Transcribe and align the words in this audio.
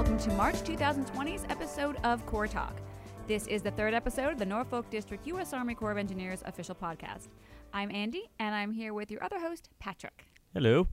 welcome 0.00 0.16
to 0.16 0.30
March 0.30 0.54
2020's 0.62 1.44
episode 1.50 1.98
of 2.04 2.24
Corps 2.24 2.48
Talk. 2.48 2.74
This 3.26 3.46
is 3.46 3.60
the 3.60 3.70
third 3.72 3.92
episode 3.92 4.32
of 4.32 4.38
the 4.38 4.46
Norfolk 4.46 4.88
District 4.88 5.26
U.S. 5.26 5.52
Army 5.52 5.74
Corps 5.74 5.90
of 5.92 5.98
Engineers 5.98 6.42
official 6.46 6.74
podcast. 6.74 7.28
I'm 7.74 7.90
Andy, 7.90 8.30
and 8.38 8.54
I'm 8.54 8.72
here 8.72 8.94
with 8.94 9.10
your 9.10 9.22
other 9.22 9.38
host, 9.38 9.68
Patrick. 9.78 10.24
Hello. 10.54 10.88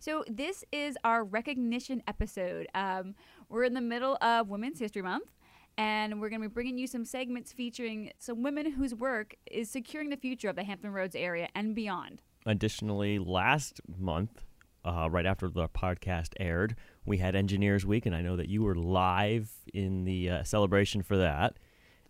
So, 0.00 0.22
this 0.28 0.66
is 0.70 0.98
our 1.02 1.24
recognition 1.24 2.02
episode. 2.06 2.66
Um, 2.74 3.14
we're 3.48 3.64
in 3.64 3.72
the 3.72 3.80
middle 3.80 4.18
of 4.20 4.50
Women's 4.50 4.78
History 4.78 5.00
Month, 5.00 5.30
and 5.78 6.20
we're 6.20 6.28
going 6.28 6.42
to 6.42 6.48
be 6.50 6.52
bringing 6.52 6.76
you 6.76 6.86
some 6.86 7.06
segments 7.06 7.54
featuring 7.54 8.12
some 8.18 8.42
women 8.42 8.72
whose 8.72 8.94
work 8.94 9.34
is 9.50 9.70
securing 9.70 10.10
the 10.10 10.18
future 10.18 10.50
of 10.50 10.56
the 10.56 10.64
Hampton 10.64 10.92
Roads 10.92 11.16
area 11.16 11.48
and 11.54 11.74
beyond. 11.74 12.20
Additionally, 12.44 13.18
last 13.18 13.80
month, 13.98 14.44
uh, 14.84 15.08
right 15.10 15.26
after 15.26 15.48
the 15.48 15.68
podcast 15.68 16.34
aired, 16.38 16.76
we 17.04 17.18
had 17.18 17.34
Engineers 17.34 17.86
Week, 17.86 18.06
and 18.06 18.14
I 18.14 18.22
know 18.22 18.36
that 18.36 18.48
you 18.48 18.62
were 18.62 18.74
live 18.74 19.50
in 19.72 20.04
the 20.04 20.30
uh, 20.30 20.44
celebration 20.44 21.02
for 21.02 21.16
that. 21.18 21.58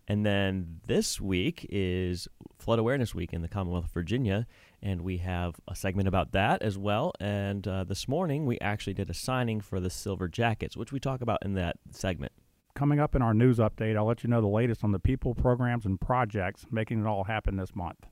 And 0.07 0.25
then 0.25 0.81
this 0.85 1.21
week 1.21 1.65
is 1.69 2.27
Flood 2.57 2.79
Awareness 2.79 3.15
Week 3.15 3.31
in 3.31 3.41
the 3.41 3.47
Commonwealth 3.47 3.85
of 3.85 3.91
Virginia, 3.91 4.47
and 4.81 5.01
we 5.01 5.17
have 5.19 5.55
a 5.67 5.75
segment 5.75 6.07
about 6.07 6.33
that 6.33 6.61
as 6.61 6.77
well. 6.77 7.13
And 7.19 7.65
uh, 7.67 7.85
this 7.85 8.07
morning, 8.07 8.45
we 8.45 8.59
actually 8.59 8.95
did 8.95 9.09
a 9.09 9.13
signing 9.13 9.61
for 9.61 9.79
the 9.79 9.89
Silver 9.89 10.27
Jackets, 10.27 10.75
which 10.75 10.91
we 10.91 10.99
talk 10.99 11.21
about 11.21 11.39
in 11.43 11.53
that 11.53 11.77
segment. 11.91 12.33
Coming 12.75 12.99
up 12.99 13.15
in 13.15 13.21
our 13.21 13.33
news 13.33 13.59
update, 13.59 13.95
I'll 13.95 14.05
let 14.05 14.23
you 14.23 14.29
know 14.29 14.41
the 14.41 14.47
latest 14.47 14.83
on 14.83 14.91
the 14.91 14.99
people, 14.99 15.35
programs, 15.35 15.85
and 15.85 16.01
projects 16.01 16.65
making 16.71 16.99
it 16.99 17.07
all 17.07 17.25
happen 17.25 17.55
this 17.55 17.75
month. 17.75 18.07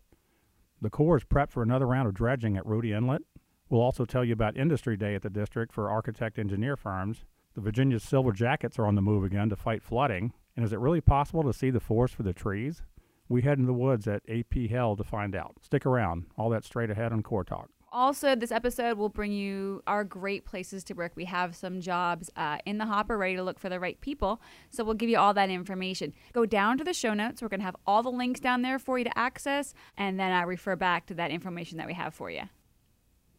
The 0.79 0.89
Corps 0.89 1.17
is 1.17 1.23
prepped 1.23 1.51
for 1.51 1.61
another 1.61 1.87
round 1.87 2.07
of 2.07 2.13
dredging 2.13 2.57
at 2.57 2.65
Rudee 2.65 2.95
Inlet. 2.95 3.23
We'll 3.71 3.81
also 3.81 4.03
tell 4.03 4.25
you 4.25 4.33
about 4.33 4.57
Industry 4.57 4.97
Day 4.97 5.15
at 5.15 5.21
the 5.21 5.29
district 5.29 5.71
for 5.71 5.89
architect 5.89 6.37
engineer 6.37 6.75
firms. 6.75 7.23
The 7.55 7.61
Virginia's 7.61 8.03
Silver 8.03 8.33
Jackets 8.33 8.77
are 8.77 8.85
on 8.85 8.95
the 8.95 9.01
move 9.01 9.23
again 9.23 9.47
to 9.47 9.55
fight 9.55 9.81
flooding. 9.81 10.33
And 10.57 10.65
is 10.65 10.73
it 10.73 10.79
really 10.79 10.99
possible 10.99 11.41
to 11.43 11.53
see 11.53 11.69
the 11.69 11.79
forest 11.79 12.13
for 12.13 12.23
the 12.23 12.33
trees? 12.33 12.81
We 13.29 13.43
head 13.43 13.59
in 13.59 13.67
the 13.67 13.73
woods 13.73 14.09
at 14.09 14.23
AP 14.27 14.55
Hill 14.69 14.97
to 14.97 15.05
find 15.05 15.33
out. 15.37 15.55
Stick 15.61 15.85
around. 15.85 16.25
All 16.37 16.49
that 16.49 16.65
straight 16.65 16.89
ahead 16.89 17.13
on 17.13 17.23
Corps 17.23 17.45
Talk. 17.45 17.69
Also, 17.93 18.35
this 18.35 18.51
episode 18.51 18.97
will 18.97 19.07
bring 19.07 19.31
you 19.31 19.81
our 19.87 20.03
great 20.03 20.43
places 20.43 20.83
to 20.83 20.93
work. 20.93 21.13
We 21.15 21.25
have 21.25 21.55
some 21.55 21.79
jobs 21.79 22.29
uh, 22.35 22.57
in 22.65 22.77
the 22.77 22.85
hopper 22.85 23.17
ready 23.17 23.37
to 23.37 23.43
look 23.43 23.57
for 23.57 23.69
the 23.69 23.79
right 23.79 23.99
people. 24.01 24.41
So 24.69 24.83
we'll 24.83 24.95
give 24.95 25.09
you 25.09 25.17
all 25.17 25.33
that 25.35 25.49
information. 25.49 26.13
Go 26.33 26.45
down 26.45 26.77
to 26.77 26.83
the 26.83 26.93
show 26.93 27.13
notes. 27.13 27.41
We're 27.41 27.47
going 27.47 27.61
to 27.61 27.65
have 27.65 27.77
all 27.87 28.03
the 28.03 28.11
links 28.11 28.41
down 28.41 28.63
there 28.63 28.79
for 28.79 28.97
you 28.97 29.05
to 29.05 29.17
access, 29.17 29.73
and 29.97 30.19
then 30.19 30.33
I 30.33 30.41
refer 30.41 30.75
back 30.75 31.05
to 31.05 31.13
that 31.13 31.31
information 31.31 31.77
that 31.77 31.87
we 31.87 31.93
have 31.93 32.13
for 32.13 32.29
you. 32.29 32.41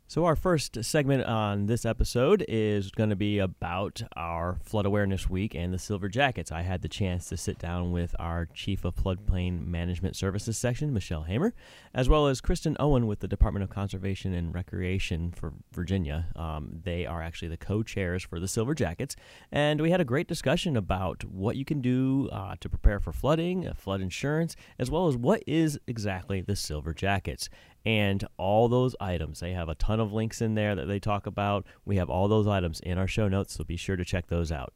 So, 0.08 0.26
our 0.26 0.36
first 0.36 0.84
segment 0.84 1.24
on 1.24 1.64
this 1.64 1.86
episode 1.86 2.44
is 2.46 2.90
going 2.90 3.08
to 3.08 3.16
be 3.16 3.38
about 3.38 4.02
our 4.14 4.58
Flood 4.62 4.84
Awareness 4.84 5.30
Week 5.30 5.54
and 5.54 5.72
the 5.72 5.78
Silver 5.78 6.10
Jackets. 6.10 6.52
I 6.52 6.60
had 6.60 6.82
the 6.82 6.88
chance 6.88 7.30
to 7.30 7.38
sit 7.38 7.58
down 7.58 7.92
with 7.92 8.14
our 8.18 8.46
Chief 8.52 8.84
of 8.84 8.94
Floodplain 8.94 9.66
Management 9.66 10.14
Services 10.14 10.58
section, 10.58 10.92
Michelle 10.92 11.22
Hamor, 11.22 11.54
as 11.94 12.10
well 12.10 12.26
as 12.26 12.42
Kristen 12.42 12.76
Owen 12.78 13.06
with 13.06 13.20
the 13.20 13.28
Department 13.28 13.64
of 13.64 13.70
Conservation 13.70 14.34
and 14.34 14.54
Recreation 14.54 15.32
for 15.32 15.54
Virginia. 15.72 16.26
Um, 16.36 16.80
they 16.84 17.06
are 17.06 17.22
actually 17.22 17.48
the 17.48 17.56
co 17.56 17.82
chairs 17.82 18.22
for 18.22 18.38
the 18.38 18.48
Silver 18.48 18.74
Jackets. 18.74 19.16
And 19.50 19.80
we 19.80 19.92
had 19.92 20.00
a 20.02 20.04
great 20.04 20.28
discussion 20.28 20.76
about 20.76 21.24
what 21.24 21.56
you 21.56 21.64
can 21.64 21.80
do 21.80 22.28
uh, 22.30 22.56
to 22.60 22.68
prepare 22.68 23.00
for 23.00 23.12
flooding, 23.12 23.66
uh, 23.66 23.72
flood 23.72 24.02
insurance, 24.02 24.56
as 24.78 24.90
well 24.90 25.08
as 25.08 25.16
what 25.16 25.42
is 25.46 25.78
exactly 25.86 26.42
the 26.42 26.56
Silver 26.56 26.92
Jackets 26.92 27.48
and 27.84 28.26
all 28.36 28.68
those 28.68 28.96
items. 29.00 29.40
They 29.40 29.52
have 29.52 29.68
a 29.68 29.74
ton 29.74 30.00
of 30.00 30.12
links 30.12 30.40
in 30.40 30.54
there 30.54 30.74
that 30.74 30.86
they 30.86 30.98
talk 30.98 31.26
about. 31.26 31.66
We 31.84 31.96
have 31.96 32.10
all 32.10 32.28
those 32.28 32.46
items 32.46 32.80
in 32.80 32.98
our 32.98 33.08
show 33.08 33.28
notes, 33.28 33.54
so 33.54 33.64
be 33.64 33.76
sure 33.76 33.96
to 33.96 34.04
check 34.04 34.28
those 34.28 34.52
out. 34.52 34.74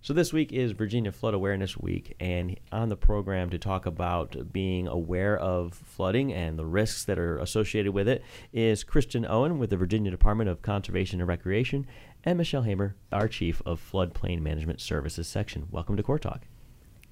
So, 0.00 0.14
this 0.14 0.32
week 0.32 0.52
is 0.52 0.72
Virginia 0.72 1.10
Flood 1.10 1.34
Awareness 1.34 1.76
Week, 1.76 2.14
and 2.20 2.58
on 2.70 2.88
the 2.88 2.96
program 2.96 3.50
to 3.50 3.58
talk 3.58 3.84
about 3.84 4.52
being 4.52 4.86
aware 4.86 5.36
of 5.36 5.74
flooding 5.74 6.32
and 6.32 6.56
the 6.56 6.64
risks 6.64 7.04
that 7.04 7.18
are 7.18 7.36
associated 7.38 7.92
with 7.92 8.06
it 8.06 8.22
is 8.52 8.84
Kristen 8.84 9.26
Owen 9.26 9.58
with 9.58 9.70
the 9.70 9.76
Virginia 9.76 10.12
Department 10.12 10.48
of 10.48 10.62
Conservation 10.62 11.20
and 11.20 11.28
Recreation, 11.28 11.84
and 12.22 12.38
Michelle 12.38 12.62
Hamor, 12.62 12.94
our 13.10 13.26
Chief 13.26 13.60
of 13.66 13.80
Floodplain 13.80 14.40
Management 14.40 14.80
Services 14.80 15.26
section. 15.26 15.66
Welcome 15.72 15.96
to 15.96 16.02
Corps 16.04 16.20
Talk. 16.20 16.46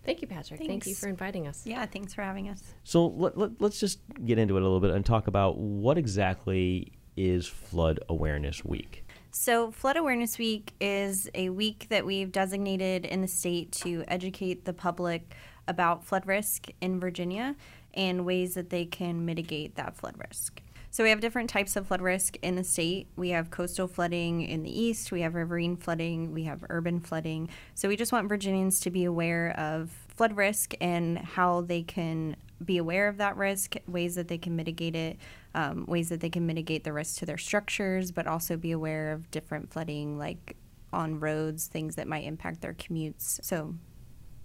Thank 0.06 0.22
you, 0.22 0.28
Patrick. 0.28 0.61
Thank 0.61 0.87
you 0.87 0.94
for 0.94 1.09
inviting 1.09 1.49
us. 1.49 1.67
Yeah, 1.67 1.84
thanks 1.84 2.15
for 2.15 2.22
having 2.22 2.49
us. 2.49 2.62
So 2.84 3.09
let, 3.09 3.37
let, 3.37 3.61
us 3.61 3.81
just 3.81 3.99
get 4.25 4.39
into 4.39 4.56
it 4.56 4.61
a 4.61 4.62
little 4.62 4.81
bit 4.81 4.93
and 4.93 5.05
talk 5.05 5.27
about 5.27 5.59
what 5.59 5.99
exactly 5.99 6.93
is 7.17 7.47
Flood 7.47 7.99
Awareness 8.09 8.65
Week. 8.65 9.05
So, 9.33 9.71
Flood 9.71 9.97
Awareness 9.97 10.39
Week 10.39 10.72
is 10.81 11.28
a 11.34 11.50
week 11.50 11.89
that 11.91 12.06
we've 12.06 12.33
designated 12.33 13.05
in 13.05 13.21
the 13.21 13.28
state 13.28 13.72
to 13.72 14.05
educate 14.09 14.65
the 14.65 14.72
public 14.72 15.34
about 15.69 16.05
flood 16.05 16.27
risk 16.27 16.69
in 16.81 17.00
Virginia 17.00 17.56
and 17.93 18.25
ways 18.25 18.55
that 18.55 18.71
they 18.71 18.84
can 18.84 19.27
mitigate 19.27 19.75
that 19.75 19.97
flood 19.97 20.15
risk. 20.17 20.62
So, 20.96 21.04
we 21.04 21.10
have 21.10 21.20
different 21.20 21.50
types 21.50 21.76
of 21.76 21.88
flood 21.88 22.00
risk 22.00 22.38
in 22.40 22.56
the 22.56 22.64
state. 22.64 23.08
We 23.16 23.28
have 23.28 23.50
coastal 23.50 23.86
flooding 23.86 24.40
in 24.40 24.62
the 24.62 24.70
east, 24.70 25.12
we 25.12 25.20
have 25.20 25.34
riverine 25.34 25.76
flooding, 25.76 26.32
we 26.32 26.44
have 26.44 26.64
urban 26.70 27.00
flooding. 27.00 27.50
So, 27.74 27.86
we 27.86 27.96
just 27.96 28.12
want 28.12 28.30
Virginians 28.30 28.80
to 28.80 28.90
be 28.90 29.04
aware 29.04 29.50
of 29.58 29.90
flood 30.08 30.34
risk 30.38 30.72
and 30.80 31.18
how 31.18 31.60
they 31.60 31.82
can 31.82 32.36
be 32.64 32.78
aware 32.78 33.08
of 33.08 33.18
that 33.18 33.36
risk, 33.36 33.74
ways 33.86 34.14
that 34.14 34.28
they 34.28 34.38
can 34.38 34.56
mitigate 34.56 34.96
it, 34.96 35.18
um, 35.54 35.84
ways 35.84 36.08
that 36.08 36.20
they 36.20 36.30
can 36.30 36.46
mitigate 36.46 36.82
the 36.82 36.94
risk 36.94 37.18
to 37.18 37.26
their 37.26 37.36
structures, 37.36 38.10
but 38.10 38.26
also 38.26 38.56
be 38.56 38.72
aware 38.72 39.12
of 39.12 39.30
different 39.30 39.70
flooding, 39.70 40.16
like 40.16 40.56
on 40.94 41.20
roads, 41.20 41.66
things 41.66 41.96
that 41.96 42.08
might 42.08 42.24
impact 42.24 42.62
their 42.62 42.72
commutes. 42.72 43.44
So 43.44 43.74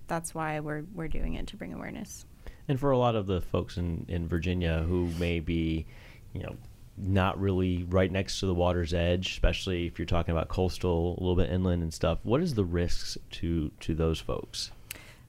that's 0.07 0.35
why 0.35 0.59
we're 0.59 0.83
we're 0.93 1.07
doing 1.07 1.35
it 1.35 1.47
to 1.47 1.55
bring 1.55 1.73
awareness. 1.73 2.25
And 2.67 2.77
for 2.77 2.91
a 2.91 2.97
lot 2.97 3.15
of 3.15 3.25
the 3.25 3.39
folks 3.39 3.77
in, 3.77 4.05
in 4.09 4.27
Virginia 4.27 4.83
who 4.87 5.07
may 5.17 5.39
be, 5.39 5.85
you 6.33 6.41
know, 6.43 6.55
not 6.97 7.39
really 7.39 7.83
right 7.89 8.11
next 8.11 8.39
to 8.39 8.45
the 8.45 8.53
water's 8.53 8.93
edge, 8.93 9.31
especially 9.31 9.87
if 9.87 9.97
you're 9.97 10.05
talking 10.05 10.33
about 10.33 10.49
coastal, 10.49 11.15
a 11.17 11.19
little 11.19 11.35
bit 11.35 11.49
inland 11.49 11.81
and 11.81 11.93
stuff, 11.93 12.19
what 12.23 12.41
is 12.41 12.53
the 12.53 12.65
risks 12.65 13.17
to 13.31 13.71
to 13.79 13.95
those 13.95 14.19
folks? 14.19 14.71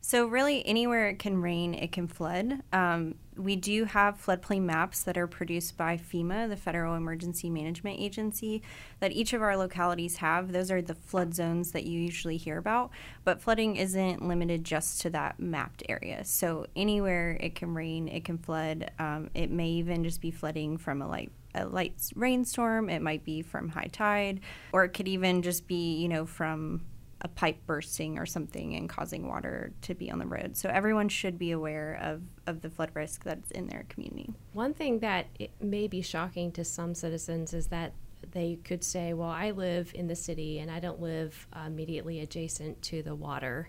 So, 0.04 0.26
really, 0.26 0.66
anywhere 0.66 1.10
it 1.10 1.20
can 1.20 1.40
rain, 1.40 1.74
it 1.74 1.92
can 1.92 2.08
flood. 2.08 2.60
Um, 2.72 3.14
we 3.36 3.54
do 3.54 3.84
have 3.84 4.20
floodplain 4.20 4.62
maps 4.62 5.04
that 5.04 5.16
are 5.16 5.28
produced 5.28 5.76
by 5.76 5.96
FEMA, 5.96 6.48
the 6.48 6.56
Federal 6.56 6.96
Emergency 6.96 7.48
Management 7.48 8.00
Agency, 8.00 8.62
that 8.98 9.12
each 9.12 9.32
of 9.32 9.42
our 9.42 9.56
localities 9.56 10.16
have. 10.16 10.50
Those 10.50 10.72
are 10.72 10.82
the 10.82 10.96
flood 10.96 11.36
zones 11.36 11.70
that 11.70 11.84
you 11.84 12.00
usually 12.00 12.36
hear 12.36 12.58
about. 12.58 12.90
But 13.22 13.40
flooding 13.40 13.76
isn't 13.76 14.26
limited 14.26 14.64
just 14.64 15.00
to 15.02 15.10
that 15.10 15.38
mapped 15.38 15.84
area. 15.88 16.24
So, 16.24 16.66
anywhere 16.74 17.36
it 17.38 17.54
can 17.54 17.72
rain, 17.72 18.08
it 18.08 18.24
can 18.24 18.38
flood. 18.38 18.90
Um, 18.98 19.30
it 19.34 19.52
may 19.52 19.68
even 19.68 20.02
just 20.02 20.20
be 20.20 20.32
flooding 20.32 20.78
from 20.78 21.00
a 21.00 21.06
light 21.06 21.30
a 21.54 21.64
light 21.66 22.10
rainstorm. 22.16 22.90
It 22.90 23.02
might 23.02 23.24
be 23.24 23.42
from 23.42 23.68
high 23.68 23.90
tide, 23.92 24.40
or 24.72 24.82
it 24.82 24.94
could 24.94 25.06
even 25.06 25.42
just 25.42 25.68
be, 25.68 25.94
you 25.94 26.08
know, 26.08 26.26
from 26.26 26.80
a 27.22 27.28
pipe 27.28 27.58
bursting 27.66 28.18
or 28.18 28.26
something 28.26 28.74
and 28.74 28.88
causing 28.88 29.28
water 29.28 29.72
to 29.82 29.94
be 29.94 30.10
on 30.10 30.18
the 30.18 30.26
road. 30.26 30.56
So 30.56 30.68
everyone 30.68 31.08
should 31.08 31.38
be 31.38 31.52
aware 31.52 31.98
of, 32.02 32.22
of 32.46 32.60
the 32.62 32.68
flood 32.68 32.90
risk 32.94 33.22
that's 33.22 33.50
in 33.52 33.68
their 33.68 33.86
community. 33.88 34.34
One 34.52 34.74
thing 34.74 34.98
that 34.98 35.28
may 35.60 35.86
be 35.86 36.02
shocking 36.02 36.50
to 36.52 36.64
some 36.64 36.94
citizens 36.94 37.54
is 37.54 37.68
that 37.68 37.92
they 38.32 38.58
could 38.64 38.82
say, 38.84 39.14
Well, 39.14 39.28
I 39.28 39.50
live 39.52 39.92
in 39.94 40.08
the 40.08 40.16
city 40.16 40.58
and 40.58 40.70
I 40.70 40.80
don't 40.80 41.00
live 41.00 41.46
immediately 41.64 42.20
adjacent 42.20 42.82
to 42.82 43.02
the 43.02 43.14
water. 43.14 43.68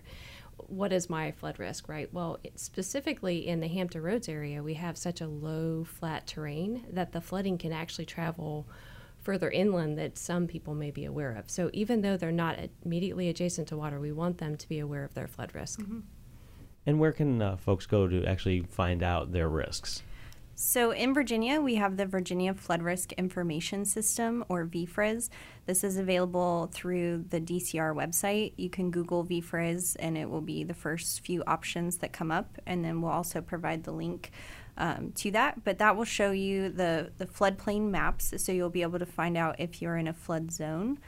What 0.56 0.92
is 0.92 1.10
my 1.10 1.32
flood 1.32 1.58
risk, 1.58 1.88
right? 1.88 2.12
Well, 2.12 2.38
it, 2.44 2.58
specifically 2.58 3.46
in 3.46 3.60
the 3.60 3.68
Hampton 3.68 4.02
Roads 4.02 4.28
area, 4.28 4.62
we 4.62 4.74
have 4.74 4.96
such 4.96 5.20
a 5.20 5.26
low, 5.26 5.84
flat 5.84 6.26
terrain 6.26 6.86
that 6.92 7.12
the 7.12 7.20
flooding 7.20 7.58
can 7.58 7.72
actually 7.72 8.06
travel 8.06 8.66
further 9.24 9.50
inland 9.50 9.98
that 9.98 10.16
some 10.16 10.46
people 10.46 10.74
may 10.74 10.90
be 10.90 11.04
aware 11.04 11.32
of. 11.32 11.50
So 11.50 11.70
even 11.72 12.02
though 12.02 12.16
they're 12.16 12.30
not 12.30 12.58
immediately 12.84 13.28
adjacent 13.28 13.68
to 13.68 13.76
water, 13.76 13.98
we 13.98 14.12
want 14.12 14.38
them 14.38 14.56
to 14.56 14.68
be 14.68 14.78
aware 14.78 15.04
of 15.04 15.14
their 15.14 15.26
flood 15.26 15.54
risk. 15.54 15.80
Mm-hmm. 15.80 16.00
And 16.86 17.00
where 17.00 17.12
can 17.12 17.40
uh, 17.40 17.56
folks 17.56 17.86
go 17.86 18.06
to 18.06 18.24
actually 18.26 18.60
find 18.62 19.02
out 19.02 19.32
their 19.32 19.48
risks? 19.48 20.02
So 20.56 20.92
in 20.92 21.14
Virginia, 21.14 21.60
we 21.60 21.74
have 21.76 21.96
the 21.96 22.06
Virginia 22.06 22.54
Flood 22.54 22.80
Risk 22.80 23.12
Information 23.14 23.84
System, 23.84 24.44
or 24.48 24.64
VFRIS. 24.64 25.28
This 25.66 25.82
is 25.82 25.96
available 25.96 26.70
through 26.72 27.24
the 27.30 27.40
DCR 27.40 27.92
website. 27.92 28.52
You 28.56 28.70
can 28.70 28.92
Google 28.92 29.24
VFRIS, 29.24 29.96
and 29.98 30.16
it 30.16 30.30
will 30.30 30.40
be 30.40 30.62
the 30.62 30.74
first 30.74 31.24
few 31.24 31.42
options 31.48 31.98
that 31.98 32.12
come 32.12 32.30
up. 32.30 32.56
And 32.66 32.84
then 32.84 33.02
we'll 33.02 33.10
also 33.10 33.40
provide 33.40 33.82
the 33.82 33.90
link 33.90 34.30
um, 34.76 35.12
to 35.16 35.30
that. 35.32 35.64
But 35.64 35.78
that 35.78 35.96
will 35.96 36.04
show 36.04 36.30
you 36.32 36.68
the, 36.68 37.10
the 37.18 37.26
floodplain 37.26 37.90
maps, 37.90 38.34
so 38.36 38.52
you'll 38.52 38.70
be 38.70 38.82
able 38.82 38.98
to 38.98 39.06
find 39.06 39.36
out 39.36 39.56
if 39.58 39.80
you're 39.80 39.96
in 39.96 40.08
a 40.08 40.12
flood 40.12 40.50
zone. 40.50 40.98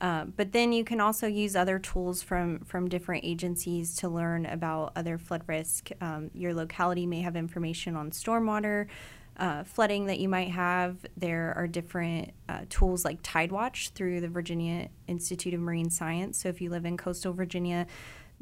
Uh, 0.00 0.24
but 0.24 0.50
then 0.52 0.72
you 0.72 0.82
can 0.82 1.00
also 1.00 1.28
use 1.28 1.54
other 1.54 1.78
tools 1.78 2.22
from, 2.22 2.58
from 2.64 2.88
different 2.88 3.24
agencies 3.24 3.94
to 3.96 4.08
learn 4.08 4.46
about 4.46 4.92
other 4.96 5.16
flood 5.16 5.42
risk. 5.46 5.90
Um, 6.00 6.30
your 6.34 6.54
locality 6.54 7.06
may 7.06 7.20
have 7.20 7.36
information 7.36 7.94
on 7.94 8.10
stormwater. 8.10 8.88
uh, 9.36 9.64
flooding 9.64 10.06
that 10.06 10.18
you 10.18 10.28
might 10.28 10.50
have. 10.50 10.96
There 11.16 11.54
are 11.56 11.66
different 11.66 12.32
uh, 12.48 12.60
tools 12.68 13.04
like 13.04 13.22
Tidewatch 13.22 13.90
through 13.90 14.20
the 14.20 14.28
Virginia 14.28 14.88
Institute 15.06 15.54
of 15.54 15.60
Marine 15.60 15.90
Science. 15.90 16.38
So 16.42 16.48
if 16.48 16.60
you 16.60 16.70
live 16.70 16.84
in 16.84 16.96
coastal 16.96 17.32
Virginia, 17.32 17.86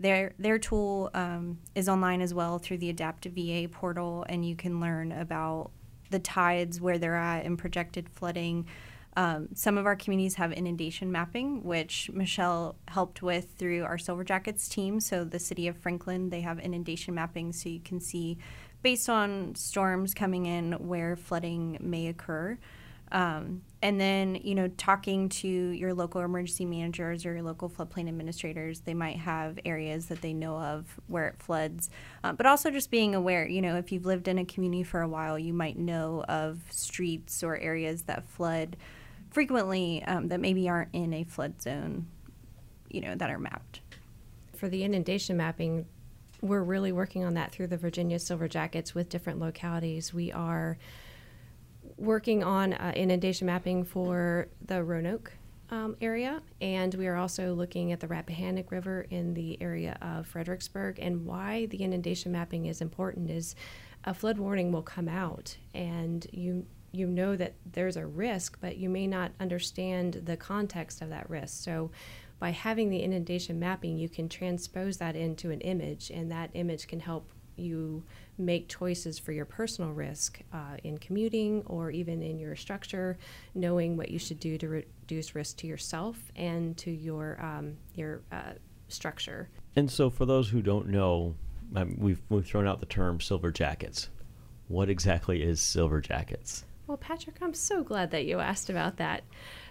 their 0.00 0.32
their 0.38 0.58
tool 0.58 1.10
um, 1.14 1.58
is 1.74 1.88
online 1.88 2.22
as 2.22 2.34
well 2.34 2.58
through 2.58 2.78
the 2.78 2.90
Adapt 2.90 3.26
VA 3.26 3.68
portal, 3.70 4.24
and 4.28 4.44
you 4.44 4.56
can 4.56 4.80
learn 4.80 5.12
about 5.12 5.70
the 6.10 6.18
tides, 6.18 6.80
where 6.80 6.98
they're 6.98 7.14
at, 7.14 7.44
and 7.44 7.58
projected 7.58 8.08
flooding. 8.08 8.66
Um, 9.16 9.48
some 9.54 9.76
of 9.76 9.86
our 9.86 9.96
communities 9.96 10.36
have 10.36 10.52
inundation 10.52 11.12
mapping, 11.12 11.62
which 11.64 12.10
Michelle 12.12 12.76
helped 12.88 13.22
with 13.22 13.52
through 13.58 13.84
our 13.84 13.98
Silver 13.98 14.24
Jackets 14.24 14.68
team. 14.68 15.00
So 15.00 15.24
the 15.24 15.38
city 15.38 15.68
of 15.68 15.76
Franklin, 15.76 16.30
they 16.30 16.40
have 16.40 16.58
inundation 16.58 17.14
mapping, 17.14 17.52
so 17.52 17.68
you 17.68 17.80
can 17.80 18.00
see 18.00 18.38
based 18.82 19.10
on 19.10 19.54
storms 19.54 20.14
coming 20.14 20.46
in 20.46 20.72
where 20.72 21.16
flooding 21.16 21.76
may 21.80 22.06
occur. 22.06 22.58
Um, 23.12 23.62
and 23.82 24.00
then, 24.00 24.36
you 24.36 24.54
know, 24.54 24.68
talking 24.68 25.28
to 25.30 25.48
your 25.48 25.94
local 25.94 26.20
emergency 26.20 26.64
managers 26.64 27.24
or 27.26 27.32
your 27.32 27.42
local 27.42 27.68
floodplain 27.68 28.08
administrators, 28.08 28.80
they 28.80 28.94
might 28.94 29.16
have 29.16 29.58
areas 29.64 30.06
that 30.06 30.20
they 30.20 30.32
know 30.32 30.56
of 30.56 31.00
where 31.06 31.26
it 31.28 31.42
floods. 31.42 31.90
Uh, 32.22 32.32
but 32.32 32.46
also 32.46 32.70
just 32.70 32.90
being 32.90 33.14
aware, 33.14 33.46
you 33.48 33.62
know, 33.62 33.76
if 33.76 33.90
you've 33.90 34.06
lived 34.06 34.28
in 34.28 34.38
a 34.38 34.44
community 34.44 34.82
for 34.82 35.00
a 35.00 35.08
while, 35.08 35.38
you 35.38 35.52
might 35.52 35.78
know 35.78 36.24
of 36.28 36.60
streets 36.70 37.42
or 37.42 37.56
areas 37.56 38.02
that 38.02 38.28
flood 38.28 38.76
frequently 39.30 40.02
um, 40.04 40.28
that 40.28 40.40
maybe 40.40 40.68
aren't 40.68 40.92
in 40.92 41.14
a 41.14 41.24
flood 41.24 41.60
zone, 41.62 42.06
you 42.90 43.00
know, 43.00 43.14
that 43.14 43.30
are 43.30 43.38
mapped. 43.38 43.80
For 44.56 44.68
the 44.68 44.84
inundation 44.84 45.36
mapping, 45.36 45.86
we're 46.42 46.62
really 46.62 46.92
working 46.92 47.24
on 47.24 47.34
that 47.34 47.52
through 47.52 47.68
the 47.68 47.76
Virginia 47.76 48.18
Silver 48.18 48.48
Jackets 48.48 48.94
with 48.94 49.08
different 49.08 49.38
localities. 49.38 50.12
We 50.12 50.32
are 50.32 50.78
working 52.00 52.42
on 52.42 52.72
uh, 52.72 52.92
inundation 52.96 53.46
mapping 53.46 53.84
for 53.84 54.48
the 54.64 54.82
Roanoke 54.82 55.32
um, 55.68 55.96
area, 56.00 56.42
and 56.60 56.94
we 56.94 57.06
are 57.06 57.16
also 57.16 57.54
looking 57.54 57.92
at 57.92 58.00
the 58.00 58.08
Rappahannock 58.08 58.72
River 58.72 59.06
in 59.10 59.34
the 59.34 59.60
area 59.62 59.96
of 60.00 60.26
Fredericksburg. 60.26 60.98
And 60.98 61.26
why 61.26 61.66
the 61.66 61.82
inundation 61.82 62.32
mapping 62.32 62.66
is 62.66 62.80
important 62.80 63.30
is 63.30 63.54
a 64.04 64.14
flood 64.14 64.38
warning 64.38 64.72
will 64.72 64.82
come 64.82 65.08
out, 65.08 65.56
and 65.74 66.26
you 66.32 66.66
you 66.92 67.06
know 67.06 67.36
that 67.36 67.54
there's 67.70 67.96
a 67.96 68.06
risk, 68.06 68.58
but 68.60 68.76
you 68.76 68.88
may 68.88 69.06
not 69.06 69.30
understand 69.38 70.22
the 70.24 70.36
context 70.36 71.02
of 71.02 71.10
that 71.10 71.30
risk. 71.30 71.62
So 71.62 71.92
by 72.40 72.50
having 72.50 72.90
the 72.90 73.02
inundation 73.02 73.60
mapping, 73.60 73.96
you 73.96 74.08
can 74.08 74.28
transpose 74.28 74.96
that 74.96 75.14
into 75.14 75.50
an 75.50 75.60
image, 75.60 76.10
and 76.10 76.32
that 76.32 76.50
image 76.54 76.88
can 76.88 76.98
help 76.98 77.30
you 77.56 78.02
make 78.40 78.68
choices 78.68 79.18
for 79.18 79.32
your 79.32 79.44
personal 79.44 79.90
risk 79.92 80.40
uh, 80.52 80.76
in 80.84 80.98
commuting 80.98 81.62
or 81.66 81.90
even 81.90 82.22
in 82.22 82.38
your 82.38 82.56
structure, 82.56 83.18
knowing 83.54 83.96
what 83.96 84.10
you 84.10 84.18
should 84.18 84.40
do 84.40 84.58
to 84.58 84.68
reduce 84.68 85.34
risk 85.34 85.58
to 85.58 85.66
yourself 85.66 86.16
and 86.36 86.76
to 86.78 86.90
your 86.90 87.38
um, 87.40 87.76
your 87.94 88.22
uh, 88.32 88.52
structure. 88.88 89.48
And 89.76 89.90
so, 89.90 90.10
for 90.10 90.26
those 90.26 90.48
who 90.48 90.62
don't 90.62 90.88
know, 90.88 91.34
um, 91.76 91.94
we've 91.98 92.22
we've 92.28 92.46
thrown 92.46 92.66
out 92.66 92.80
the 92.80 92.86
term 92.86 93.20
silver 93.20 93.50
jackets. 93.50 94.08
What 94.68 94.88
exactly 94.88 95.42
is 95.42 95.60
silver 95.60 96.00
jackets? 96.00 96.64
Well, 96.86 96.96
Patrick, 96.96 97.36
I'm 97.40 97.54
so 97.54 97.82
glad 97.82 98.10
that 98.10 98.24
you 98.24 98.40
asked 98.40 98.70
about 98.70 98.96
that. 98.96 99.22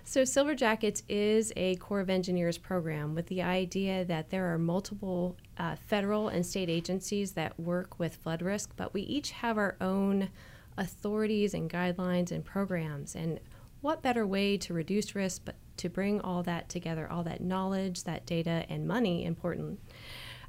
So, 0.09 0.25
Silver 0.25 0.55
Jackets 0.55 1.03
is 1.07 1.53
a 1.55 1.75
Corps 1.75 1.99
of 1.99 2.09
Engineers 2.09 2.57
program 2.57 3.13
with 3.13 3.27
the 3.27 3.43
idea 3.43 4.03
that 4.05 4.31
there 4.31 4.51
are 4.51 4.57
multiple 4.57 5.37
uh, 5.59 5.75
federal 5.75 6.29
and 6.29 6.43
state 6.43 6.67
agencies 6.67 7.33
that 7.33 7.59
work 7.59 7.99
with 7.99 8.15
flood 8.15 8.41
risk, 8.41 8.71
but 8.75 8.91
we 8.91 9.01
each 9.03 9.29
have 9.29 9.59
our 9.59 9.77
own 9.79 10.29
authorities 10.77 11.53
and 11.53 11.69
guidelines 11.69 12.31
and 12.31 12.43
programs. 12.43 13.15
And 13.15 13.39
what 13.81 14.01
better 14.01 14.25
way 14.25 14.57
to 14.57 14.73
reduce 14.73 15.13
risk 15.13 15.43
but 15.45 15.57
to 15.77 15.89
bring 15.89 16.19
all 16.21 16.41
that 16.41 16.69
together, 16.69 17.07
all 17.07 17.21
that 17.25 17.41
knowledge, 17.41 18.05
that 18.05 18.25
data, 18.25 18.65
and 18.67 18.87
money, 18.87 19.23
important, 19.23 19.79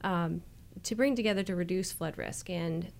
um, 0.02 0.40
to 0.84 0.94
bring 0.94 1.14
together 1.14 1.42
to 1.42 1.54
reduce 1.54 1.92
flood 1.92 2.16
risk? 2.16 2.48
And 2.48 2.90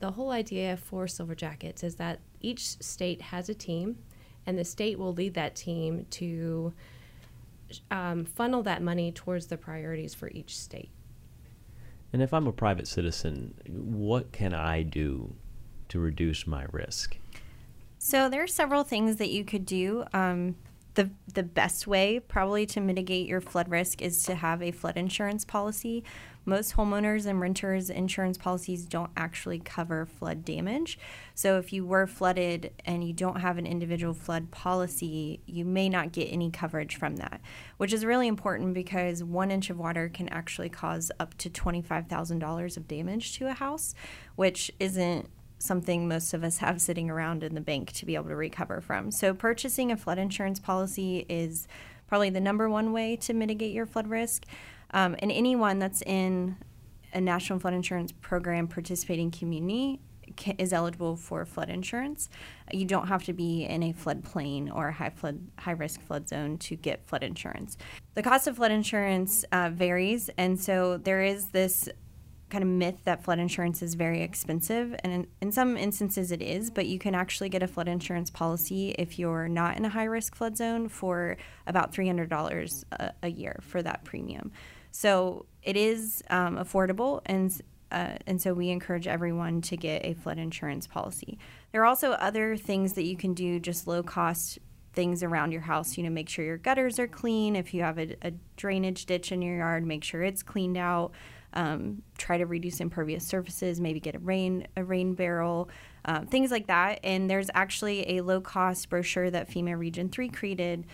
the 0.00 0.10
whole 0.10 0.32
idea 0.32 0.76
for 0.76 1.06
Silver 1.06 1.36
Jackets 1.36 1.84
is 1.84 1.94
that 1.96 2.18
each 2.40 2.82
state 2.82 3.22
has 3.22 3.48
a 3.48 3.54
team, 3.54 3.98
and 4.46 4.58
the 4.58 4.64
state 4.64 4.98
will 4.98 5.12
lead 5.12 5.34
that 5.34 5.54
team 5.54 6.06
to 6.10 6.72
um, 7.90 8.24
funnel 8.24 8.62
that 8.64 8.82
money 8.82 9.12
towards 9.12 9.46
the 9.46 9.56
priorities 9.56 10.14
for 10.14 10.28
each 10.30 10.56
state. 10.56 10.90
And 12.12 12.22
if 12.22 12.34
I'm 12.34 12.46
a 12.46 12.52
private 12.52 12.88
citizen, 12.88 13.54
what 13.68 14.32
can 14.32 14.52
I 14.52 14.82
do 14.82 15.34
to 15.88 16.00
reduce 16.00 16.46
my 16.46 16.66
risk? 16.72 17.16
So 17.98 18.28
there 18.28 18.42
are 18.42 18.48
several 18.48 18.82
things 18.82 19.16
that 19.16 19.30
you 19.30 19.44
could 19.44 19.66
do. 19.66 20.04
Um, 20.12 20.56
the 20.94 21.10
the 21.34 21.42
best 21.42 21.86
way 21.86 22.18
probably 22.18 22.66
to 22.66 22.80
mitigate 22.80 23.28
your 23.28 23.40
flood 23.40 23.70
risk 23.70 24.02
is 24.02 24.24
to 24.24 24.34
have 24.34 24.62
a 24.62 24.72
flood 24.72 24.96
insurance 24.96 25.44
policy. 25.44 26.02
Most 26.44 26.74
homeowners 26.74 27.26
and 27.26 27.40
renters 27.40 27.90
insurance 27.90 28.38
policies 28.38 28.86
don't 28.86 29.10
actually 29.16 29.58
cover 29.58 30.06
flood 30.06 30.44
damage. 30.44 30.98
So 31.34 31.58
if 31.58 31.72
you 31.72 31.84
were 31.84 32.06
flooded 32.06 32.72
and 32.84 33.04
you 33.04 33.12
don't 33.12 33.40
have 33.40 33.58
an 33.58 33.66
individual 33.66 34.14
flood 34.14 34.50
policy, 34.50 35.40
you 35.46 35.64
may 35.64 35.88
not 35.88 36.12
get 36.12 36.26
any 36.26 36.50
coverage 36.50 36.96
from 36.96 37.16
that, 37.16 37.40
which 37.76 37.92
is 37.92 38.04
really 38.04 38.26
important 38.26 38.74
because 38.74 39.22
one 39.22 39.50
inch 39.50 39.70
of 39.70 39.78
water 39.78 40.08
can 40.08 40.28
actually 40.30 40.70
cause 40.70 41.12
up 41.20 41.36
to 41.38 41.50
$25,000 41.50 42.76
of 42.76 42.88
damage 42.88 43.38
to 43.38 43.46
a 43.46 43.52
house, 43.52 43.94
which 44.36 44.70
isn't 44.80 45.28
something 45.58 46.08
most 46.08 46.32
of 46.32 46.42
us 46.42 46.58
have 46.58 46.80
sitting 46.80 47.10
around 47.10 47.42
in 47.44 47.54
the 47.54 47.60
bank 47.60 47.92
to 47.92 48.06
be 48.06 48.14
able 48.14 48.28
to 48.28 48.36
recover 48.36 48.80
from. 48.80 49.10
So, 49.10 49.34
purchasing 49.34 49.92
a 49.92 49.96
flood 49.96 50.18
insurance 50.18 50.58
policy 50.58 51.26
is 51.28 51.68
probably 52.08 52.30
the 52.30 52.40
number 52.40 52.68
one 52.68 52.92
way 52.92 53.14
to 53.16 53.34
mitigate 53.34 53.72
your 53.72 53.86
flood 53.86 54.08
risk. 54.08 54.46
Um, 54.92 55.16
and 55.18 55.30
anyone 55.30 55.78
that's 55.78 56.02
in 56.02 56.56
a 57.12 57.20
national 57.20 57.58
flood 57.58 57.74
insurance 57.74 58.12
program 58.12 58.68
participating 58.68 59.30
community 59.30 60.00
is 60.58 60.72
eligible 60.72 61.16
for 61.16 61.44
flood 61.44 61.68
insurance. 61.68 62.28
You 62.72 62.84
don't 62.84 63.08
have 63.08 63.24
to 63.24 63.32
be 63.32 63.64
in 63.64 63.82
a 63.82 63.92
floodplain 63.92 64.74
or 64.74 64.88
a 64.88 64.92
high 64.92 65.10
flood, 65.10 65.40
high 65.58 65.72
risk 65.72 66.00
flood 66.00 66.28
zone 66.28 66.58
to 66.58 66.76
get 66.76 67.06
flood 67.06 67.22
insurance. 67.22 67.76
The 68.14 68.22
cost 68.22 68.46
of 68.46 68.56
flood 68.56 68.70
insurance 68.70 69.44
uh, 69.52 69.70
varies, 69.72 70.30
and 70.36 70.58
so 70.58 70.96
there 70.96 71.22
is 71.22 71.48
this 71.48 71.88
kind 72.48 72.64
of 72.64 72.68
myth 72.68 72.96
that 73.04 73.22
flood 73.22 73.38
insurance 73.38 73.80
is 73.80 73.94
very 73.94 74.22
expensive, 74.22 74.94
and 75.04 75.12
in, 75.12 75.26
in, 75.40 75.52
some 75.52 75.76
instances 75.76 76.32
it 76.32 76.42
is, 76.42 76.68
but 76.68 76.86
you 76.86 76.98
can 76.98 77.14
actually 77.14 77.48
get 77.48 77.62
a 77.62 77.68
flood 77.68 77.86
insurance 77.86 78.28
policy 78.28 78.90
if 78.98 79.20
you're 79.20 79.46
not 79.46 79.76
in 79.76 79.84
a 79.84 79.88
high 79.88 80.04
risk 80.04 80.34
flood 80.34 80.56
zone 80.56 80.88
for 80.88 81.36
about 81.68 81.92
$300 81.92 82.84
a, 82.92 83.12
a 83.22 83.28
year 83.28 83.60
for 83.62 83.82
that 83.82 84.04
premium. 84.04 84.50
So 84.90 85.46
it 85.62 85.76
is 85.76 86.22
um, 86.30 86.56
affordable, 86.56 87.20
and 87.26 87.50
uh, 87.92 88.14
and 88.26 88.40
so 88.40 88.54
we 88.54 88.70
encourage 88.70 89.08
everyone 89.08 89.60
to 89.62 89.76
get 89.76 90.04
a 90.04 90.14
flood 90.14 90.38
insurance 90.38 90.86
policy. 90.86 91.38
There 91.72 91.82
are 91.82 91.86
also 91.86 92.12
other 92.12 92.56
things 92.56 92.92
that 92.92 93.04
you 93.04 93.16
can 93.16 93.34
do, 93.34 93.58
just 93.58 93.86
low 93.86 94.02
cost 94.02 94.58
things 94.92 95.22
around 95.22 95.52
your 95.52 95.60
house. 95.62 95.96
You 95.96 96.04
know, 96.04 96.10
make 96.10 96.28
sure 96.28 96.44
your 96.44 96.56
gutters 96.56 96.98
are 96.98 97.08
clean. 97.08 97.56
If 97.56 97.74
you 97.74 97.82
have 97.82 97.98
a, 97.98 98.16
a 98.22 98.32
drainage 98.56 99.06
ditch 99.06 99.32
in 99.32 99.42
your 99.42 99.56
yard, 99.58 99.84
make 99.86 100.04
sure 100.04 100.22
it's 100.22 100.42
cleaned 100.42 100.76
out. 100.76 101.12
Um, 101.52 102.02
try 102.16 102.38
to 102.38 102.46
reduce 102.46 102.80
impervious 102.80 103.26
surfaces. 103.26 103.80
Maybe 103.80 103.98
get 103.98 104.14
a 104.14 104.20
rain 104.20 104.68
a 104.76 104.84
rain 104.84 105.14
barrel, 105.14 105.68
um, 106.04 106.26
things 106.26 106.52
like 106.52 106.68
that. 106.68 107.00
And 107.02 107.28
there's 107.28 107.50
actually 107.54 108.18
a 108.18 108.20
low 108.20 108.40
cost 108.40 108.88
brochure 108.88 109.30
that 109.30 109.50
FEMA 109.50 109.76
Region 109.76 110.08
Three 110.08 110.28
created 110.28 110.86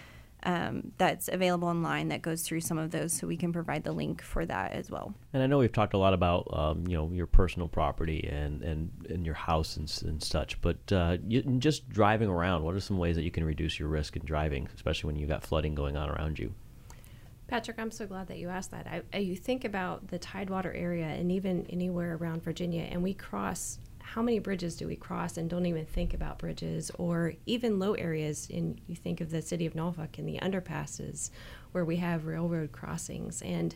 um, 0.43 0.93
that's 0.99 1.29
available 1.29 1.69
online 1.69 2.09
that 2.09 2.23
goes 2.23 2.43
through 2.43 2.61
some 2.61 2.79
of 2.79 2.91
those, 2.91 3.13
so 3.13 3.27
we 3.27 3.37
can 3.37 3.53
provide 3.53 3.85
the 3.85 3.93
link 3.93 4.23
for 4.23 4.47
that 4.47 4.73
as 4.73 4.91
well. 4.91 5.15
And 5.33 5.43
I 5.43 5.47
know 5.47 5.59
we've 5.59 5.73
talked 5.73 5.95
a 5.95 5.99
lot 5.99 6.15
about 6.15 6.49
um, 6.53 6.87
you 6.87 6.97
know 6.97 7.11
your 7.13 7.27
personal 7.27 7.69
property 7.69 8.29
and 8.31 8.63
and, 8.63 8.91
and 9.09 9.27
your 9.27 9.35
house 9.35 9.77
and, 9.77 9.93
and 10.07 10.23
such, 10.23 10.61
but 10.61 10.79
uh, 10.93 11.19
you, 11.27 11.43
just 11.59 11.89
driving 11.89 12.29
around, 12.29 12.63
what 12.63 12.75
are 12.75 12.81
some 12.81 12.99
ways 12.99 13.17
that 13.17 13.23
you 13.23 13.31
can 13.31 13.45
reduce 13.45 13.79
your 13.79 13.89
risk 13.89 14.17
in 14.17 14.25
driving, 14.25 14.69
especially 14.75 15.09
when 15.09 15.17
you've 15.17 15.29
got 15.29 15.43
flooding 15.43 15.75
going 15.75 15.97
on 15.97 16.11
around 16.11 16.39
you? 16.39 16.55
Patrick, 17.49 17.79
I'm 17.79 17.93
so 17.93 18.07
glad 18.07 18.27
that 18.27 18.39
you 18.39 18.49
asked 18.49 18.73
that. 18.73 18.87
I, 18.89 19.03
I, 19.15 19.19
you 19.19 19.37
think 19.37 19.65
about 19.65 20.09
the 20.09 20.19
Tidewater 20.19 20.73
area 20.73 21.07
and 21.07 21.31
even 21.31 21.65
anywhere 21.71 22.17
around 22.17 22.43
Virginia, 22.43 22.83
and 22.83 23.03
we 23.03 23.15
cross 23.15 23.79
how 24.07 24.23
many 24.23 24.39
bridges 24.39 24.77
do 24.77 24.87
we 24.87 24.95
cross 24.95 25.37
and 25.37 25.51
don't 25.51 25.67
even 25.67 25.85
think 25.85 26.15
about 26.15 26.39
bridges 26.39 26.93
or 26.97 27.35
even 27.45 27.81
low 27.81 27.95
areas? 27.95 28.47
In 28.49 28.81
you 28.87 28.95
think 28.95 29.21
of 29.21 29.31
the 29.31 29.43
city 29.43 29.67
of 29.67 29.75
Norfolk 29.75 30.19
and 30.19 30.29
the 30.29 30.39
underpasses 30.39 31.31
where 31.73 31.85
we 31.85 31.97
have 31.97 32.25
railroad 32.25 32.71
crossings. 32.71 33.43
And 33.43 33.75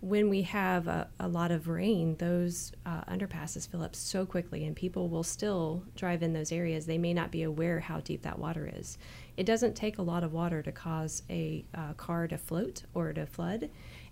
when 0.00 0.28
we 0.28 0.42
have 0.42 0.86
a, 0.86 1.08
a 1.18 1.28
lot 1.28 1.50
of 1.50 1.68
rain 1.68 2.16
those 2.16 2.72
uh, 2.84 3.02
underpasses 3.04 3.66
fill 3.66 3.82
up 3.82 3.96
so 3.96 4.26
quickly 4.26 4.66
and 4.66 4.76
people 4.76 5.08
will 5.08 5.22
still 5.22 5.82
drive 5.96 6.22
in 6.22 6.34
those 6.34 6.52
areas. 6.52 6.84
They 6.84 6.98
may 6.98 7.14
not 7.14 7.30
be 7.30 7.42
aware 7.42 7.80
how 7.80 8.00
deep 8.00 8.20
that 8.22 8.38
water 8.38 8.70
is. 8.74 8.98
It 9.38 9.44
doesn't 9.44 9.74
take 9.74 9.96
a 9.96 10.02
lot 10.02 10.24
of 10.24 10.32
water 10.34 10.62
to 10.62 10.72
cause 10.72 11.22
a 11.30 11.64
uh, 11.74 11.94
car 11.94 12.28
to 12.28 12.36
float 12.36 12.82
or 12.92 13.14
to 13.14 13.24
flood 13.24 13.70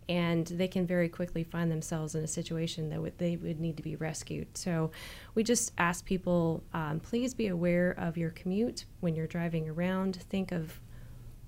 and 0.08 0.46
they 0.46 0.68
can 0.68 0.86
very 0.86 1.08
quickly 1.08 1.44
find 1.44 1.70
themselves 1.70 2.14
in 2.14 2.24
a 2.24 2.28
situation 2.28 2.88
that 2.88 2.96
w- 2.96 3.12
they 3.18 3.36
would 3.36 3.60
need 3.60 3.76
to 3.76 3.82
be 3.82 3.96
rescued. 3.96 4.56
So 4.56 4.90
we 5.34 5.42
just 5.42 5.72
ask 5.78 6.04
people 6.04 6.62
um, 6.72 7.00
please 7.00 7.34
be 7.34 7.48
aware 7.48 7.94
of 7.98 8.16
your 8.16 8.30
commute 8.30 8.86
when 9.00 9.14
you're 9.14 9.26
driving 9.26 9.68
around. 9.68 10.16
Think 10.30 10.52
of 10.52 10.80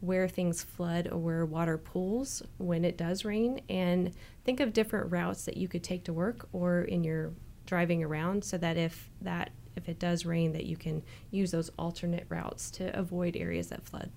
where 0.00 0.28
things 0.28 0.62
flood 0.62 1.08
or 1.10 1.18
where 1.18 1.44
water 1.44 1.76
pools 1.76 2.42
when 2.58 2.84
it 2.84 2.96
does 2.96 3.24
rain, 3.24 3.60
and 3.68 4.12
think 4.44 4.60
of 4.60 4.72
different 4.72 5.12
routes 5.12 5.44
that 5.44 5.56
you 5.56 5.68
could 5.68 5.84
take 5.84 6.04
to 6.04 6.12
work 6.12 6.48
or 6.52 6.82
in 6.82 7.04
your 7.04 7.32
driving 7.66 8.02
around 8.02 8.42
so 8.42 8.58
that 8.58 8.76
if 8.76 9.10
that 9.20 9.50
if 9.76 9.88
it 9.88 9.98
does 9.98 10.26
rain 10.26 10.52
that 10.52 10.64
you 10.66 10.76
can 10.76 11.02
use 11.30 11.50
those 11.50 11.70
alternate 11.78 12.26
routes 12.28 12.70
to 12.70 12.98
avoid 12.98 13.36
areas 13.36 13.68
that 13.68 13.84
flood. 13.84 14.10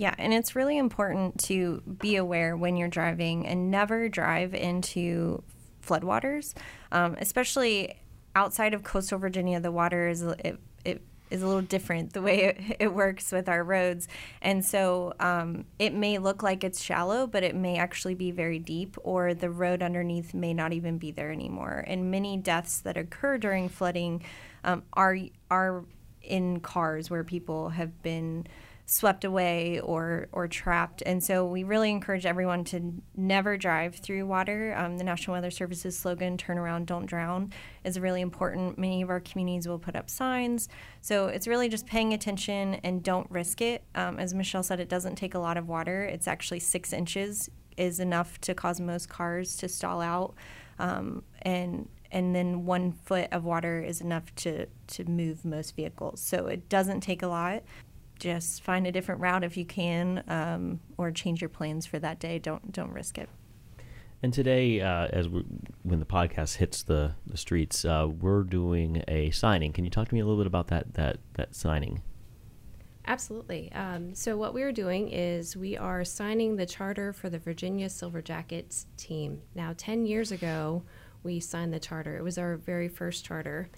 Yeah, 0.00 0.14
and 0.16 0.32
it's 0.32 0.56
really 0.56 0.78
important 0.78 1.38
to 1.40 1.82
be 1.82 2.16
aware 2.16 2.56
when 2.56 2.78
you're 2.78 2.88
driving 2.88 3.46
and 3.46 3.70
never 3.70 4.08
drive 4.08 4.54
into 4.54 5.42
floodwaters, 5.86 6.54
um, 6.90 7.18
especially 7.20 8.00
outside 8.34 8.72
of 8.72 8.82
coastal 8.82 9.18
Virginia. 9.18 9.60
The 9.60 9.70
water 9.70 10.08
is 10.08 10.22
it, 10.22 10.58
it 10.86 11.02
is 11.28 11.42
a 11.42 11.46
little 11.46 11.60
different 11.60 12.14
the 12.14 12.22
way 12.22 12.44
it, 12.44 12.76
it 12.80 12.94
works 12.94 13.30
with 13.30 13.46
our 13.46 13.62
roads, 13.62 14.08
and 14.40 14.64
so 14.64 15.12
um, 15.20 15.66
it 15.78 15.92
may 15.92 16.16
look 16.16 16.42
like 16.42 16.64
it's 16.64 16.80
shallow, 16.80 17.26
but 17.26 17.42
it 17.42 17.54
may 17.54 17.76
actually 17.76 18.14
be 18.14 18.30
very 18.30 18.58
deep, 18.58 18.96
or 19.02 19.34
the 19.34 19.50
road 19.50 19.82
underneath 19.82 20.32
may 20.32 20.54
not 20.54 20.72
even 20.72 20.96
be 20.96 21.10
there 21.10 21.30
anymore. 21.30 21.84
And 21.86 22.10
many 22.10 22.38
deaths 22.38 22.80
that 22.80 22.96
occur 22.96 23.36
during 23.36 23.68
flooding 23.68 24.22
um, 24.64 24.82
are 24.94 25.18
are 25.50 25.84
in 26.22 26.60
cars 26.60 27.10
where 27.10 27.22
people 27.22 27.68
have 27.68 28.02
been 28.02 28.46
swept 28.92 29.24
away 29.24 29.78
or 29.78 30.26
or 30.32 30.48
trapped. 30.48 31.00
And 31.06 31.22
so 31.22 31.46
we 31.46 31.62
really 31.62 31.90
encourage 31.90 32.26
everyone 32.26 32.64
to 32.64 32.92
never 33.14 33.56
drive 33.56 33.94
through 33.94 34.26
water. 34.26 34.74
Um, 34.76 34.98
the 34.98 35.04
National 35.04 35.34
Weather 35.34 35.52
Service's 35.52 35.96
slogan 35.96 36.36
"Turn 36.36 36.58
around, 36.58 36.88
don't 36.88 37.06
drown" 37.06 37.52
is 37.84 38.00
really 38.00 38.20
important. 38.20 38.78
Many 38.78 39.00
of 39.02 39.08
our 39.08 39.20
communities 39.20 39.68
will 39.68 39.78
put 39.78 39.94
up 39.94 40.10
signs, 40.10 40.68
so 41.00 41.28
it's 41.28 41.46
really 41.46 41.68
just 41.68 41.86
paying 41.86 42.12
attention 42.14 42.74
and 42.82 43.00
don't 43.00 43.30
risk 43.30 43.60
it. 43.60 43.84
Um, 43.94 44.18
as 44.18 44.34
Michelle 44.34 44.64
said, 44.64 44.80
it 44.80 44.88
doesn't 44.88 45.14
take 45.14 45.34
a 45.34 45.38
lot 45.38 45.56
of 45.56 45.68
water. 45.68 46.02
It's 46.02 46.26
actually 46.26 46.60
six 46.60 46.92
inches 46.92 47.48
is 47.76 48.00
enough 48.00 48.40
to 48.40 48.54
cause 48.54 48.80
most 48.80 49.08
cars 49.08 49.56
to 49.58 49.68
stall 49.68 50.00
out, 50.00 50.34
um, 50.80 51.22
and 51.42 51.88
and 52.10 52.34
then 52.34 52.66
one 52.66 52.90
foot 52.90 53.28
of 53.30 53.44
water 53.44 53.80
is 53.80 54.00
enough 54.00 54.34
to 54.34 54.66
to 54.88 55.04
move 55.04 55.44
most 55.44 55.76
vehicles. 55.76 56.20
So 56.20 56.48
it 56.48 56.68
doesn't 56.68 57.02
take 57.02 57.22
a 57.22 57.28
lot 57.28 57.62
just 58.20 58.62
find 58.62 58.86
a 58.86 58.92
different 58.92 59.20
route 59.20 59.42
if 59.42 59.56
you 59.56 59.64
can, 59.64 60.22
um, 60.28 60.80
or 60.96 61.10
change 61.10 61.40
your 61.40 61.48
plans 61.48 61.86
for 61.86 61.98
that 61.98 62.20
day. 62.20 62.38
Don't 62.38 62.70
don't 62.70 62.92
risk 62.92 63.18
it. 63.18 63.28
And 64.22 64.34
today, 64.34 64.82
uh, 64.82 65.06
as 65.06 65.30
we, 65.30 65.42
when 65.82 65.98
the 65.98 66.06
podcast 66.06 66.56
hits 66.56 66.82
the 66.82 67.14
the 67.26 67.36
streets, 67.36 67.84
uh, 67.84 68.06
we're 68.08 68.42
doing 68.42 69.02
a 69.08 69.30
signing. 69.30 69.72
Can 69.72 69.84
you 69.84 69.90
talk 69.90 70.08
to 70.08 70.14
me 70.14 70.20
a 70.20 70.24
little 70.24 70.38
bit 70.38 70.46
about 70.46 70.68
that 70.68 70.94
that 70.94 71.18
that 71.34 71.54
signing? 71.54 72.02
Absolutely. 73.06 73.72
Um, 73.72 74.14
so 74.14 74.36
what 74.36 74.52
we 74.52 74.62
are 74.62 74.72
doing 74.72 75.08
is 75.08 75.56
we 75.56 75.76
are 75.76 76.04
signing 76.04 76.56
the 76.56 76.66
charter 76.66 77.14
for 77.14 77.30
the 77.30 77.38
Virginia 77.38 77.88
Silver 77.88 78.20
Jackets 78.20 78.86
team. 78.98 79.40
Now, 79.54 79.74
ten 79.76 80.04
years 80.04 80.30
ago, 80.30 80.84
we 81.22 81.40
signed 81.40 81.72
the 81.72 81.80
charter. 81.80 82.18
It 82.18 82.22
was 82.22 82.36
our 82.36 82.56
very 82.56 82.88
first 82.88 83.24
charter, 83.24 83.70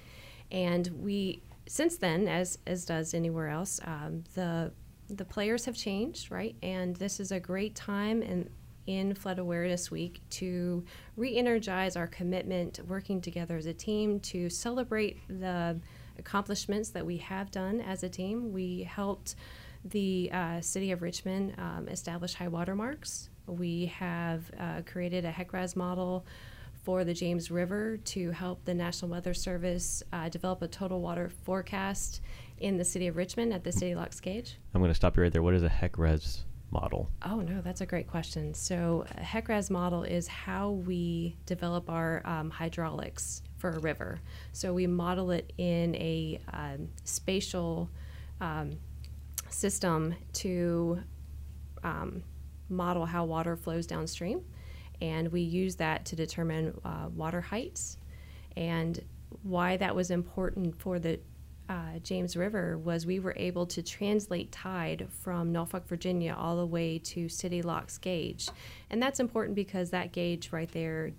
and 0.51 0.89
we 0.89 1.43
since 1.67 1.97
then, 1.97 2.29
as 2.29 2.59
as 2.67 2.85
does 2.85 3.15
anywhere 3.15 3.49
else, 3.49 3.81
um, 3.85 4.25
the 4.35 4.73
the 5.09 5.25
players 5.25 5.65
have 5.67 5.77
changed, 5.77 6.31
right? 6.31 6.57
And 6.63 6.97
this 6.97 7.21
is 7.21 7.33
a 7.33 7.41
great 7.41 7.75
time 7.75 8.23
in 8.23 8.49
in 8.87 9.15
Flood 9.15 9.39
Awareness 9.39 9.91
Week 9.91 10.21
to 10.31 10.85
re-energize 11.17 11.97
our 11.97 12.09
commitment, 12.09 12.81
working 12.89 13.21
together 13.21 13.57
as 13.57 13.67
a 13.67 13.73
team 13.73 14.19
to 14.21 14.49
celebrate 14.51 15.19
the 15.29 15.79
accomplishments 16.19 16.91
that 16.91 17.07
we 17.07 17.19
have 17.19 17.51
done 17.51 17.81
as 17.81 18.03
a 18.03 18.09
team. 18.09 18.53
We 18.53 18.83
helped 18.83 19.37
the 19.85 20.31
uh, 20.33 20.61
city 20.61 20.91
of 20.91 21.03
Richmond 21.03 21.55
um, 21.59 21.89
establish 21.89 22.35
high 22.35 22.49
water 22.49 22.75
marks. 22.75 23.31
We 23.47 23.87
have 23.87 24.51
uh, 24.59 24.83
created 24.85 25.25
a 25.25 25.31
HEC-RAS 25.31 25.77
model 25.77 26.25
for 26.83 27.05
the 27.05 27.15
James 27.15 27.51
River 27.51 27.97
to 27.97 28.31
help 28.33 28.65
the 28.65 28.75
National 28.75 29.11
Weather 29.11 29.35
Service 29.35 30.03
uh, 30.13 30.29
develop 30.29 30.63
a 30.63 30.69
total 30.69 31.01
water 31.01 31.31
forecast 31.45 32.21
in 32.59 32.77
the 32.77 32.85
city 32.85 33.07
of 33.07 33.17
Richmond 33.17 33.53
at 33.53 33.65
the 33.65 33.73
City 33.73 33.95
Locks 33.95 34.21
Gauge. 34.21 34.57
I'm 34.75 34.81
going 34.81 34.91
to 34.91 34.95
stop 34.95 35.17
you 35.17 35.23
right 35.23 35.33
there. 35.33 35.43
What 35.43 35.55
is 35.55 35.63
a 35.63 35.69
HEC-RAS 35.69 36.45
model? 36.73 37.09
Oh, 37.25 37.41
no, 37.41 37.61
that's 37.61 37.83
a 37.83 37.87
great 37.87 38.09
question. 38.09 38.53
So, 38.55 39.05
a 39.17 39.23
HEC-RAS 39.23 39.71
model 39.71 40.03
is 40.03 40.27
how 40.27 40.71
we 40.71 41.37
develop 41.47 41.89
our 41.89 42.23
um, 42.25 42.51
hydraulics 42.51 43.43
for 43.59 43.71
a 43.71 43.79
river. 43.79 44.21
So, 44.53 44.75
we 44.75 44.89
model 44.89 45.31
it 45.31 45.53
in 45.59 45.95
a 45.97 46.41
um, 46.53 46.89
spatial 47.05 47.91
um, 48.41 48.79
system 49.49 50.17
to 50.35 51.01
um, 51.85 52.25
model 52.69 53.07
how 53.07 53.25
water 53.25 53.57
flows 53.57 53.87
downstream 53.87 54.43
and 55.03 55.33
we 55.33 55.41
use 55.41 55.75
that 55.77 56.05
to 56.07 56.17
determine 56.17 56.81
uh, 56.85 57.09
water 57.15 57.41
heights. 57.41 57.97
And 58.57 59.03
why 59.43 59.77
that 59.79 59.97
was 59.97 60.13
important 60.13 60.79
for 60.79 61.01
the 61.01 61.19
uh, 61.69 61.99
James 62.05 62.37
River 62.37 62.79
was 62.79 63.05
we 63.05 63.19
were 63.19 63.35
able 63.37 63.67
to 63.67 63.83
translate 63.83 64.53
tide 64.53 65.09
from 65.11 65.51
Norfolk, 65.51 65.89
Virginia, 65.89 66.37
all 66.39 66.57
the 66.57 66.67
way 66.67 66.99
to 66.99 67.29
City 67.29 67.63
Locks 67.63 67.99
Gauge. 67.99 68.49
And 68.91 69.03
that's 69.03 69.19
important 69.19 69.57
because 69.57 69.91
that 69.91 70.13
gauge 70.13 70.53
right 70.53 70.71
there 70.71 71.11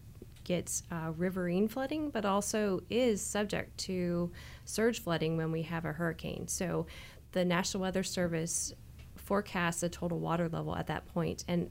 gets 0.45 0.83
uh, 0.89 1.11
riverine 1.17 1.67
flooding, 1.67 2.09
but 2.09 2.23
also 2.23 2.81
is 2.89 3.21
subject 3.21 3.77
to 3.79 4.31
surge 4.63 5.01
flooding 5.01 5.35
when 5.35 5.51
we 5.51 5.63
have 5.63 5.83
a 5.83 5.91
hurricane. 5.91 6.47
So 6.47 6.85
the 7.33 7.43
National 7.43 7.81
Weather 7.81 8.03
Service 8.03 8.73
forecasts 9.15 9.83
a 9.83 9.89
total 9.89 10.19
water 10.19 10.47
level 10.47 10.75
at 10.75 10.87
that 10.87 11.05
point, 11.13 11.43
and 11.47 11.69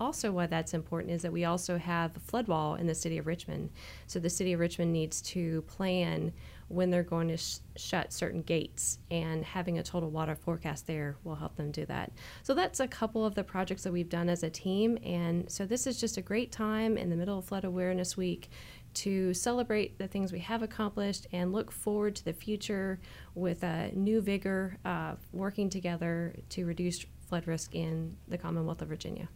also 0.00 0.32
why 0.32 0.46
that's 0.46 0.74
important 0.74 1.12
is 1.12 1.22
that 1.22 1.32
we 1.32 1.44
also 1.44 1.78
have 1.78 2.16
a 2.16 2.20
flood 2.20 2.48
wall 2.48 2.74
in 2.74 2.86
the 2.86 2.94
city 2.94 3.18
of 3.18 3.26
Richmond. 3.26 3.70
So 4.06 4.18
the 4.18 4.30
city 4.30 4.54
of 4.54 4.60
Richmond 4.60 4.92
needs 4.92 5.20
to 5.22 5.62
plan 5.62 6.32
when 6.68 6.90
they're 6.90 7.02
going 7.02 7.28
to 7.28 7.36
sh- 7.36 7.58
shut 7.76 8.12
certain 8.12 8.42
gates, 8.42 8.98
and 9.10 9.44
having 9.44 9.78
a 9.78 9.82
total 9.82 10.08
water 10.08 10.36
forecast 10.36 10.86
there 10.86 11.16
will 11.24 11.34
help 11.34 11.56
them 11.56 11.72
do 11.72 11.84
that. 11.86 12.12
So 12.44 12.54
that's 12.54 12.78
a 12.78 12.86
couple 12.86 13.26
of 13.26 13.34
the 13.34 13.42
projects 13.42 13.82
that 13.82 13.92
we've 13.92 14.08
done 14.08 14.28
as 14.28 14.44
a 14.44 14.50
team, 14.50 14.96
and 15.04 15.50
so 15.50 15.66
this 15.66 15.86
is 15.86 15.98
just 15.98 16.16
a 16.16 16.22
great 16.22 16.52
time 16.52 16.96
in 16.96 17.10
the 17.10 17.16
middle 17.16 17.38
of 17.38 17.44
Flood 17.44 17.64
Awareness 17.64 18.16
Week 18.16 18.50
to 18.94 19.34
celebrate 19.34 19.98
the 19.98 20.06
things 20.06 20.32
we 20.32 20.38
have 20.38 20.62
accomplished 20.62 21.26
and 21.32 21.52
look 21.52 21.72
forward 21.72 22.14
to 22.16 22.24
the 22.24 22.32
future 22.32 23.00
with 23.34 23.64
a 23.64 23.90
new 23.92 24.20
vigor, 24.20 24.78
uh, 24.84 25.14
working 25.32 25.70
together 25.70 26.36
to 26.50 26.64
reduce 26.66 27.04
flood 27.28 27.48
risk 27.48 27.74
in 27.74 28.16
the 28.28 28.38
Commonwealth 28.38 28.80
of 28.80 28.88
Virginia. 28.88 29.28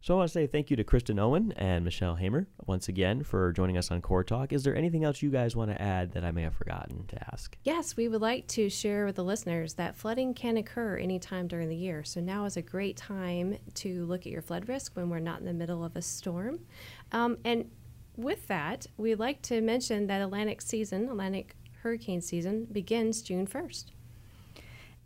So 0.00 0.14
I 0.14 0.18
want 0.18 0.28
to 0.28 0.32
say 0.32 0.46
thank 0.46 0.70
you 0.70 0.76
to 0.76 0.84
Kristen 0.84 1.18
Owen 1.18 1.52
and 1.56 1.84
Michelle 1.84 2.14
Hamor 2.14 2.46
once 2.66 2.88
again 2.88 3.24
for 3.24 3.52
joining 3.52 3.76
us 3.76 3.90
on 3.90 4.00
Corps 4.00 4.22
Talk. 4.22 4.52
Is 4.52 4.62
there 4.62 4.76
anything 4.76 5.02
else 5.02 5.22
you 5.22 5.30
guys 5.30 5.56
want 5.56 5.72
to 5.72 5.82
add 5.82 6.12
that 6.12 6.24
I 6.24 6.30
may 6.30 6.42
have 6.42 6.54
forgotten 6.54 7.06
to 7.08 7.32
ask? 7.32 7.58
Yes, 7.64 7.96
we 7.96 8.06
would 8.06 8.20
like 8.20 8.46
to 8.48 8.70
share 8.70 9.06
with 9.06 9.16
the 9.16 9.24
listeners 9.24 9.74
that 9.74 9.96
flooding 9.96 10.34
can 10.34 10.56
occur 10.56 10.96
anytime 10.96 11.48
during 11.48 11.68
the 11.68 11.76
year. 11.76 12.04
So 12.04 12.20
now 12.20 12.44
is 12.44 12.56
a 12.56 12.62
great 12.62 12.96
time 12.96 13.58
to 13.74 14.06
look 14.06 14.20
at 14.20 14.32
your 14.32 14.40
flood 14.40 14.68
risk 14.68 14.92
when 14.94 15.10
we're 15.10 15.18
not 15.18 15.40
in 15.40 15.46
the 15.46 15.52
middle 15.52 15.84
of 15.84 15.96
a 15.96 16.02
storm. 16.02 16.60
Um, 17.10 17.38
and 17.44 17.68
with 18.16 18.46
that, 18.46 18.86
we'd 18.96 19.18
like 19.18 19.42
to 19.42 19.60
mention 19.60 20.06
that 20.06 20.22
Atlantic 20.22 20.62
season, 20.62 21.08
Atlantic 21.08 21.56
hurricane 21.82 22.20
season, 22.20 22.66
begins 22.70 23.20
June 23.20 23.48
1st. 23.48 23.86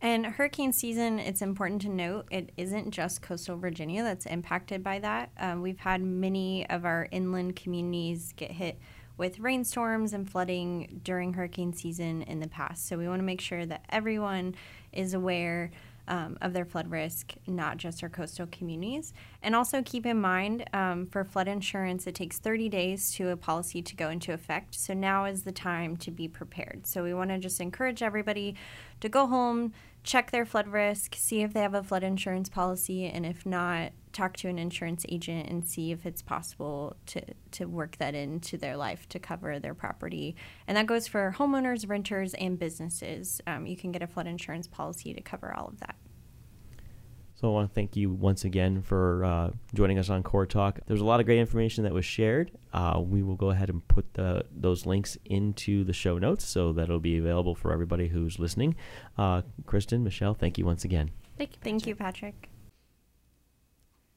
And 0.03 0.27
hurricane 0.27 0.73
season, 0.73 1.21
it's 1.21 1.43
important 1.43 1.81
to 1.83 1.89
note 1.89 2.27
it 2.29 2.51
isn't 2.57 2.91
just 2.91 3.23
coastal 3.23 3.57
Virginia 3.57 4.03
that's 4.03 4.27
impacted 4.27 4.83
by 4.83 4.99
that. 4.99 5.31
Um, 5.39 5.63
we've 5.63 5.79
had 5.79 6.03
many 6.03 6.69
of 6.69 6.85
our 6.85 7.07
inland 7.13 7.55
communities 7.55 8.35
get 8.37 8.51
hit 8.51 8.81
with 9.17 9.39
rainstorms 9.39 10.13
and 10.13 10.29
flooding 10.29 11.01
during 11.05 11.35
hurricane 11.35 11.73
season 11.73 12.23
in 12.23 12.41
the 12.41 12.49
past. 12.49 12.89
So 12.89 12.99
we 12.99 13.07
want 13.07 13.21
to 13.21 13.25
make 13.25 13.41
sure 13.41 13.65
that 13.65 13.85
everyone 13.91 14.57
is 14.93 15.15
aware 15.15 15.71
um, 16.09 16.37
of 16.43 16.53
their 16.53 16.65
flood 16.65 16.91
risk, 16.91 17.35
not 17.47 17.77
just 17.77 18.03
our 18.03 18.09
coastal 18.09 18.49
communities. 18.51 19.13
And 19.43 19.55
also 19.55 19.83
keep 19.83 20.05
in 20.05 20.21
mind 20.21 20.69
um, 20.73 21.07
for 21.07 21.25
flood 21.25 21.47
insurance, 21.47 22.07
it 22.07 22.15
takes 22.15 22.39
30 22.39 22.69
days 22.69 23.13
to 23.13 23.29
a 23.29 23.37
policy 23.37 23.83
to 23.83 23.95
go 23.95 24.11
into 24.11 24.33
effect. 24.33 24.75
So 24.75 24.95
now 24.95 25.27
is 25.27 25.45
the 25.45 25.53
time 25.53 25.97
to 25.99 26.11
be 26.11 26.27
prepared. 26.27 26.87
So 26.87 27.05
we 27.05 27.15
want 27.15 27.31
to 27.31 27.39
just 27.39 27.61
encourage 27.61 28.03
everybody 28.03 28.57
to 29.01 29.09
go 29.09 29.27
home, 29.27 29.73
check 30.05 30.31
their 30.31 30.45
flood 30.45 30.69
risk, 30.69 31.15
see 31.15 31.43
if 31.43 31.53
they 31.53 31.61
have 31.61 31.75
a 31.75 31.83
flood 31.83 32.03
insurance 32.03 32.49
policy, 32.49 33.07
and 33.07 33.25
if 33.25 33.47
not, 33.47 33.93
talk 34.13 34.37
to 34.37 34.49
an 34.49 34.59
insurance 34.59 35.07
agent 35.09 35.49
and 35.49 35.65
see 35.67 35.91
if 35.91 36.05
it's 36.05 36.23
possible 36.23 36.97
to, 37.07 37.23
to 37.51 37.67
work 37.67 37.97
that 37.99 38.15
into 38.15 38.59
their 38.59 38.77
life 38.77 39.09
to 39.09 39.19
cover 39.19 39.59
their 39.59 39.75
property. 39.75 40.37
And 40.67 40.77
that 40.77 40.87
goes 40.87 41.07
for 41.07 41.35
homeowners, 41.39 41.89
renters, 41.89 42.35
and 42.35 42.59
businesses. 42.59 43.41
Um, 43.47 43.67
you 43.67 43.77
can 43.77 43.93
get 43.93 44.03
a 44.03 44.07
flood 44.07 44.27
insurance 44.27 44.67
policy 44.67 45.15
to 45.15 45.21
cover 45.23 45.55
all 45.57 45.69
of 45.69 45.81
that. 45.81 45.97
So 47.43 47.49
I 47.49 47.51
want 47.55 47.71
to 47.71 47.75
thank 47.75 47.97
you 47.97 48.09
once 48.09 48.45
again 48.45 48.83
for 48.83 49.25
uh, 49.25 49.51
joining 49.75 49.99
us 49.99 50.09
on 50.09 50.23
Corps 50.23 50.47
Talk. 50.47 50.79
There's 50.87 51.01
a 51.01 51.05
lot 51.05 51.19
of 51.19 51.27
great 51.27 51.41
information 51.41 51.83
that 51.83 51.93
was 51.93 52.05
shared. 52.05 52.53
Uh, 52.73 53.03
we 53.05 53.25
will 53.25 53.35
go 53.35 53.51
ahead 53.51 53.69
and 53.69 53.87
put 53.89 54.15
the, 54.15 54.45
those 54.55 54.87
links 54.87 55.19
into 55.25 55.83
the 55.83 55.93
show 55.93 56.19
notes 56.19 56.45
so 56.45 56.73
that 56.75 56.85
it'll 56.85 57.01
be 57.01 57.19
available 57.19 57.57
for 57.57 57.73
everybody 57.73 58.07
who's 58.07 58.39
listening. 58.39 58.77
Uh, 59.19 59.43
Kristen, 59.67 60.05
Michelle, 60.05 60.35
thank 60.35 60.57
you 60.57 60.65
once 60.65 60.85
again. 60.85 61.11
Thank 61.37 61.55
you, 61.55 61.59
Thank 61.65 61.87
you, 61.89 61.97
Patrick. 61.97 62.49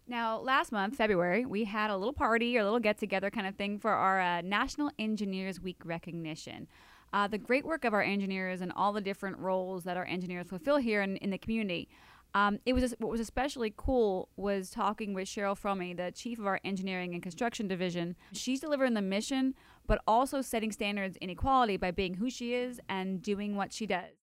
Now, 0.07 0.37
last 0.37 0.71
month, 0.71 0.95
February, 0.95 1.47
we 1.47 1.63
had 1.63 1.89
a 1.89 1.97
little 1.97 2.13
party 2.13 2.55
or 2.55 2.61
a 2.61 2.63
little 2.63 2.79
get 2.79 2.99
together 2.99 3.31
kind 3.31 3.47
of 3.47 3.55
thing 3.55 3.79
for 3.79 3.89
our 3.89 4.21
uh, 4.21 4.41
National 4.41 4.91
Engineers 4.99 5.59
Week 5.59 5.81
recognition. 5.83 6.67
Uh, 7.11 7.27
the 7.27 7.39
great 7.39 7.65
work 7.65 7.85
of 7.85 7.93
our 7.93 8.03
engineers 8.03 8.61
and 8.61 8.71
all 8.75 8.93
the 8.93 9.01
different 9.01 9.39
roles 9.39 9.83
that 9.85 9.97
our 9.97 10.05
engineers 10.05 10.45
fulfill 10.47 10.77
here 10.77 11.01
in, 11.01 11.17
in 11.17 11.31
the 11.31 11.39
community. 11.39 11.89
Um, 12.35 12.59
it 12.65 12.73
was 12.73 12.93
what 12.99 13.09
was 13.09 13.21
especially 13.21 13.73
cool 13.75 14.27
was 14.35 14.69
talking 14.69 15.13
with 15.13 15.29
Cheryl 15.29 15.57
Fromme, 15.57 15.95
the 15.95 16.11
chief 16.11 16.37
of 16.37 16.45
our 16.45 16.59
engineering 16.65 17.13
and 17.13 17.23
construction 17.23 17.69
division. 17.69 18.17
She's 18.33 18.59
delivering 18.59 18.93
the 18.93 19.01
mission, 19.01 19.55
but 19.87 20.01
also 20.05 20.41
setting 20.41 20.73
standards 20.73 21.17
in 21.21 21.29
equality 21.29 21.77
by 21.77 21.91
being 21.91 22.15
who 22.15 22.29
she 22.29 22.53
is 22.53 22.81
and 22.89 23.21
doing 23.21 23.55
what 23.55 23.71
she 23.71 23.85
does. 23.85 24.24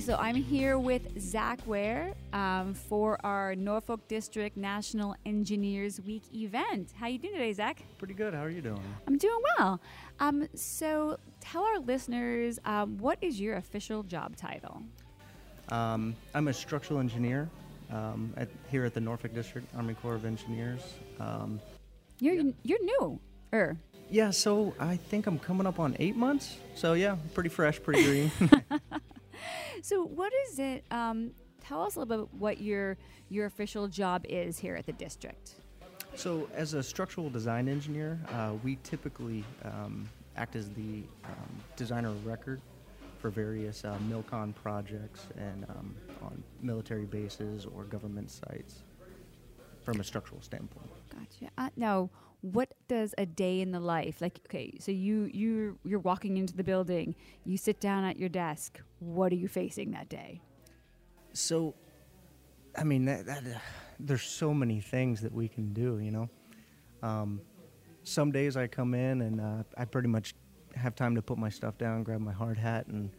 So 0.00 0.16
I'm 0.16 0.34
here 0.36 0.78
with 0.78 1.20
Zach 1.20 1.60
Ware 1.66 2.14
um, 2.32 2.72
for 2.72 3.18
our 3.24 3.54
Norfolk 3.54 4.08
District 4.08 4.56
National 4.56 5.14
Engineers 5.26 6.00
Week 6.00 6.22
event. 6.34 6.92
How 6.98 7.06
you 7.06 7.18
doing 7.18 7.34
today, 7.34 7.52
Zach? 7.52 7.82
Pretty 7.98 8.14
good. 8.14 8.32
How 8.32 8.42
are 8.42 8.50
you 8.50 8.62
doing? 8.62 8.80
I'm 9.06 9.18
doing 9.18 9.40
well. 9.58 9.80
Um, 10.18 10.48
so 10.54 11.18
tell 11.40 11.64
our 11.64 11.78
listeners 11.80 12.58
um, 12.64 12.96
what 12.98 13.18
is 13.20 13.38
your 13.38 13.56
official 13.56 14.02
job 14.02 14.36
title? 14.36 14.82
Um, 15.68 16.16
I'm 16.34 16.48
a 16.48 16.54
structural 16.54 16.98
engineer 16.98 17.50
um, 17.92 18.32
at, 18.38 18.48
here 18.70 18.84
at 18.86 18.94
the 18.94 19.00
Norfolk 19.00 19.34
District 19.34 19.66
Army 19.76 19.94
Corps 19.94 20.14
of 20.14 20.24
Engineers. 20.24 20.80
Um, 21.18 21.60
You're 22.20 22.52
you're 22.62 22.82
new, 22.84 23.20
er. 23.52 23.76
yeah, 24.10 24.30
so 24.30 24.74
I 24.80 24.96
think 24.96 25.26
I'm 25.26 25.38
coming 25.38 25.66
up 25.66 25.78
on 25.78 25.94
eight 25.98 26.16
months. 26.16 26.56
So 26.74 26.94
yeah, 26.94 27.16
pretty 27.34 27.50
fresh, 27.50 27.82
pretty 27.82 28.02
green. 28.38 28.59
So 29.82 30.04
what 30.04 30.32
is 30.48 30.58
it? 30.58 30.84
Um, 30.90 31.32
tell 31.60 31.82
us 31.82 31.96
a 31.96 32.00
little 32.00 32.26
bit 32.26 32.34
what 32.34 32.60
your 32.60 32.96
your 33.28 33.46
official 33.46 33.88
job 33.88 34.24
is 34.28 34.58
here 34.58 34.74
at 34.76 34.86
the 34.86 34.92
district. 34.92 35.54
so 36.14 36.48
as 36.54 36.74
a 36.74 36.82
structural 36.82 37.30
design 37.30 37.68
engineer, 37.68 38.18
uh, 38.32 38.52
we 38.64 38.78
typically 38.82 39.44
um, 39.64 40.08
act 40.36 40.56
as 40.56 40.68
the 40.70 41.02
um, 41.24 41.50
designer 41.76 42.08
of 42.08 42.26
record 42.26 42.60
for 43.18 43.30
various 43.30 43.84
uh, 43.84 43.96
MILCON 44.08 44.54
projects 44.54 45.26
and 45.36 45.64
um, 45.68 45.94
on 46.22 46.42
military 46.62 47.04
bases 47.04 47.66
or 47.66 47.84
government 47.84 48.30
sites 48.30 48.82
from 49.82 50.00
a 50.00 50.04
structural 50.04 50.40
standpoint. 50.40 50.90
Gotcha. 51.10 51.50
Uh, 51.58 51.68
now, 51.76 52.10
what 52.42 52.72
does 52.88 53.14
a 53.18 53.26
day 53.26 53.60
in 53.60 53.70
the 53.70 53.80
life 53.80 54.20
like? 54.20 54.40
Okay, 54.46 54.74
so 54.80 54.92
you 54.92 55.30
you 55.32 55.78
you're 55.84 56.00
walking 56.00 56.36
into 56.36 56.56
the 56.56 56.64
building. 56.64 57.14
You 57.44 57.56
sit 57.56 57.80
down 57.80 58.04
at 58.04 58.18
your 58.18 58.28
desk. 58.28 58.80
What 58.98 59.32
are 59.32 59.36
you 59.36 59.48
facing 59.48 59.90
that 59.92 60.08
day? 60.08 60.40
So, 61.32 61.74
I 62.76 62.84
mean, 62.84 63.04
that, 63.04 63.26
that, 63.26 63.44
uh, 63.46 63.58
there's 63.98 64.22
so 64.22 64.52
many 64.52 64.80
things 64.80 65.20
that 65.20 65.32
we 65.32 65.48
can 65.48 65.72
do, 65.72 65.98
you 65.98 66.10
know. 66.10 66.28
Um, 67.02 67.40
some 68.02 68.32
days 68.32 68.56
I 68.56 68.66
come 68.66 68.94
in 68.94 69.22
and 69.22 69.40
uh, 69.40 69.62
I 69.76 69.84
pretty 69.84 70.08
much 70.08 70.34
have 70.74 70.94
time 70.94 71.14
to 71.14 71.22
put 71.22 71.38
my 71.38 71.48
stuff 71.48 71.78
down, 71.78 72.02
grab 72.02 72.20
my 72.20 72.32
hard 72.32 72.58
hat, 72.58 72.86
and 72.88 73.10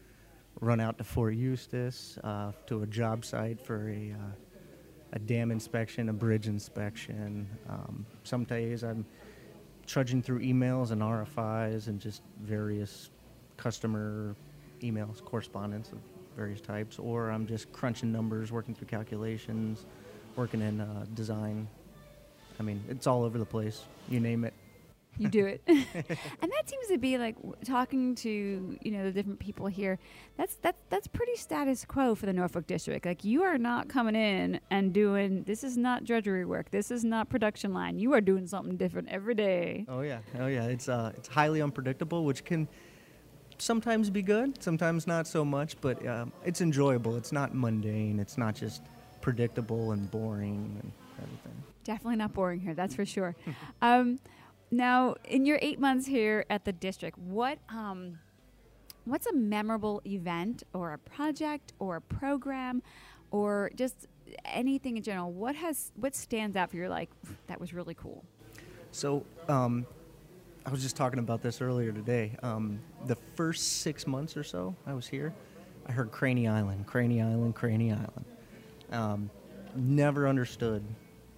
run 0.60 0.80
out 0.80 0.98
to 0.98 1.04
Fort 1.04 1.36
Eustis 1.36 2.18
uh, 2.24 2.52
to 2.68 2.84
a 2.84 2.88
job 2.88 3.24
site 3.24 3.62
for 3.62 3.90
a, 3.90 4.14
uh, 4.14 4.36
a 5.14 5.20
dam 5.20 5.52
inspection, 5.52 6.10
a 6.10 6.14
bridge 6.14 6.48
inspection. 6.48 7.48
Um, 7.70 8.06
some 8.24 8.44
days 8.46 8.84
I'm 8.84 9.06
trudging 9.86 10.22
through 10.22 10.40
emails 10.40 10.92
and 10.92 11.02
RFIs 11.02 11.88
and 11.88 12.00
just 12.00 12.22
various 12.42 13.10
customer 13.58 14.36
emails, 14.82 15.24
correspondence 15.24 15.92
of 15.92 16.00
various 16.36 16.62
types, 16.62 16.98
or 16.98 17.30
I'm 17.30 17.46
just 17.46 17.72
crunching 17.72 18.12
numbers, 18.12 18.52
working 18.52 18.74
through 18.74 18.88
calculations, 18.88 19.86
working 20.36 20.62
in 20.62 20.80
uh, 20.80 21.06
design. 21.14 21.68
I 22.60 22.64
mean, 22.64 22.84
it's 22.90 23.08
all 23.08 23.24
over 23.24 23.38
the 23.38 23.46
place. 23.46 23.84
You 24.10 24.20
name 24.20 24.46
it. 24.46 24.54
You 25.18 25.28
do 25.28 25.46
it, 25.46 25.62
and 25.68 25.78
that 25.96 26.64
seems 26.70 26.88
to 26.88 26.98
be 26.98 27.18
like 27.18 27.36
w- 27.36 27.56
talking 27.66 28.16
to 28.16 28.78
you 28.82 28.92
know 28.92 29.04
the 29.04 29.12
different 29.12 29.40
people 29.40 29.68
here. 29.68 30.00
That's 30.38 30.56
that's 30.56 30.80
that's 30.90 31.08
pretty 31.08 31.36
status 31.36 31.86
quo 31.86 32.16
for 32.16 32.26
the 32.26 32.34
Norfolk 32.34 32.66
district. 32.66 33.06
Like 33.06 33.24
you 33.24 33.44
are 33.44 33.58
not 33.58 33.90
coming 33.90 34.16
in 34.16 34.60
and 34.72 34.94
doing 34.94 35.44
this 35.44 35.64
is 35.64 35.78
not 35.78 36.06
drudgery 36.06 36.46
work. 36.46 36.72
This 36.72 36.92
is 36.92 37.04
not 37.04 37.30
production 37.30 37.74
line. 37.74 38.00
You 38.00 38.14
are 38.14 38.22
doing 38.22 38.48
something 38.48 38.78
different 38.78 39.10
every 39.10 39.36
day. 39.36 39.86
Oh 39.90 40.02
yeah, 40.02 40.20
oh 40.40 40.48
yeah. 40.48 40.66
It's 40.66 40.88
uh, 40.88 41.12
it's 41.18 41.28
highly 41.28 41.62
unpredictable, 41.62 42.24
which 42.24 42.46
can 42.46 42.68
sometimes 43.58 44.10
be 44.10 44.22
good, 44.22 44.64
sometimes 44.64 45.08
not 45.08 45.28
so 45.28 45.44
much. 45.44 45.80
But 45.82 46.06
um, 46.08 46.32
it's 46.46 46.62
enjoyable. 46.62 47.18
It's 47.18 47.34
not 47.34 47.54
mundane. 47.54 48.20
It's 48.20 48.38
not 48.38 48.56
just 48.56 48.82
predictable 49.22 49.92
and 49.92 50.10
boring 50.10 50.80
and 50.82 50.92
everything. 51.22 51.64
Definitely 51.84 52.18
not 52.18 52.34
boring 52.34 52.60
here, 52.60 52.74
that's 52.74 52.96
for 52.96 53.06
sure. 53.06 53.36
um, 53.82 54.20
now, 54.72 55.16
in 55.26 55.46
your 55.46 55.60
eight 55.62 55.80
months 55.80 56.08
here 56.08 56.46
at 56.50 56.64
the 56.64 56.72
district, 56.72 57.18
what 57.18 57.60
um, 57.70 58.20
what's 59.04 59.28
a 59.28 59.34
memorable 59.34 60.02
event 60.06 60.64
or 60.74 60.94
a 60.94 60.98
project 60.98 61.74
or 61.80 61.98
a 61.98 62.02
program 62.02 62.82
or 63.32 63.70
just 63.76 64.08
anything 64.46 64.96
in 64.96 65.04
general? 65.04 65.32
What 65.32 65.56
has 65.56 65.92
what 65.96 66.16
stands 66.16 66.56
out 66.56 66.72
for 66.72 66.78
you? 66.78 66.88
Like 66.88 67.10
that 67.48 67.60
was 67.60 67.74
really 67.74 67.94
cool. 67.94 68.24
So, 68.94 69.26
um, 69.50 69.86
I 70.66 70.70
was 70.70 70.82
just 70.82 70.96
talking 70.96 71.20
about 71.20 71.42
this 71.42 71.62
earlier 71.62 71.92
today. 71.92 72.38
Um, 72.42 72.80
the 73.08 73.18
first 73.36 73.82
six 73.82 74.08
months 74.08 74.38
or 74.38 74.44
so 74.44 74.76
I 74.86 74.94
was 74.94 75.08
here, 75.08 75.34
I 75.88 75.92
heard 75.92 76.12
Craney 76.12 76.48
Island, 76.48 76.88
Craney 76.88 77.22
Island, 77.22 77.56
Craney 77.56 77.92
Island. 77.92 78.26
Um, 78.92 79.30
never 79.76 80.28
understood 80.28 80.84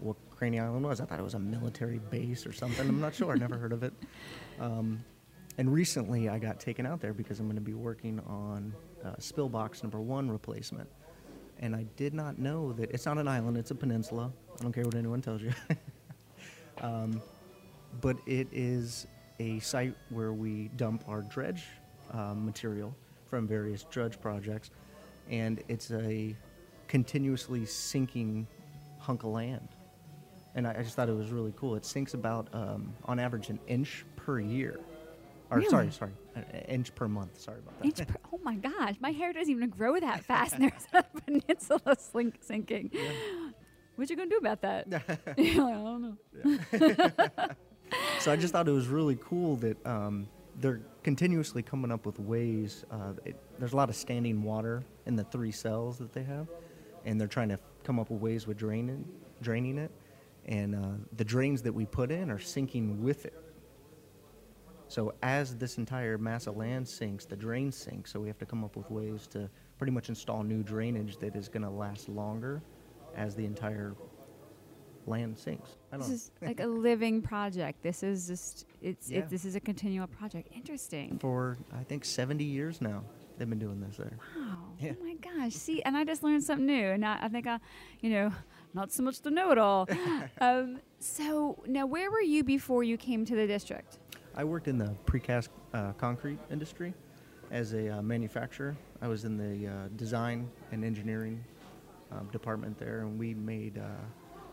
what 0.04 0.18
Craney 0.30 0.60
Island 0.60 0.86
was. 0.86 1.00
I 1.00 1.06
thought 1.06 1.20
it 1.20 1.24
was 1.24 1.34
a 1.34 1.40
military 1.40 2.00
base 2.10 2.46
or 2.46 2.54
something. 2.54 2.88
I'm 2.88 3.00
not 3.00 3.16
sure. 3.16 3.32
I 3.32 3.36
never 3.36 3.58
heard 3.58 3.74
of 3.74 3.84
it. 3.84 3.94
Um, 4.60 5.04
and 5.58 5.74
recently, 5.74 6.30
I 6.30 6.38
got 6.38 6.60
taken 6.60 6.86
out 6.86 7.02
there 7.02 7.12
because 7.12 7.40
I'm 7.40 7.48
going 7.48 7.56
to 7.56 7.62
be 7.62 7.74
working 7.74 8.20
on 8.28 8.72
uh, 9.04 9.14
spill 9.18 9.50
box 9.50 9.82
number 9.82 10.00
one 10.00 10.30
replacement. 10.30 10.88
And 11.60 11.76
I 11.76 11.88
did 11.96 12.14
not 12.14 12.38
know 12.38 12.72
that 12.74 12.92
it's 12.92 13.08
not 13.08 13.18
an 13.18 13.28
island; 13.28 13.58
it's 13.58 13.72
a 13.72 13.76
peninsula. 13.76 14.32
I 14.60 14.62
don't 14.62 14.72
care 14.72 14.84
what 14.84 14.94
anyone 14.94 15.24
tells 15.24 15.42
you. 15.42 15.52
um, 16.82 17.20
but 18.00 18.16
it 18.28 18.48
is 18.52 19.08
a 19.40 19.60
site 19.60 19.96
where 20.10 20.34
we 20.34 20.70
dump 20.76 21.04
our 21.08 21.24
dredge 21.24 21.64
uh, 22.12 22.36
material 22.36 22.96
from 23.26 23.48
various 23.48 23.84
dredge 23.84 24.22
projects, 24.22 24.70
and 25.30 25.64
it's 25.68 25.90
a 25.92 26.36
continuously 26.88 27.66
sinking 27.66 28.48
hunk 29.00 29.24
of 29.24 29.30
land. 29.30 29.68
And 30.56 30.68
I, 30.68 30.76
I 30.80 30.84
just 30.84 30.96
thought 30.96 31.10
it 31.10 31.16
was 31.16 31.32
really 31.32 31.54
cool. 31.58 31.76
It 31.76 31.86
sinks 31.86 32.14
about, 32.14 32.48
um, 32.54 32.94
on 33.06 33.20
average, 33.20 33.50
an 33.50 33.60
inch 33.68 34.06
per 34.16 34.40
year. 34.40 34.80
Or 35.50 35.58
Really? 35.58 35.70
sorry, 35.70 35.92
sorry, 35.92 36.12
an 36.36 36.46
an 36.52 36.62
inch 36.62 36.96
per 36.96 37.08
month. 37.08 37.40
Sorry 37.40 37.60
about 37.60 37.78
that. 37.80 37.86
Inch 37.86 38.08
per, 38.08 38.16
oh 38.34 38.40
my 38.44 38.56
gosh, 38.56 38.96
my 39.00 39.12
hair 39.12 39.34
doesn't 39.34 39.52
even 39.54 39.70
grow 39.70 40.00
that 40.00 40.24
fast. 40.24 40.54
and 40.56 40.64
There's 40.64 40.88
a 40.94 41.04
peninsula 41.22 41.96
slink, 42.00 42.38
sinking. 42.42 42.92
What 43.96 44.10
you 44.10 44.16
gonna 44.16 44.30
do 44.30 44.38
about 44.38 44.62
that? 44.62 44.88
You're 45.38 45.64
like, 45.64 45.76
I 45.76 45.84
don't 45.84 46.02
know. 46.02 47.50
so 48.20 48.32
I 48.32 48.36
just 48.36 48.54
thought 48.54 48.68
it 48.68 48.72
was 48.72 48.88
really 48.88 49.18
cool 49.22 49.56
that 49.58 49.86
um, 49.86 50.28
they're 50.60 50.82
continuously 51.04 51.62
coming 51.62 51.92
up 51.92 52.06
with 52.06 52.20
ways. 52.20 52.86
Uh, 52.90 53.14
it, 53.26 53.36
there's 53.60 53.74
a 53.74 53.76
lot 53.76 53.90
of 53.90 53.96
standing 53.96 54.42
water 54.44 54.84
in 55.06 55.16
the 55.16 55.24
three 55.26 55.52
cells 55.52 55.98
that 56.00 56.14
they 56.14 56.24
have, 56.24 56.48
and 57.06 57.20
they're 57.20 57.28
trying 57.28 57.50
to 57.50 57.60
come 57.84 58.00
up 58.00 58.10
with 58.10 58.22
ways 58.22 58.48
with 58.48 58.58
draining, 58.58 59.06
draining 59.42 59.78
it. 59.78 59.92
And 60.46 60.76
uh, 60.76 60.88
the 61.16 61.24
drains 61.24 61.62
that 61.62 61.74
we 61.74 61.86
put 61.86 62.12
in 62.12 62.30
are 62.30 62.40
sinking 62.40 63.02
with 63.02 63.26
it. 63.26 63.40
So 64.88 65.14
as 65.24 65.56
this 65.56 65.78
entire 65.78 66.18
mass 66.18 66.48
of 66.48 66.58
land 66.58 66.88
sinks, 66.88 67.26
the 67.26 67.36
drains 67.36 67.76
sink. 67.76 68.08
So 68.08 68.20
we 68.20 68.28
have 68.28 68.38
to 68.40 68.46
come 68.46 68.64
up 68.64 68.76
with 68.76 68.90
ways 68.92 69.26
to 69.28 69.50
pretty 69.78 69.92
much 69.92 70.10
install 70.10 70.44
new 70.44 70.62
drainage 70.62 71.18
that 71.18 71.36
is 71.36 71.48
going 71.50 71.64
to 71.64 71.70
last 71.70 72.10
longer 72.10 72.62
as 73.16 73.34
the 73.36 73.46
entire 73.46 73.96
land 75.06 75.38
sinks. 75.38 75.78
I 75.92 75.98
don't 75.98 76.02
This 76.02 76.10
know. 76.10 76.16
is 76.16 76.32
like 76.42 76.60
a 76.60 76.68
living 76.68 77.22
project. 77.22 77.82
This 77.82 78.04
is 78.04 78.28
just 78.28 78.66
it's 78.82 79.10
Yeah. 79.10 79.20
it, 79.20 79.30
this 79.30 79.46
is 79.46 79.56
a 79.56 79.60
continual 79.60 80.08
project. 80.08 80.50
Interesting. 80.54 81.18
for 81.20 81.58
I 81.74 81.84
think 81.84 82.06
70 82.06 82.44
years 82.44 82.82
now. 82.82 83.04
They've 83.38 83.50
been 83.50 83.58
doing 83.60 83.82
this 83.82 83.98
there. 83.98 84.18
Wow. 84.38 84.58
Yeah. 84.80 84.92
Oh 85.00 85.04
my 85.04 85.16
gosh. 85.16 85.54
See, 85.54 85.82
and 85.82 85.98
I 85.98 86.04
just 86.04 86.22
learned 86.22 86.44
something 86.44 86.68
new. 86.68 86.90
And 86.90 87.04
I, 87.04 87.18
I 87.24 87.28
think 87.30 87.48
I, 87.48 87.60
you 88.00 88.12
know, 88.12 88.32
not 88.74 88.92
so 88.92 89.04
much 89.04 89.20
to 89.22 89.32
know 89.32 89.52
it 89.52 89.58
all. 89.58 89.88
um, 90.42 90.80
so 91.00 91.62
now, 91.66 91.86
where 91.86 92.10
were 92.12 92.22
you 92.22 92.44
before 92.44 92.84
you 92.84 92.98
came 92.98 93.26
to 93.26 93.36
the 93.36 93.48
district? 93.48 94.00
I 94.36 94.44
worked 94.44 94.68
in 94.68 94.78
the 94.78 94.96
precast 95.06 95.50
uh, 95.74 95.94
concrete 95.94 96.40
industry 96.52 96.94
as 97.52 97.74
a 97.74 97.98
uh, 97.98 98.02
manufacturer. 98.02 98.76
I 99.02 99.08
was 99.08 99.26
in 99.26 99.38
the 99.38 99.68
uh, 99.68 99.74
design 99.96 100.50
and 100.72 100.84
engineering 100.84 101.44
um, 102.12 102.28
department 102.32 102.78
there, 102.80 103.02
and 103.02 103.20
we 103.20 103.34
made 103.34 103.78
uh, 103.78 103.82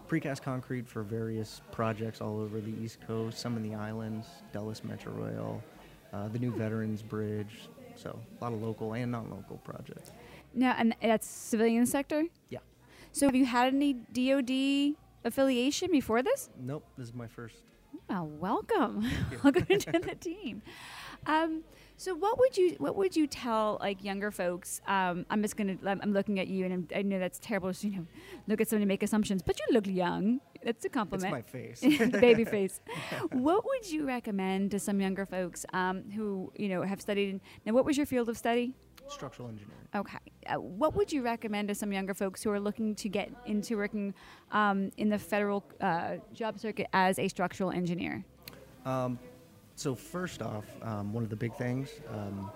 precast 0.08 0.42
concrete 0.42 0.86
for 0.86 1.02
various 1.02 1.62
projects 1.72 2.20
all 2.20 2.40
over 2.40 2.60
the 2.60 2.72
East 2.82 2.98
Coast, 3.06 3.38
some 3.38 3.56
in 3.56 3.62
the 3.62 3.74
islands, 3.74 4.26
Dulles 4.52 4.82
Metro 4.84 5.12
Rail, 5.12 5.62
uh, 6.12 6.28
the 6.28 6.38
new 6.38 6.52
Veterans 6.52 7.02
Bridge. 7.02 7.68
So 7.94 8.18
a 8.40 8.44
lot 8.44 8.52
of 8.52 8.62
local 8.62 8.94
and 8.94 9.12
non-local 9.12 9.58
projects. 9.58 10.12
Now, 10.54 10.74
and 10.76 10.94
that's 11.00 11.26
civilian 11.26 11.86
sector. 11.86 12.24
Yeah. 12.48 12.58
So, 13.12 13.26
have 13.26 13.34
you 13.34 13.44
had 13.44 13.74
any 13.74 13.94
DoD 13.94 14.96
affiliation 15.24 15.90
before 15.90 16.22
this? 16.22 16.48
Nope, 16.58 16.86
this 16.96 17.08
is 17.08 17.14
my 17.14 17.26
first. 17.26 17.56
Well, 18.08 18.26
welcome, 18.26 19.08
welcome 19.44 19.66
to 19.66 19.92
the 19.92 20.14
team. 20.14 20.62
Um, 21.26 21.62
so, 21.96 22.14
what 22.14 22.38
would 22.38 22.56
you 22.56 22.76
what 22.78 22.96
would 22.96 23.16
you 23.16 23.26
tell 23.26 23.78
like 23.80 24.02
younger 24.02 24.30
folks? 24.30 24.80
Um, 24.86 25.26
I'm 25.28 25.42
just 25.42 25.56
gonna 25.56 25.76
I'm, 25.84 26.00
I'm 26.02 26.12
looking 26.12 26.38
at 26.40 26.48
you, 26.48 26.64
and 26.64 26.72
I'm, 26.72 26.88
i 26.94 27.02
know 27.02 27.18
that's 27.18 27.38
terrible. 27.40 27.74
To, 27.74 27.88
you 27.88 27.98
know, 27.98 28.06
look 28.46 28.60
at 28.60 28.68
somebody 28.68 28.86
make 28.86 29.02
assumptions, 29.02 29.42
but 29.42 29.58
you 29.58 29.74
look 29.74 29.86
young. 29.86 30.40
That's 30.62 30.84
a 30.84 30.88
compliment. 30.88 31.34
It's 31.34 31.52
my 31.52 31.60
face. 31.60 32.10
baby 32.20 32.44
face. 32.56 32.80
what 33.32 33.64
would 33.64 33.90
you 33.90 34.06
recommend 34.06 34.70
to 34.70 34.78
some 34.78 35.00
younger 35.00 35.26
folks 35.26 35.66
um, 35.72 36.04
who 36.10 36.52
you 36.56 36.68
know 36.68 36.82
have 36.82 37.00
studied? 37.00 37.40
Now, 37.66 37.72
what 37.72 37.84
was 37.84 37.96
your 37.96 38.06
field 38.06 38.28
of 38.28 38.38
study? 38.38 38.74
Structural 39.10 39.48
engineering. 39.48 39.80
Okay. 39.94 40.18
Uh, 40.46 40.54
what 40.60 40.94
would 40.94 41.12
you 41.12 41.22
recommend 41.22 41.68
to 41.68 41.74
some 41.74 41.92
younger 41.92 42.14
folks 42.14 42.42
who 42.42 42.50
are 42.50 42.60
looking 42.60 42.94
to 42.94 43.08
get 43.08 43.30
into 43.44 43.76
working 43.76 44.14
um, 44.52 44.90
in 44.96 45.08
the 45.08 45.18
federal 45.18 45.64
uh, 45.80 46.16
job 46.32 46.58
circuit 46.58 46.86
as 46.92 47.18
a 47.18 47.26
structural 47.26 47.70
engineer? 47.70 48.24
Um, 48.84 49.18
so 49.74 49.94
first 49.94 50.42
off, 50.42 50.64
um, 50.82 51.12
one 51.12 51.24
of 51.24 51.30
the 51.30 51.36
big 51.36 51.54
things, 51.56 51.90
um, 52.08 52.50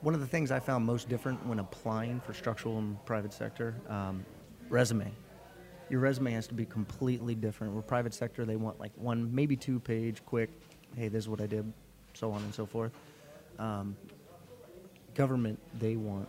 one 0.00 0.14
of 0.14 0.20
the 0.20 0.26
things 0.26 0.50
I 0.50 0.58
found 0.58 0.84
most 0.84 1.08
different 1.08 1.44
when 1.46 1.60
applying 1.60 2.20
for 2.20 2.34
structural 2.34 2.78
and 2.78 3.02
private 3.06 3.32
sector, 3.32 3.74
um, 3.88 4.26
resume. 4.68 5.12
Your 5.90 6.00
resume 6.00 6.32
has 6.32 6.46
to 6.48 6.54
be 6.54 6.64
completely 6.64 7.34
different. 7.34 7.72
Where 7.72 7.82
private 7.82 8.14
sector, 8.14 8.44
they 8.44 8.56
want 8.56 8.80
like 8.80 8.92
one, 8.96 9.32
maybe 9.32 9.56
two 9.56 9.78
page, 9.78 10.24
quick. 10.26 10.50
Hey, 10.96 11.08
this 11.08 11.24
is 11.24 11.28
what 11.28 11.40
I 11.40 11.46
did, 11.46 11.72
so 12.14 12.32
on 12.32 12.42
and 12.42 12.54
so 12.54 12.66
forth. 12.66 12.92
Um, 13.58 13.96
government, 15.14 15.58
they 15.78 15.96
want 15.96 16.28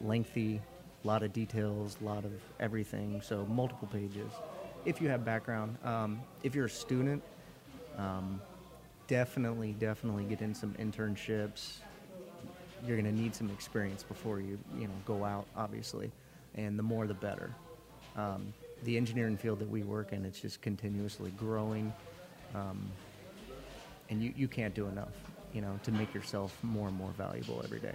lengthy, 0.00 0.60
a 1.04 1.06
lot 1.06 1.22
of 1.22 1.32
details, 1.32 1.96
a 2.00 2.04
lot 2.04 2.24
of 2.24 2.32
everything. 2.60 3.20
So 3.22 3.46
multiple 3.46 3.88
pages. 3.92 4.30
If 4.84 5.00
you 5.00 5.08
have 5.08 5.24
background, 5.24 5.76
um, 5.84 6.20
if 6.42 6.54
you're 6.54 6.66
a 6.66 6.70
student, 6.70 7.22
um, 7.98 8.40
definitely, 9.06 9.72
definitely 9.72 10.24
get 10.24 10.40
in 10.40 10.54
some 10.54 10.74
internships. 10.74 11.78
You're 12.86 12.96
going 12.96 13.12
to 13.12 13.20
need 13.20 13.34
some 13.34 13.50
experience 13.50 14.02
before 14.04 14.40
you, 14.40 14.58
you 14.78 14.86
know, 14.86 14.94
go 15.04 15.24
out, 15.24 15.46
obviously, 15.56 16.10
and 16.54 16.78
the 16.78 16.82
more 16.82 17.06
the 17.06 17.14
better. 17.14 17.50
Um, 18.16 18.52
the 18.84 18.96
engineering 18.96 19.36
field 19.36 19.58
that 19.58 19.68
we 19.68 19.82
work 19.82 20.12
in, 20.12 20.24
it's 20.24 20.40
just 20.40 20.62
continuously 20.62 21.32
growing, 21.36 21.92
um, 22.54 22.88
and 24.08 24.22
you, 24.22 24.32
you 24.36 24.46
can't 24.46 24.74
do 24.74 24.86
enough, 24.86 25.12
you 25.52 25.60
know, 25.60 25.78
to 25.82 25.90
make 25.90 26.14
yourself 26.14 26.56
more 26.62 26.86
and 26.86 26.96
more 26.96 27.10
valuable 27.10 27.60
every 27.64 27.80
day. 27.80 27.94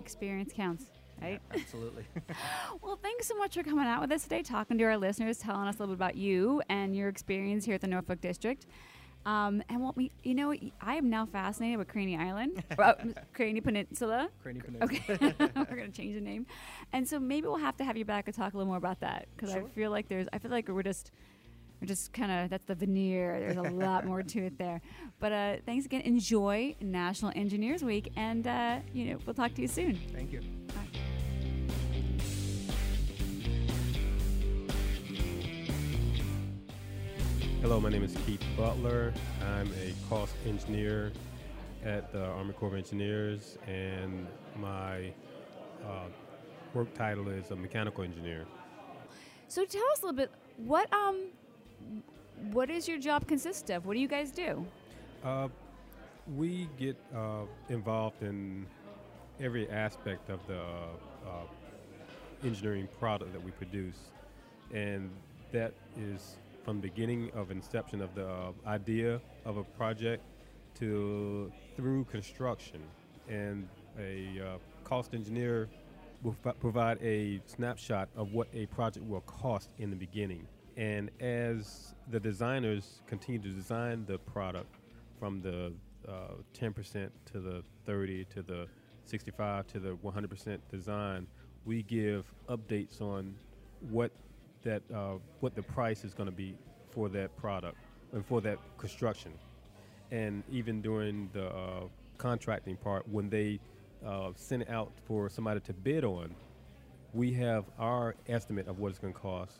Experience 0.00 0.52
counts, 0.54 0.84
right? 1.20 1.40
Absolutely. 1.52 2.04
Well, 2.82 2.98
thanks 3.02 3.26
so 3.26 3.36
much 3.36 3.54
for 3.54 3.62
coming 3.62 3.86
out 3.86 4.00
with 4.00 4.12
us 4.12 4.22
today, 4.22 4.42
talking 4.42 4.78
to 4.78 4.84
our 4.84 4.96
listeners, 4.96 5.38
telling 5.38 5.68
us 5.68 5.76
a 5.76 5.80
little 5.80 5.94
bit 5.94 5.98
about 5.98 6.14
you 6.16 6.62
and 6.68 6.94
your 6.96 7.08
experience 7.08 7.64
here 7.64 7.74
at 7.74 7.80
the 7.80 7.86
Norfolk 7.86 8.20
District. 8.20 8.66
Um, 9.26 9.62
and 9.68 9.82
what 9.82 9.96
we, 9.96 10.10
you 10.22 10.34
know, 10.34 10.54
I 10.80 10.94
am 10.94 11.10
now 11.10 11.26
fascinated 11.26 11.76
with 11.78 11.88
Craney 11.88 12.16
Island, 12.16 12.62
well, 12.78 12.94
Craney 13.34 13.60
Peninsula. 13.60 14.28
Craney 14.42 14.60
Peninsula. 14.60 14.84
Okay, 15.10 15.34
we're 15.56 15.64
gonna 15.76 15.88
change 15.90 16.14
the 16.14 16.20
name, 16.20 16.46
and 16.92 17.06
so 17.06 17.18
maybe 17.18 17.46
we'll 17.46 17.56
have 17.56 17.76
to 17.78 17.84
have 17.84 17.96
you 17.96 18.04
back 18.06 18.26
and 18.26 18.34
talk 18.34 18.54
a 18.54 18.56
little 18.56 18.68
more 18.68 18.78
about 18.78 19.00
that 19.00 19.26
because 19.36 19.54
I 19.54 19.62
feel 19.74 19.90
like 19.90 20.08
there's, 20.08 20.28
I 20.32 20.38
feel 20.38 20.50
like 20.50 20.68
we're 20.68 20.82
just, 20.82 21.10
we're 21.80 21.86
just 21.86 22.12
kind 22.12 22.32
of 22.32 22.50
that's 22.50 22.64
the 22.64 22.74
veneer. 22.74 23.38
There's 23.38 23.56
a 23.56 23.62
lot 23.62 24.04
more 24.04 24.22
to 24.22 24.46
it 24.46 24.58
there. 24.58 24.80
But 25.20 25.32
uh, 25.32 25.56
thanks 25.64 25.86
again. 25.86 26.00
Enjoy 26.02 26.74
National 26.80 27.32
Engineers 27.34 27.82
Week, 27.82 28.12
and 28.16 28.46
uh, 28.46 28.78
you 28.92 29.06
know 29.06 29.18
we'll 29.24 29.34
talk 29.34 29.54
to 29.54 29.62
you 29.62 29.68
soon. 29.68 29.98
Thank 30.12 30.32
you. 30.32 30.40
Hello, 37.60 37.80
my 37.80 37.90
name 37.90 38.04
is 38.04 38.16
Keith 38.24 38.42
Butler. 38.56 39.12
I'm 39.44 39.68
a 39.82 39.92
cost 40.08 40.34
engineer 40.46 41.12
at 41.84 42.12
the 42.12 42.24
Army 42.24 42.52
Corps 42.52 42.68
of 42.68 42.74
Engineers, 42.74 43.58
and 43.66 44.26
my 44.56 45.12
uh, 45.84 46.06
work 46.74 46.92
title 46.94 47.28
is 47.28 47.50
a 47.50 47.56
mechanical 47.56 48.04
engineer. 48.04 48.46
So 49.48 49.64
tell 49.64 49.82
us 49.92 50.02
a 50.02 50.06
little 50.06 50.16
bit 50.16 50.30
what 50.56 50.92
um 50.92 51.28
what 52.52 52.68
does 52.68 52.88
your 52.88 52.98
job 52.98 53.26
consist 53.26 53.70
of? 53.70 53.86
What 53.86 53.94
do 53.94 54.00
you 54.00 54.08
guys 54.08 54.30
do? 54.30 54.64
Uh, 55.24 55.48
we 56.36 56.68
get 56.78 56.96
uh, 57.14 57.42
involved 57.68 58.22
in 58.22 58.66
every 59.40 59.68
aspect 59.70 60.30
of 60.30 60.40
the 60.46 60.60
uh, 60.60 62.44
engineering 62.44 62.88
product 62.98 63.32
that 63.32 63.42
we 63.42 63.50
produce, 63.52 64.10
and 64.72 65.10
that 65.52 65.72
is 65.98 66.36
from 66.64 66.80
beginning 66.80 67.30
of 67.34 67.50
inception 67.50 68.02
of 68.02 68.14
the 68.14 68.28
uh, 68.28 68.52
idea 68.66 69.20
of 69.44 69.56
a 69.56 69.64
project 69.64 70.22
to 70.78 71.50
through 71.76 72.04
construction. 72.04 72.82
And 73.28 73.68
a 73.98 74.40
uh, 74.40 74.58
cost 74.84 75.14
engineer 75.14 75.68
will 76.22 76.36
f- 76.44 76.54
provide 76.60 76.98
a 77.02 77.40
snapshot 77.46 78.08
of 78.16 78.32
what 78.32 78.48
a 78.52 78.66
project 78.66 79.06
will 79.06 79.20
cost 79.22 79.70
in 79.78 79.90
the 79.90 79.96
beginning. 79.96 80.46
And 80.78 81.10
as 81.20 81.94
the 82.08 82.20
designers 82.20 83.02
continue 83.08 83.40
to 83.40 83.48
design 83.48 84.04
the 84.06 84.16
product 84.16 84.76
from 85.18 85.42
the 85.42 85.72
uh, 86.08 86.34
10% 86.54 87.10
to 87.32 87.40
the 87.40 87.64
30 87.84 88.24
to 88.26 88.42
the 88.42 88.68
65 89.04 89.66
to 89.66 89.80
the 89.80 89.96
100% 89.96 90.58
design, 90.70 91.26
we 91.64 91.82
give 91.82 92.32
updates 92.48 93.00
on 93.02 93.34
what 93.90 94.12
that 94.62 94.82
uh, 94.94 95.14
what 95.40 95.54
the 95.54 95.62
price 95.62 96.04
is 96.04 96.14
going 96.14 96.28
to 96.28 96.34
be 96.34 96.54
for 96.90 97.08
that 97.08 97.36
product 97.36 97.76
and 98.12 98.24
for 98.24 98.40
that 98.40 98.58
construction. 98.76 99.32
And 100.12 100.44
even 100.50 100.80
during 100.80 101.28
the 101.32 101.48
uh, 101.48 101.80
contracting 102.18 102.76
part, 102.76 103.08
when 103.08 103.28
they 103.28 103.58
uh, 104.06 104.30
send 104.36 104.62
it 104.62 104.70
out 104.70 104.92
for 105.06 105.28
somebody 105.28 105.58
to 105.60 105.72
bid 105.72 106.04
on, 106.04 106.34
we 107.12 107.32
have 107.32 107.64
our 107.80 108.14
estimate 108.28 108.68
of 108.68 108.78
what 108.78 108.90
it's 108.90 108.98
going 108.98 109.12
to 109.12 109.18
cost. 109.18 109.58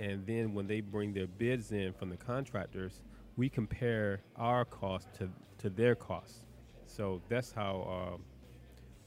And 0.00 0.26
then 0.26 0.54
when 0.54 0.66
they 0.66 0.80
bring 0.80 1.12
their 1.12 1.26
bids 1.26 1.72
in 1.72 1.92
from 1.92 2.08
the 2.08 2.16
contractors, 2.16 3.02
we 3.36 3.50
compare 3.50 4.22
our 4.36 4.64
cost 4.64 5.12
to, 5.18 5.28
to 5.58 5.68
their 5.68 5.94
costs. 5.94 6.46
So 6.86 7.20
that's 7.28 7.52
how 7.52 8.14
uh, 8.14 8.16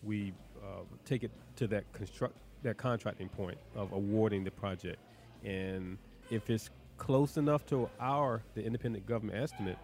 we 0.04 0.34
uh, 0.64 0.84
take 1.04 1.24
it 1.24 1.32
to 1.58 1.68
that 1.68 1.92
construct 1.94 2.38
that 2.62 2.78
contracting 2.78 3.28
point 3.28 3.58
of 3.76 3.92
awarding 3.92 4.44
the 4.44 4.52
project. 4.52 4.98
And 5.44 5.98
if 6.30 6.50
it's 6.50 6.70
close 6.98 7.36
enough 7.38 7.66
to 7.66 7.90
our 8.00 8.42
the 8.54 8.64
independent 8.64 9.06
government 9.06 9.38
estimate, 9.42 9.78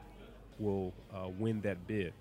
we'll 0.60 0.94
uh, 1.14 1.28
win 1.40 1.60
that 1.62 1.86
bid. 1.88 2.14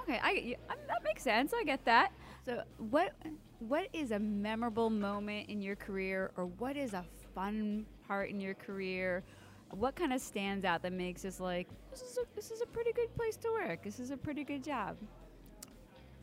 Okay, 0.00 0.20
I, 0.22 0.32
y- 0.32 0.56
um, 0.70 0.76
that 0.86 1.02
makes 1.02 1.22
sense. 1.22 1.52
I 1.58 1.64
get 1.64 1.84
that. 1.86 2.12
So 2.44 2.62
what 2.90 3.14
what 3.58 3.88
is 3.92 4.12
a 4.12 4.18
memorable 4.18 4.90
moment 4.90 5.48
in 5.48 5.60
your 5.62 5.74
career, 5.76 6.30
or 6.36 6.46
what 6.46 6.76
is 6.76 6.92
a 6.92 7.04
fun 7.34 7.86
part 8.08 8.30
in 8.30 8.40
your 8.40 8.54
career? 8.54 9.22
What 9.70 9.94
kind 9.94 10.14
of 10.14 10.20
stands 10.20 10.64
out 10.64 10.82
that 10.82 10.92
makes 10.92 11.26
us 11.26 11.38
like 11.38 11.68
this 11.90 12.00
is 12.00 12.16
a, 12.16 12.22
this 12.34 12.50
is 12.50 12.62
a 12.62 12.66
pretty 12.66 12.92
good 12.92 13.14
place 13.14 13.36
to 13.36 13.50
work. 13.50 13.84
This 13.84 14.00
is 14.00 14.10
a 14.10 14.16
pretty 14.16 14.42
good 14.42 14.64
job. 14.64 14.96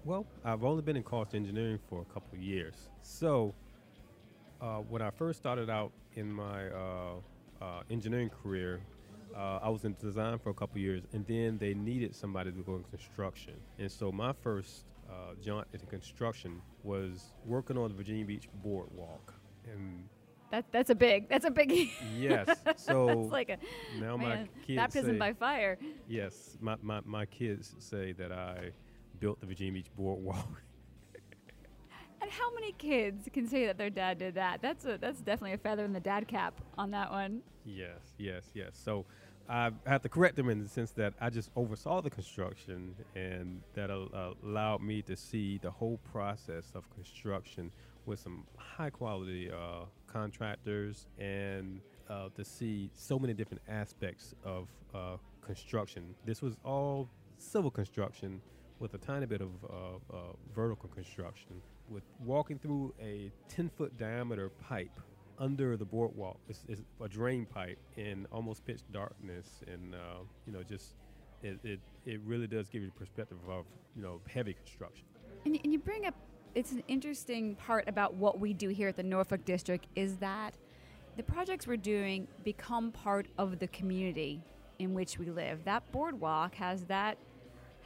Well, 0.04 0.26
I've 0.44 0.64
only 0.64 0.82
been 0.82 0.98
in 0.98 1.04
cost 1.04 1.36
engineering 1.36 1.80
for 1.90 2.02
a 2.02 2.14
couple 2.14 2.38
years. 2.38 2.76
So, 3.02 3.54
uh, 4.62 4.78
when 4.78 5.02
I 5.02 5.10
first 5.10 5.40
started 5.40 5.70
out 5.70 5.92
in 6.16 6.32
my 6.32 6.68
uh, 6.70 7.16
uh, 7.62 7.82
engineering 7.90 8.30
career, 8.30 8.82
uh, 9.36 9.60
I 9.62 9.70
was 9.70 9.84
in 9.84 9.96
design 10.00 10.38
for 10.40 10.50
a 10.50 10.54
couple 10.54 10.80
years, 10.80 11.04
and 11.14 11.26
then 11.28 11.58
they 11.58 11.74
needed 11.74 12.16
somebody 12.16 12.52
to 12.52 12.62
go 12.62 12.76
in 12.76 12.84
construction. 12.84 13.54
And 13.80 13.92
so, 13.92 14.12
my 14.12 14.34
first 14.34 14.86
uh, 15.10 15.34
jaunt 15.44 15.68
into 15.74 15.86
construction 15.88 16.62
was 16.84 17.34
working 17.46 17.78
on 17.78 17.90
the 17.90 17.96
Virginia 17.96 18.26
Beach 18.26 18.48
Boardwalk. 18.64 19.34
And 19.72 20.08
That 20.52 20.66
that's 20.72 20.90
a 20.90 20.96
big 20.96 21.28
that's 21.30 21.46
a 21.46 21.52
big. 21.52 21.72
yes, 22.18 22.48
so 22.78 23.10
it's 23.24 23.32
like 23.32 23.50
a 23.50 23.58
now 24.00 24.16
my 24.18 24.48
kids 24.66 24.78
baptism 24.78 25.14
say, 25.14 25.18
by 25.18 25.34
fire. 25.34 25.78
yes, 26.08 26.58
my, 26.62 26.76
my, 26.82 27.02
my 27.04 27.26
kids 27.26 27.76
say 27.80 28.12
that 28.14 28.32
I 28.32 28.72
built 29.20 29.40
the 29.40 29.48
Virginia 29.48 29.74
Beach 29.74 29.90
Boardwalk. 29.96 30.62
And 32.22 32.32
how 32.32 32.52
many 32.56 32.72
kids 32.72 33.30
can 33.32 33.48
say 33.48 33.68
that 33.68 33.78
their 33.78 33.92
dad 33.92 34.18
did 34.18 34.34
that? 34.34 34.60
That's 34.60 34.86
a 34.86 34.98
that's 34.98 35.20
definitely 35.20 35.54
a 35.54 35.58
feather 35.60 35.86
in 35.86 35.94
the 35.94 36.00
dad 36.00 36.28
cap 36.28 36.60
on 36.76 36.90
that 36.90 37.12
one. 37.12 37.42
Yes, 37.66 38.00
yes, 38.18 38.46
yes. 38.56 38.72
So 38.84 39.06
I 39.48 39.70
have 39.86 40.02
to 40.02 40.10
correct 40.10 40.36
them 40.36 40.50
in 40.50 40.64
the 40.64 40.68
sense 40.68 40.90
that 40.92 41.14
I 41.22 41.30
just 41.30 41.52
oversaw 41.56 42.02
the 42.02 42.10
construction, 42.10 42.96
and 43.16 43.62
that 43.76 43.92
allowed 43.92 44.82
me 44.82 45.04
to 45.04 45.16
see 45.16 45.60
the 45.60 45.70
whole 45.70 46.00
process 46.12 46.72
of 46.74 46.90
construction 46.96 47.72
with 48.06 48.20
some 48.20 48.46
high 48.58 48.90
quality 48.90 49.52
uh, 49.52 49.86
contractors 50.08 51.08
and 51.20 51.82
uh, 52.10 52.30
to 52.36 52.44
see 52.44 52.90
so 52.94 53.18
many 53.18 53.34
different 53.34 53.62
aspects 53.68 54.34
of 54.44 54.70
uh, 54.94 55.18
construction. 55.42 56.16
This 56.26 56.42
was 56.42 56.56
all 56.64 57.10
civil 57.38 57.72
construction 57.72 58.42
with 58.80 58.94
a 58.94 58.98
tiny 58.98 59.26
bit 59.26 59.42
of 59.42 59.50
uh, 59.64 60.16
uh, 60.16 60.20
vertical 60.54 60.90
construction. 60.90 61.62
With 61.90 62.04
walking 62.24 62.58
through 62.60 62.94
a 63.02 63.32
10 63.48 63.70
foot 63.78 63.98
diameter 63.98 64.50
pipe 64.50 65.00
under 65.38 65.78
the 65.78 65.86
boardwalk, 65.86 66.40
it's, 66.50 66.66
it's 66.68 66.82
a 67.02 67.08
drain 67.08 67.46
pipe 67.46 67.78
in 67.98 68.26
almost 68.32 68.66
pitch 68.66 68.82
darkness, 68.92 69.62
and 69.72 69.94
uh, 69.94 70.24
you 70.48 70.54
know, 70.54 70.64
just 70.64 70.96
it, 71.44 71.60
it, 71.64 71.80
it 72.06 72.20
really 72.26 72.48
does 72.48 72.70
give 72.70 72.82
you 72.82 72.88
the 72.88 73.00
perspective 73.00 73.38
of 73.48 73.66
you 73.96 74.02
know 74.02 74.20
heavy 74.28 74.54
construction. 74.54 75.06
And, 75.46 75.60
and 75.64 75.72
you 75.72 75.80
bring 75.80 76.06
up 76.06 76.16
it's 76.56 76.72
an 76.72 76.84
interesting 76.88 77.56
part 77.56 77.88
about 77.88 78.16
what 78.16 78.40
we 78.40 78.54
do 78.54 78.70
here 78.70 78.88
at 78.88 78.96
the 78.96 79.04
Norfolk 79.04 79.44
District 79.44 79.86
is 79.96 80.16
that 80.18 80.56
the 81.18 81.24
projects 81.24 81.68
we're 81.68 81.78
doing 81.78 82.28
become 82.44 82.92
part 82.92 83.28
of 83.38 83.60
the 83.60 83.68
community 83.68 84.42
in 84.80 84.94
which 84.94 85.20
we 85.20 85.30
live. 85.30 85.64
That 85.66 85.90
boardwalk 85.92 86.56
has 86.56 86.86
that 86.86 87.18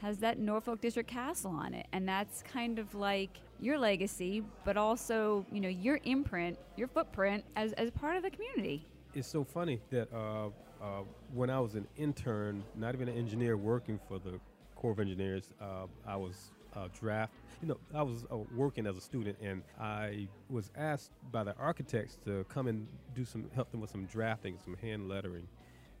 has 0.00 0.18
that 0.18 0.38
Norfolk 0.38 0.80
District 0.80 1.10
castle 1.10 1.50
on 1.50 1.74
it, 1.74 1.86
and 1.92 2.08
that's 2.08 2.42
kind 2.42 2.78
of 2.78 2.94
like 2.94 3.38
your 3.60 3.76
legacy, 3.76 4.42
but 4.64 4.76
also 4.76 5.44
you 5.52 5.60
know 5.60 5.68
your 5.68 5.98
imprint, 6.04 6.56
your 6.76 6.88
footprint 6.88 7.44
as 7.56 7.72
as 7.74 7.90
part 7.90 8.16
of 8.16 8.22
the 8.22 8.30
community. 8.30 8.86
It's 9.14 9.28
so 9.28 9.42
funny 9.42 9.80
that 9.90 10.08
uh, 10.12 10.46
uh, 10.80 11.02
when 11.34 11.50
I 11.50 11.58
was 11.58 11.74
an 11.74 11.86
intern, 11.96 12.62
not 12.76 12.94
even 12.94 13.08
an 13.08 13.16
engineer 13.16 13.56
working 13.56 13.98
for 14.08 14.20
the 14.20 14.40
Corps 14.76 14.92
of 14.92 15.00
Engineers, 15.00 15.50
uh, 15.60 15.86
I 16.06 16.16
was 16.16 16.52
uh, 16.76 16.88
draft. 16.98 17.32
You 17.62 17.68
know, 17.68 17.76
I 17.94 18.02
was 18.02 18.24
uh, 18.30 18.38
working 18.54 18.86
as 18.86 18.96
a 18.96 19.00
student, 19.00 19.36
and 19.42 19.62
I 19.78 20.28
was 20.48 20.70
asked 20.76 21.12
by 21.30 21.44
the 21.44 21.54
architects 21.56 22.16
to 22.24 22.44
come 22.48 22.66
and 22.66 22.86
do 23.14 23.24
some 23.24 23.50
help 23.54 23.70
them 23.70 23.80
with 23.80 23.90
some 23.90 24.06
drafting, 24.06 24.58
some 24.64 24.76
hand 24.76 25.08
lettering. 25.08 25.46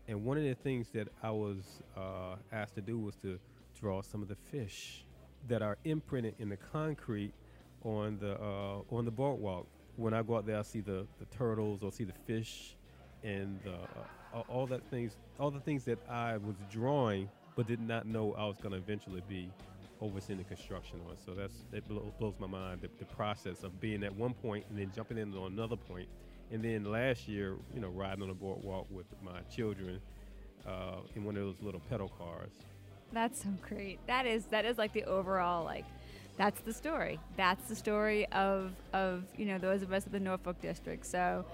And 0.08 0.24
one 0.24 0.38
of 0.38 0.44
the 0.44 0.54
things 0.54 0.88
that 0.90 1.08
I 1.22 1.30
was 1.30 1.82
uh, 1.96 2.36
asked 2.52 2.74
to 2.76 2.80
do 2.80 2.98
was 2.98 3.14
to 3.16 3.38
draw 3.78 4.02
some 4.02 4.22
of 4.22 4.28
the 4.28 4.36
fish 4.50 5.04
that 5.48 5.62
are 5.62 5.78
imprinted 5.84 6.34
in 6.38 6.48
the 6.48 6.56
concrete 6.56 7.32
on 7.84 8.18
the 8.18 8.40
uh, 8.40 8.80
on 8.90 9.04
the 9.04 9.10
boardwalk. 9.10 9.66
When 9.96 10.14
I 10.14 10.22
go 10.22 10.36
out 10.36 10.46
there, 10.46 10.58
I 10.58 10.62
see 10.62 10.80
the, 10.80 11.06
the 11.18 11.26
turtles, 11.36 11.82
or 11.82 11.92
see 11.92 12.04
the 12.04 12.14
fish, 12.26 12.76
and 13.22 13.58
uh, 13.66 14.42
all 14.48 14.66
that 14.66 14.82
things, 14.90 15.16
all 15.38 15.50
the 15.50 15.60
things 15.60 15.84
that 15.84 15.98
I 16.08 16.38
was 16.38 16.56
drawing, 16.70 17.28
but 17.54 17.66
did 17.66 17.80
not 17.80 18.06
know 18.06 18.34
I 18.38 18.46
was 18.46 18.56
going 18.56 18.72
to 18.72 18.78
eventually 18.78 19.22
be 19.28 19.50
overseeing 20.00 20.38
the 20.38 20.44
construction 20.44 21.00
on. 21.08 21.16
So 21.24 21.34
that's 21.34 21.64
it 21.72 21.84
blows 21.88 22.34
my 22.38 22.46
mind 22.46 22.82
the, 22.82 22.88
the, 22.98 23.04
process 23.04 23.62
of 23.62 23.80
being 23.80 24.02
at 24.02 24.14
one 24.14 24.34
point 24.34 24.64
and 24.70 24.78
then 24.78 24.90
jumping 24.94 25.18
into 25.18 25.44
another 25.44 25.76
point, 25.76 26.08
and 26.50 26.64
then 26.64 26.84
last 26.84 27.28
year, 27.28 27.56
you 27.74 27.80
know, 27.80 27.88
riding 27.88 28.22
on 28.22 28.30
a 28.30 28.34
boardwalk 28.34 28.86
with 28.90 29.06
my 29.22 29.40
children 29.54 30.00
uh, 30.66 30.96
in 31.14 31.24
one 31.24 31.36
of 31.36 31.42
those 31.42 31.60
little 31.60 31.80
pedal 31.88 32.08
cars. 32.18 32.52
That's 33.12 33.42
so 33.42 33.48
great. 33.66 33.98
That 34.06 34.26
is 34.26 34.46
that 34.46 34.64
is 34.64 34.78
like 34.78 34.92
the 34.92 35.04
overall 35.04 35.64
like 35.64 35.84
that's 36.36 36.60
the 36.60 36.72
story. 36.72 37.18
That's 37.36 37.68
the 37.68 37.76
story 37.76 38.26
of 38.32 38.72
of 38.92 39.24
you 39.36 39.46
know 39.46 39.58
those 39.58 39.82
of 39.82 39.92
us 39.92 40.06
at 40.06 40.12
the 40.12 40.20
Norfolk 40.20 40.60
district. 40.60 41.06
So, 41.06 41.44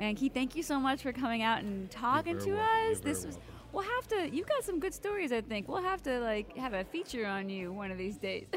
man, 0.00 0.16
Keith, 0.16 0.32
thank 0.34 0.56
you 0.56 0.62
so 0.62 0.80
much 0.80 1.02
for 1.02 1.12
coming 1.12 1.42
out 1.42 1.62
and 1.62 1.90
talking 1.90 2.38
to 2.38 2.54
welcome. 2.54 2.92
us. 2.92 3.00
this 3.00 3.26
was. 3.26 3.36
Welcome. 3.36 3.44
We'll 3.72 3.84
have 3.84 4.08
to 4.08 4.34
you've 4.34 4.48
got 4.48 4.64
some 4.64 4.80
good 4.80 4.92
stories, 4.92 5.30
I 5.30 5.42
think. 5.42 5.68
We'll 5.68 5.82
have 5.82 6.02
to 6.02 6.18
like 6.18 6.56
have 6.56 6.72
a 6.72 6.82
feature 6.82 7.24
on 7.24 7.48
you 7.48 7.72
one 7.72 7.92
of 7.92 7.98
these 7.98 8.16
days. 8.16 8.46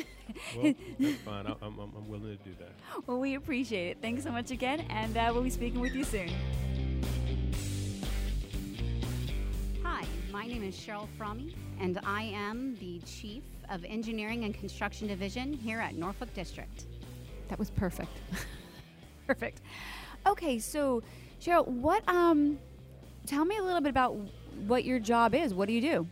well, 0.58 0.74
that's 0.98 1.18
fine. 1.18 1.46
I, 1.46 1.54
I'm, 1.62 1.78
I'm 1.78 2.08
willing 2.08 2.36
to 2.36 2.44
do 2.44 2.56
that. 2.58 2.72
Well, 3.06 3.20
we 3.20 3.36
appreciate 3.36 3.90
it. 3.90 3.98
Thanks 4.02 4.24
so 4.24 4.32
much 4.32 4.50
again, 4.50 4.80
and 4.90 5.16
uh, 5.16 5.30
we'll 5.32 5.44
be 5.44 5.52
speaking 5.52 5.82
with 5.82 5.94
you 5.94 6.04
soon. 6.04 6.32
Hi, 9.84 10.04
my 10.32 10.48
name 10.48 10.64
is 10.64 10.76
Cheryl 10.76 11.08
Fromme, 11.20 11.54
and 11.80 12.00
I 12.04 12.24
am 12.24 12.76
the 12.80 13.00
Chief 13.06 13.44
of 13.70 13.86
Engineering 13.86 14.46
and 14.46 14.56
Construction 14.56 15.08
Division 15.08 15.54
here 15.54 15.80
at 15.80 15.94
Norfolk 15.94 16.34
District. 16.34 16.86
That 17.50 17.60
was 17.60 17.70
perfect. 17.70 18.18
perfect. 19.28 19.62
Okay, 20.26 20.58
so 20.58 21.04
Cheryl, 21.44 21.68
what 21.68 22.08
um 22.08 22.58
tell 23.26 23.44
me 23.44 23.58
a 23.58 23.64
little 23.64 23.82
bit 23.82 23.90
about 23.90 24.16
what 24.66 24.86
your 24.86 25.00
job 25.00 25.36
is. 25.36 25.54
What 25.54 25.68
do 25.68 25.74
you 25.74 25.82
do? 25.82 26.08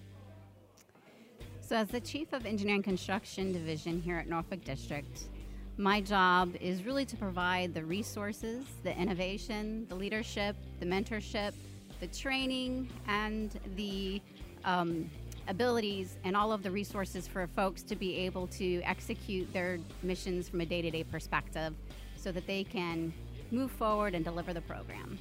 So, 1.62 1.78
as 1.78 1.88
the 1.88 2.02
Chief 2.02 2.34
of 2.34 2.46
Engineering 2.46 2.84
Construction 2.84 3.54
Division 3.54 4.02
here 4.02 4.18
at 4.18 4.28
Norfolk 4.28 4.64
District, 4.66 5.30
my 5.78 6.02
job 6.02 6.54
is 6.60 6.84
really 6.84 7.06
to 7.06 7.16
provide 7.16 7.74
the 7.74 7.84
resources, 7.84 8.66
the 8.84 8.98
innovation, 8.98 9.86
the 9.88 9.96
leadership, 9.96 10.58
the 10.82 10.86
mentorship, 10.86 11.54
the 12.02 12.08
training, 12.08 12.90
and 13.08 13.58
the 13.78 14.22
um, 14.66 15.10
abilities 15.48 16.18
and 16.26 16.36
all 16.36 16.52
of 16.52 16.62
the 16.62 16.70
resources 16.70 17.26
for 17.26 17.48
folks 17.48 17.84
to 17.84 17.96
be 17.96 18.18
able 18.18 18.48
to 18.48 18.82
execute 18.82 19.52
their 19.54 19.80
missions 20.04 20.50
from 20.50 20.60
a 20.60 20.66
day 20.66 20.82
to 20.82 20.92
day 20.92 21.06
perspective 21.06 21.74
so 22.18 22.32
that 22.34 22.46
they 22.48 22.66
can 22.66 23.14
move 23.52 23.72
forward 23.72 24.16
and 24.16 24.24
deliver 24.24 24.54
the 24.54 24.62
program. 24.62 25.20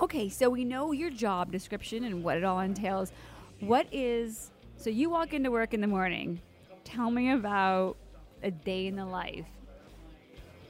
Okay, 0.00 0.28
so 0.28 0.48
we 0.48 0.64
know 0.64 0.92
your 0.92 1.10
job 1.10 1.50
description 1.50 2.04
and 2.04 2.22
what 2.22 2.36
it 2.36 2.44
all 2.44 2.60
entails. 2.60 3.12
What 3.60 3.86
is 3.92 4.50
so 4.76 4.90
you 4.90 5.10
walk 5.10 5.34
into 5.34 5.50
work 5.50 5.74
in 5.74 5.80
the 5.80 5.88
morning? 5.88 6.40
Tell 6.84 7.10
me 7.10 7.32
about 7.32 7.96
a 8.42 8.50
day 8.50 8.86
in 8.86 8.94
the 8.94 9.04
life. 9.04 9.46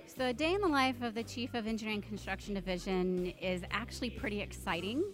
So, 0.06 0.26
a 0.26 0.32
day 0.32 0.54
in 0.54 0.60
the 0.60 0.68
life 0.68 1.00
of 1.02 1.14
the 1.14 1.22
Chief 1.22 1.54
of 1.54 1.66
Engineering 1.66 2.02
Construction 2.02 2.54
Division 2.54 3.34
is 3.40 3.62
actually 3.70 4.10
pretty 4.10 4.40
exciting 4.40 5.04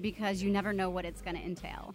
because 0.00 0.42
you 0.42 0.50
never 0.50 0.72
know 0.72 0.90
what 0.90 1.04
it's 1.04 1.20
going 1.20 1.36
to 1.36 1.42
entail. 1.42 1.94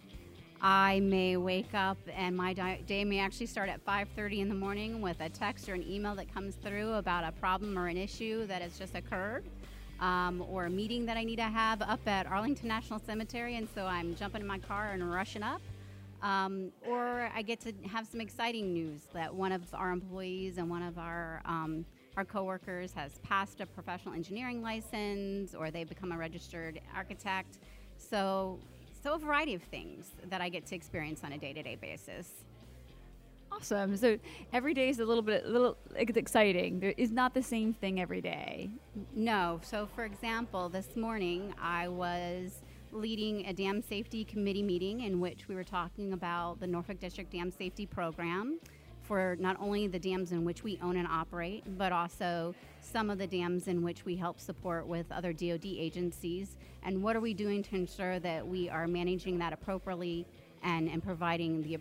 I 0.60 1.00
may 1.00 1.36
wake 1.36 1.74
up 1.74 1.98
and 2.14 2.36
my 2.36 2.54
day 2.54 3.04
may 3.04 3.18
actually 3.18 3.46
start 3.46 3.68
at 3.68 3.84
5:30 3.84 4.40
in 4.40 4.48
the 4.48 4.54
morning 4.54 5.00
with 5.00 5.20
a 5.20 5.28
text 5.28 5.68
or 5.68 5.74
an 5.74 5.82
email 5.88 6.14
that 6.14 6.32
comes 6.32 6.54
through 6.56 6.92
about 6.94 7.24
a 7.24 7.32
problem 7.32 7.78
or 7.78 7.88
an 7.88 7.96
issue 7.96 8.46
that 8.46 8.62
has 8.62 8.78
just 8.78 8.94
occurred 8.94 9.44
um, 10.00 10.44
or 10.48 10.66
a 10.66 10.70
meeting 10.70 11.06
that 11.06 11.16
I 11.16 11.24
need 11.24 11.36
to 11.36 11.42
have 11.42 11.82
up 11.82 12.06
at 12.06 12.26
Arlington 12.26 12.68
National 12.68 12.98
Cemetery, 12.98 13.56
and 13.56 13.68
so 13.74 13.86
I'm 13.86 14.14
jumping 14.14 14.40
in 14.40 14.46
my 14.46 14.58
car 14.58 14.90
and 14.92 15.10
rushing 15.10 15.42
up. 15.42 15.60
Um, 16.22 16.72
or 16.86 17.30
I 17.34 17.42
get 17.42 17.60
to 17.60 17.72
have 17.88 18.06
some 18.06 18.20
exciting 18.20 18.72
news 18.72 19.02
that 19.12 19.34
one 19.34 19.52
of 19.52 19.62
our 19.74 19.90
employees 19.90 20.56
and 20.56 20.70
one 20.70 20.82
of 20.82 20.98
our 20.98 21.42
um, 21.44 21.84
our 22.16 22.24
coworkers 22.24 22.92
has 22.92 23.18
passed 23.18 23.60
a 23.60 23.66
professional 23.66 24.14
engineering 24.14 24.62
license, 24.62 25.54
or 25.54 25.70
they 25.70 25.84
become 25.84 26.12
a 26.12 26.16
registered 26.16 26.80
architect. 26.94 27.58
So, 27.98 28.58
so 29.04 29.12
a 29.12 29.18
variety 29.18 29.54
of 29.54 29.62
things 29.62 30.06
that 30.30 30.40
I 30.40 30.48
get 30.48 30.64
to 30.66 30.74
experience 30.74 31.20
on 31.22 31.32
a 31.32 31.38
day-to-day 31.38 31.76
basis. 31.76 32.30
Awesome. 33.52 33.98
So 33.98 34.18
every 34.52 34.72
day 34.72 34.88
is 34.88 34.98
a 34.98 35.04
little 35.04 35.22
bit, 35.22 35.44
a 35.44 35.48
little 35.48 35.76
exciting. 35.94 36.80
There 36.80 36.94
is 36.96 37.12
not 37.12 37.34
the 37.34 37.42
same 37.42 37.74
thing 37.74 38.00
every 38.00 38.22
day. 38.22 38.70
No. 39.14 39.60
So, 39.62 39.86
for 39.94 40.06
example, 40.06 40.70
this 40.70 40.96
morning 40.96 41.52
I 41.60 41.86
was 41.88 42.62
leading 42.92 43.46
a 43.46 43.52
dam 43.52 43.82
safety 43.82 44.24
committee 44.24 44.62
meeting 44.62 45.02
in 45.02 45.20
which 45.20 45.48
we 45.48 45.54
were 45.54 45.64
talking 45.64 46.14
about 46.14 46.58
the 46.60 46.66
Norfolk 46.66 46.98
District 46.98 47.30
Dam 47.30 47.50
Safety 47.50 47.84
Program 47.84 48.58
for 49.04 49.36
not 49.38 49.56
only 49.60 49.86
the 49.86 49.98
dams 49.98 50.32
in 50.32 50.44
which 50.44 50.64
we 50.64 50.78
own 50.82 50.96
and 50.96 51.06
operate, 51.06 51.64
but 51.78 51.92
also 51.92 52.54
some 52.80 53.10
of 53.10 53.18
the 53.18 53.26
dams 53.26 53.68
in 53.68 53.82
which 53.82 54.04
we 54.04 54.16
help 54.16 54.40
support 54.40 54.86
with 54.86 55.10
other 55.12 55.32
DoD 55.32 55.66
agencies. 55.66 56.56
And 56.82 57.02
what 57.02 57.16
are 57.16 57.20
we 57.20 57.34
doing 57.34 57.62
to 57.64 57.76
ensure 57.76 58.18
that 58.20 58.46
we 58.46 58.68
are 58.68 58.86
managing 58.86 59.38
that 59.38 59.52
appropriately 59.52 60.26
and, 60.62 60.88
and 60.88 61.02
providing 61.02 61.62
the 61.62 61.78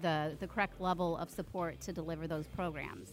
the, 0.00 0.36
the 0.40 0.46
correct 0.46 0.80
level 0.80 1.16
of 1.16 1.30
support 1.30 1.80
to 1.82 1.92
deliver 1.92 2.26
those 2.26 2.46
programs. 2.46 3.10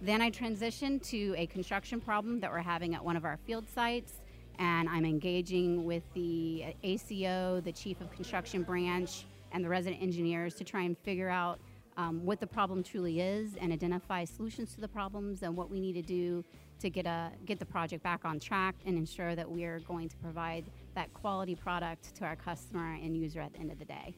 Then 0.00 0.20
I 0.20 0.30
transitioned 0.30 1.02
to 1.10 1.34
a 1.36 1.46
construction 1.46 2.00
problem 2.00 2.40
that 2.40 2.50
we're 2.50 2.58
having 2.58 2.94
at 2.94 3.04
one 3.04 3.16
of 3.16 3.24
our 3.24 3.38
field 3.46 3.66
sites, 3.68 4.20
and 4.58 4.88
I'm 4.88 5.04
engaging 5.04 5.84
with 5.84 6.02
the 6.14 6.74
ACO, 6.82 7.60
the 7.60 7.72
Chief 7.72 8.00
of 8.00 8.10
Construction 8.12 8.62
Branch, 8.62 9.24
and 9.52 9.64
the 9.64 9.68
resident 9.68 10.02
engineers 10.02 10.54
to 10.54 10.64
try 10.64 10.82
and 10.82 10.96
figure 10.98 11.28
out 11.28 11.58
um, 11.96 12.24
what 12.24 12.40
the 12.40 12.46
problem 12.46 12.82
truly 12.82 13.20
is 13.20 13.56
and 13.60 13.72
identify 13.72 14.24
solutions 14.24 14.74
to 14.74 14.80
the 14.80 14.88
problems 14.88 15.42
and 15.42 15.56
what 15.56 15.70
we 15.70 15.80
need 15.80 15.94
to 15.94 16.02
do 16.02 16.44
to 16.78 16.90
get 16.90 17.06
a 17.06 17.30
get 17.46 17.58
the 17.58 17.64
project 17.64 18.02
back 18.02 18.24
on 18.24 18.38
track 18.38 18.74
and 18.84 18.98
ensure 18.98 19.34
that 19.34 19.50
we 19.50 19.64
are 19.64 19.80
going 19.80 20.08
to 20.08 20.16
provide 20.18 20.64
that 20.94 21.12
quality 21.14 21.54
product 21.54 22.14
to 22.16 22.24
our 22.24 22.36
customer 22.36 22.94
and 22.94 23.16
user 23.16 23.40
at 23.40 23.52
the 23.52 23.58
end 23.58 23.70
of 23.70 23.78
the 23.78 23.84
day. 23.84 24.14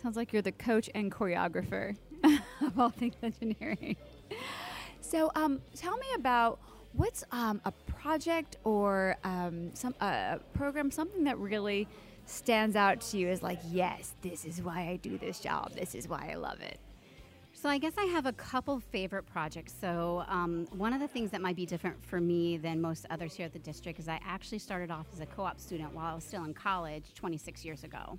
Sounds 0.00 0.16
like 0.16 0.32
you're 0.32 0.42
the 0.42 0.52
coach 0.52 0.88
and 0.94 1.10
choreographer 1.12 1.96
of 2.62 2.78
all 2.78 2.90
things 2.90 3.14
engineering. 3.22 3.96
So, 5.00 5.30
um, 5.34 5.60
tell 5.74 5.96
me 5.96 6.06
about 6.14 6.60
what's 6.92 7.24
um, 7.32 7.60
a 7.64 7.72
project 7.72 8.56
or 8.64 9.16
um, 9.24 9.74
some 9.74 9.94
uh, 10.00 10.38
program, 10.54 10.90
something 10.90 11.24
that 11.24 11.38
really 11.38 11.88
stands 12.26 12.76
out 12.76 13.00
to 13.00 13.18
you 13.18 13.28
as 13.28 13.42
like, 13.42 13.58
yes, 13.70 14.14
this 14.22 14.44
is 14.44 14.62
why 14.62 14.88
I 14.88 14.96
do 14.96 15.18
this 15.18 15.40
job. 15.40 15.72
This 15.72 15.94
is 15.94 16.08
why 16.08 16.30
I 16.32 16.36
love 16.36 16.60
it? 16.60 16.78
So 17.60 17.68
I 17.68 17.76
guess 17.76 17.92
I 17.98 18.06
have 18.06 18.24
a 18.24 18.32
couple 18.32 18.80
favorite 18.80 19.24
projects. 19.24 19.74
So 19.78 20.24
um, 20.28 20.66
one 20.78 20.94
of 20.94 21.00
the 21.00 21.08
things 21.08 21.30
that 21.32 21.42
might 21.42 21.56
be 21.56 21.66
different 21.66 22.02
for 22.02 22.18
me 22.18 22.56
than 22.56 22.80
most 22.80 23.04
others 23.10 23.34
here 23.34 23.44
at 23.44 23.52
the 23.52 23.58
district 23.58 24.00
is 24.00 24.08
I 24.08 24.18
actually 24.24 24.60
started 24.60 24.90
off 24.90 25.04
as 25.12 25.20
a 25.20 25.26
co-op 25.26 25.60
student 25.60 25.94
while 25.94 26.06
I 26.06 26.14
was 26.14 26.24
still 26.24 26.42
in 26.44 26.54
college 26.54 27.12
26 27.14 27.62
years 27.62 27.84
ago. 27.84 28.18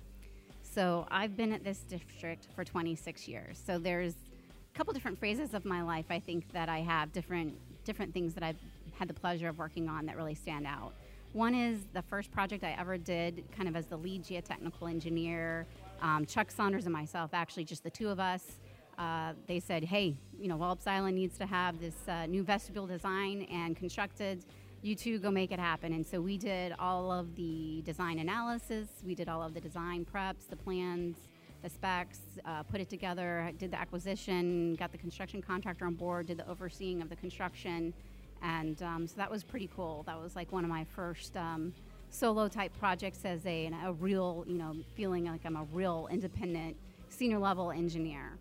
So 0.62 1.08
I've 1.10 1.36
been 1.36 1.50
at 1.52 1.64
this 1.64 1.80
district 1.80 2.46
for 2.54 2.62
26 2.62 3.26
years. 3.26 3.60
So 3.66 3.80
there's 3.80 4.12
a 4.12 4.78
couple 4.78 4.92
different 4.92 5.18
phases 5.18 5.54
of 5.54 5.64
my 5.64 5.82
life 5.82 6.06
I 6.08 6.20
think 6.20 6.52
that 6.52 6.68
I 6.68 6.78
have 6.78 7.12
different 7.12 7.52
different 7.84 8.14
things 8.14 8.34
that 8.34 8.44
I've 8.44 8.60
had 8.94 9.08
the 9.08 9.14
pleasure 9.14 9.48
of 9.48 9.58
working 9.58 9.88
on 9.88 10.06
that 10.06 10.16
really 10.16 10.36
stand 10.36 10.68
out. 10.68 10.92
One 11.32 11.52
is 11.52 11.80
the 11.94 12.02
first 12.02 12.30
project 12.30 12.62
I 12.62 12.76
ever 12.78 12.96
did, 12.96 13.42
kind 13.56 13.68
of 13.68 13.74
as 13.74 13.86
the 13.86 13.96
lead 13.96 14.22
geotechnical 14.22 14.88
engineer. 14.88 15.66
Um, 16.00 16.26
Chuck 16.26 16.52
Saunders 16.52 16.84
and 16.84 16.92
myself, 16.92 17.30
actually, 17.32 17.64
just 17.64 17.82
the 17.82 17.90
two 17.90 18.08
of 18.08 18.20
us. 18.20 18.60
Uh, 18.98 19.32
they 19.46 19.60
said, 19.60 19.84
hey, 19.84 20.16
you 20.38 20.48
know, 20.48 20.56
Wallops 20.56 20.86
Island 20.86 21.16
needs 21.16 21.38
to 21.38 21.46
have 21.46 21.80
this 21.80 21.94
uh, 22.08 22.26
new 22.26 22.42
vestibule 22.42 22.86
design 22.86 23.46
and 23.50 23.76
constructed. 23.76 24.44
You 24.82 24.94
two 24.94 25.18
go 25.18 25.30
make 25.30 25.52
it 25.52 25.58
happen. 25.58 25.92
And 25.92 26.04
so 26.04 26.20
we 26.20 26.36
did 26.36 26.74
all 26.78 27.10
of 27.10 27.34
the 27.36 27.82
design 27.84 28.18
analysis, 28.18 28.88
we 29.04 29.14
did 29.14 29.28
all 29.28 29.42
of 29.42 29.54
the 29.54 29.60
design 29.60 30.04
preps, 30.04 30.48
the 30.48 30.56
plans, 30.56 31.16
the 31.62 31.70
specs, 31.70 32.18
uh, 32.44 32.64
put 32.64 32.80
it 32.80 32.90
together, 32.90 33.52
did 33.58 33.70
the 33.70 33.80
acquisition, 33.80 34.74
got 34.74 34.90
the 34.90 34.98
construction 34.98 35.40
contractor 35.40 35.86
on 35.86 35.94
board, 35.94 36.26
did 36.26 36.36
the 36.36 36.48
overseeing 36.48 37.00
of 37.00 37.08
the 37.08 37.16
construction. 37.16 37.94
And 38.42 38.82
um, 38.82 39.06
so 39.06 39.14
that 39.16 39.30
was 39.30 39.44
pretty 39.44 39.70
cool. 39.74 40.02
That 40.06 40.20
was 40.20 40.34
like 40.34 40.50
one 40.50 40.64
of 40.64 40.70
my 40.70 40.84
first 40.84 41.36
um, 41.36 41.72
solo 42.10 42.48
type 42.48 42.72
projects 42.78 43.24
as 43.24 43.46
a, 43.46 43.70
a 43.84 43.92
real, 43.92 44.44
you 44.48 44.58
know, 44.58 44.74
feeling 44.96 45.26
like 45.26 45.42
I'm 45.44 45.56
a 45.56 45.66
real 45.72 46.08
independent 46.10 46.76
senior 47.08 47.38
level 47.38 47.70
engineer. 47.70 48.32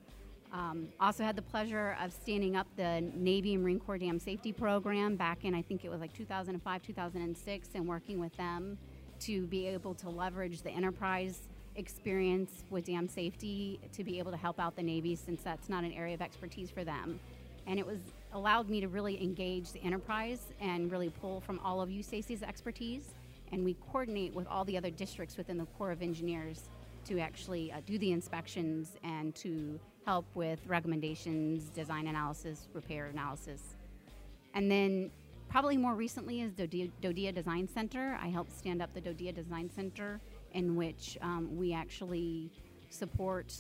Um, 0.54 0.90
also 1.00 1.24
had 1.24 1.36
the 1.36 1.42
pleasure 1.42 1.96
of 2.02 2.12
standing 2.12 2.56
up 2.58 2.68
the 2.76 3.02
Navy 3.16 3.54
and 3.54 3.64
Marine 3.64 3.80
Corps 3.80 3.98
Dam 3.98 4.20
Safety 4.20 4.52
Program 4.52 5.16
back 5.16 5.46
in, 5.46 5.56
I 5.56 5.62
think 5.62 5.86
it 5.86 5.90
was 5.90 6.02
like 6.02 6.14
2005, 6.14 6.84
2006, 6.84 7.70
and 7.74 7.88
working 7.88 8.20
with 8.20 8.36
them 8.36 8.78
to 9.22 9.48
be 9.48 9.68
able 9.68 9.94
to 9.96 10.10
leverage 10.10 10.62
the 10.62 10.72
enterprise 10.72 11.48
experience 11.76 12.64
with 12.70 12.86
dam 12.86 13.08
safety 13.08 13.80
to 13.94 14.04
be 14.04 14.20
able 14.20 14.32
to 14.32 14.38
help 14.38 14.60
out 14.60 14.76
the 14.76 14.84
Navy 14.84 15.16
since 15.16 15.42
that's 15.42 15.70
not 15.70 15.84
an 15.84 15.94
area 15.94 16.14
of 16.14 16.22
expertise 16.22 16.70
for 16.70 16.84
them. 16.84 17.20
And 17.68 17.80
it 17.80 17.86
was 17.86 18.00
allowed 18.34 18.70
me 18.70 18.82
to 18.82 18.88
really 18.88 19.22
engage 19.22 19.72
the 19.72 19.82
enterprise 19.84 20.48
and 20.60 20.92
really 20.92 21.10
pull 21.10 21.42
from 21.42 21.60
all 21.60 21.82
of 21.82 21.90
USACE's 21.90 22.44
expertise. 22.44 23.14
And 23.52 23.64
we 23.64 23.76
coordinate 23.92 24.34
with 24.34 24.48
all 24.48 24.66
the 24.66 24.78
other 24.78 24.90
districts 24.90 25.38
within 25.38 25.58
the 25.58 25.66
Corps 25.78 25.92
of 25.92 26.02
Engineers 26.02 26.70
to 27.06 27.20
actually 27.20 27.72
uh, 27.72 27.82
do 27.86 27.98
the 27.98 28.12
inspections 28.12 28.98
and 29.04 29.36
to 29.36 29.80
help 30.06 30.26
with 30.36 30.60
recommendations, 30.68 31.70
design 31.70 32.08
analysis, 32.08 32.68
repair 32.74 33.08
analysis. 33.08 33.76
And 34.54 34.70
then 34.70 35.12
probably 35.50 35.78
more 35.78 35.96
recently 35.96 36.42
is 36.42 36.52
DoDEA, 36.54 36.92
DoDEA 37.02 37.34
Design 37.34 37.68
Center. 37.68 38.18
I 38.22 38.28
helped 38.28 38.58
stand 38.58 38.82
up 38.82 38.94
the 38.94 39.02
DoDEA 39.02 39.34
Design 39.36 39.70
Center 39.70 40.20
in 40.54 40.76
which 40.76 41.18
um, 41.22 41.56
we 41.56 41.74
actually 41.74 42.50
support 42.90 43.54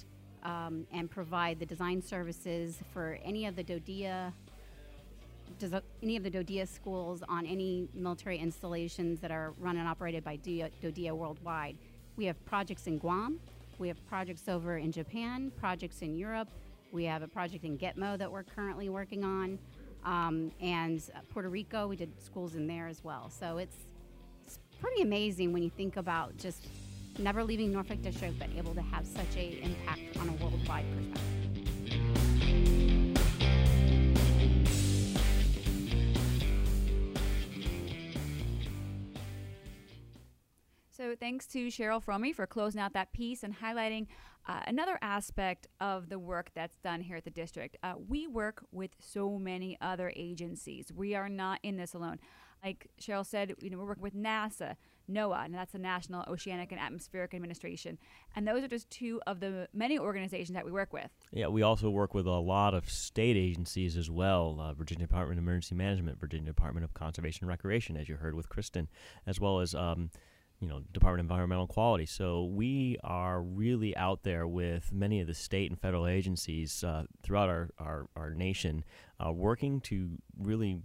um, 0.43 0.87
and 0.91 1.09
provide 1.09 1.59
the 1.59 1.65
design 1.65 2.01
services 2.01 2.79
for 2.93 3.19
any 3.23 3.45
of 3.45 3.55
the 3.55 3.63
DoDEA 3.63 4.33
any 6.01 6.15
of 6.15 6.23
the 6.23 6.31
DoDEA 6.31 6.65
schools 6.67 7.23
on 7.27 7.45
any 7.45 7.87
military 7.93 8.37
installations 8.37 9.19
that 9.19 9.31
are 9.31 9.53
run 9.59 9.77
and 9.77 9.87
operated 9.87 10.23
by 10.23 10.37
DoDEA 10.37 11.11
worldwide. 11.11 11.77
We 12.15 12.25
have 12.25 12.43
projects 12.45 12.87
in 12.87 12.97
Guam, 12.97 13.39
we 13.81 13.87
have 13.87 14.05
projects 14.07 14.47
over 14.47 14.77
in 14.77 14.91
Japan, 14.91 15.51
projects 15.59 16.03
in 16.03 16.15
Europe. 16.15 16.47
We 16.91 17.03
have 17.05 17.23
a 17.23 17.27
project 17.27 17.65
in 17.65 17.77
Gitmo 17.77 18.17
that 18.17 18.31
we're 18.31 18.43
currently 18.43 18.89
working 18.89 19.23
on. 19.23 19.57
Um, 20.05 20.51
and 20.61 21.01
Puerto 21.33 21.49
Rico, 21.49 21.87
we 21.87 21.95
did 21.95 22.09
schools 22.21 22.55
in 22.55 22.67
there 22.67 22.87
as 22.87 23.03
well. 23.03 23.29
So 23.29 23.57
it's, 23.57 23.75
it's 24.45 24.59
pretty 24.79 25.01
amazing 25.01 25.51
when 25.51 25.63
you 25.63 25.71
think 25.71 25.97
about 25.97 26.37
just 26.37 26.67
never 27.17 27.43
leaving 27.43 27.71
Norfolk 27.71 28.01
District, 28.01 28.37
but 28.37 28.49
able 28.55 28.75
to 28.75 28.81
have 28.81 29.05
such 29.05 29.35
a 29.35 29.59
impact 29.63 30.17
on 30.17 30.29
a 30.29 30.33
worldwide 30.33 30.85
perspective. 30.95 31.40
So 41.01 41.15
thanks 41.19 41.47
to 41.47 41.69
Cheryl 41.69 41.99
Fromme 41.99 42.31
for 42.31 42.45
closing 42.45 42.79
out 42.79 42.93
that 42.93 43.11
piece 43.11 43.41
and 43.41 43.57
highlighting 43.57 44.05
uh, 44.47 44.59
another 44.67 44.99
aspect 45.01 45.65
of 45.79 46.09
the 46.09 46.19
work 46.19 46.51
that's 46.53 46.77
done 46.77 47.01
here 47.01 47.15
at 47.15 47.23
the 47.23 47.31
district. 47.31 47.75
Uh, 47.81 47.93
we 48.07 48.27
work 48.27 48.63
with 48.71 48.91
so 48.99 49.39
many 49.39 49.75
other 49.81 50.13
agencies. 50.15 50.91
We 50.95 51.15
are 51.15 51.27
not 51.27 51.59
in 51.63 51.75
this 51.75 51.95
alone. 51.95 52.19
Like 52.63 52.85
Cheryl 53.01 53.25
said, 53.25 53.55
you 53.59 53.71
know, 53.71 53.79
we're 53.79 53.85
working 53.85 54.03
with 54.03 54.13
NASA, 54.13 54.75
NOAA, 55.09 55.45
and 55.45 55.55
that's 55.55 55.71
the 55.71 55.79
National 55.79 56.23
Oceanic 56.27 56.71
and 56.71 56.79
Atmospheric 56.79 57.33
Administration. 57.33 57.97
And 58.35 58.47
those 58.47 58.63
are 58.63 58.67
just 58.67 58.87
two 58.91 59.19
of 59.25 59.39
the 59.39 59.67
many 59.73 59.97
organizations 59.97 60.53
that 60.53 60.65
we 60.65 60.71
work 60.71 60.93
with. 60.93 61.09
Yeah, 61.31 61.47
we 61.47 61.63
also 61.63 61.89
work 61.89 62.13
with 62.13 62.27
a 62.27 62.29
lot 62.29 62.75
of 62.75 62.87
state 62.87 63.37
agencies 63.37 63.97
as 63.97 64.11
well 64.11 64.59
uh, 64.61 64.75
Virginia 64.75 65.07
Department 65.07 65.39
of 65.39 65.45
Emergency 65.45 65.73
Management, 65.73 66.19
Virginia 66.19 66.45
Department 66.45 66.83
of 66.83 66.93
Conservation 66.93 67.45
and 67.45 67.49
Recreation, 67.49 67.97
as 67.97 68.07
you 68.07 68.17
heard 68.17 68.35
with 68.35 68.49
Kristen, 68.49 68.87
as 69.25 69.39
well 69.39 69.61
as. 69.61 69.73
Um, 69.73 70.11
you 70.61 70.67
know, 70.67 70.81
Department 70.93 71.25
of 71.25 71.31
Environmental 71.31 71.65
Quality. 71.65 72.05
So 72.05 72.45
we 72.45 72.97
are 73.03 73.41
really 73.41 73.97
out 73.97 74.21
there 74.21 74.47
with 74.47 74.93
many 74.93 75.19
of 75.19 75.27
the 75.27 75.33
state 75.33 75.71
and 75.71 75.79
federal 75.79 76.05
agencies 76.05 76.83
uh, 76.83 77.05
throughout 77.23 77.49
our, 77.49 77.69
our, 77.79 78.07
our 78.15 78.29
nation, 78.29 78.83
uh, 79.19 79.31
working 79.31 79.81
to 79.81 80.11
really 80.37 80.79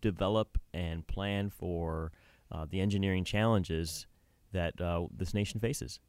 develop 0.00 0.58
and 0.74 1.06
plan 1.06 1.48
for 1.48 2.10
uh, 2.50 2.66
the 2.68 2.80
engineering 2.80 3.24
challenges 3.24 4.06
that 4.52 4.80
uh, 4.80 5.06
this 5.16 5.32
nation 5.32 5.60
faces. 5.60 6.00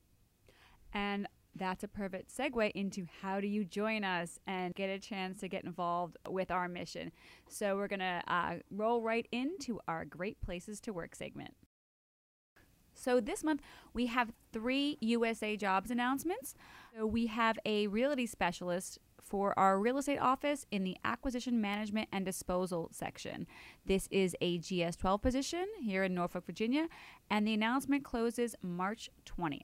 And 0.92 1.28
that's 1.56 1.84
a 1.84 1.88
perfect 1.88 2.36
segue 2.36 2.72
into 2.72 3.06
how 3.22 3.40
do 3.40 3.48
you 3.48 3.66
join 3.66 4.04
us 4.04 4.40
and 4.48 4.74
get 4.74 4.90
a 4.90 5.00
chance 5.00 5.40
to 5.42 5.48
get 5.48 5.64
involved 5.64 6.18
with 6.28 6.50
our 6.50 6.68
mission. 6.68 7.12
So 7.50 7.76
we're 7.76 7.88
going 7.88 8.00
to 8.00 8.24
uh, 8.28 8.56
roll 8.72 9.02
right 9.02 9.28
into 9.32 9.80
our 9.88 10.06
Great 10.06 10.42
Places 10.42 10.80
to 10.82 10.94
Work 10.94 11.16
segment. 11.16 11.54
So 13.00 13.20
this 13.20 13.44
month 13.44 13.62
we 13.94 14.08
have 14.08 14.32
three 14.52 14.98
USA 15.02 15.56
jobs 15.56 15.92
announcements. 15.92 16.56
So 16.96 17.06
we 17.06 17.28
have 17.28 17.58
a 17.66 17.88
realty 17.88 18.26
specialist 18.26 19.00
for 19.22 19.58
our 19.60 19.80
real 19.80 20.00
estate 20.00 20.18
office 20.18 20.66
in 20.72 20.84
the 20.84 20.98
acquisition 21.06 21.62
management 21.62 22.10
and 22.12 22.26
disposal 22.26 22.90
section. 22.92 23.46
This 23.86 24.08
is 24.10 24.36
a 24.42 24.58
GS 24.58 24.96
12 24.96 25.22
position 25.22 25.66
here 25.82 26.04
in 26.04 26.16
Norfolk, 26.16 26.46
Virginia, 26.46 26.88
and 27.30 27.48
the 27.48 27.54
announcement 27.54 28.04
closes 28.04 28.56
March 28.62 29.10
20th. 29.26 29.62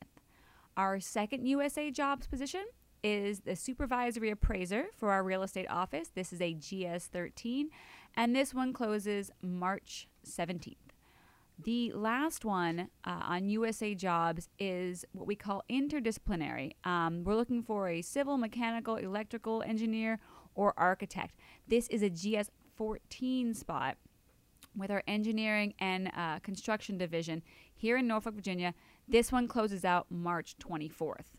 Our 0.78 1.00
second 1.00 1.48
USA 1.48 1.90
jobs 1.90 2.28
position 2.28 2.66
is 3.04 3.42
the 3.42 3.56
supervisory 3.56 4.30
appraiser 4.30 4.88
for 4.96 5.12
our 5.12 5.24
real 5.24 5.44
estate 5.44 5.68
office. 5.70 6.10
This 6.14 6.32
is 6.32 6.42
a 6.42 6.54
GS 6.54 7.08
13, 7.08 7.70
and 8.16 8.36
this 8.36 8.54
one 8.54 8.74
closes 8.74 9.32
March 9.42 10.08
17th. 10.28 10.85
The 11.58 11.94
last 11.94 12.44
one 12.44 12.90
uh, 13.06 13.22
on 13.24 13.48
USA 13.48 13.96
Jobs 13.96 14.50
is 14.60 15.06
what 15.14 15.26
we 15.26 15.36
call 15.36 15.64
interdisciplinary. 15.70 16.74
Um, 16.84 17.24
we're 17.24 17.36
looking 17.36 17.64
for 17.64 17.88
a 17.88 18.02
civil, 18.02 18.38
mechanical, 18.38 18.98
electrical 18.98 19.64
engineer, 19.64 20.20
or 20.54 20.74
architect. 20.78 21.36
This 21.68 21.88
is 21.88 22.02
a 22.04 22.10
GS 22.10 22.50
14 22.76 23.54
spot 23.54 23.98
with 24.76 24.92
our 24.92 25.04
engineering 25.08 25.74
and 25.80 26.12
uh, 26.16 26.40
construction 26.40 26.98
division 26.98 27.42
here 27.74 27.98
in 27.98 28.08
Norfolk, 28.08 28.36
Virginia. 28.36 28.74
This 29.08 29.32
one 29.32 29.48
closes 29.48 29.86
out 29.86 30.08
March 30.10 30.58
24th. 30.60 31.38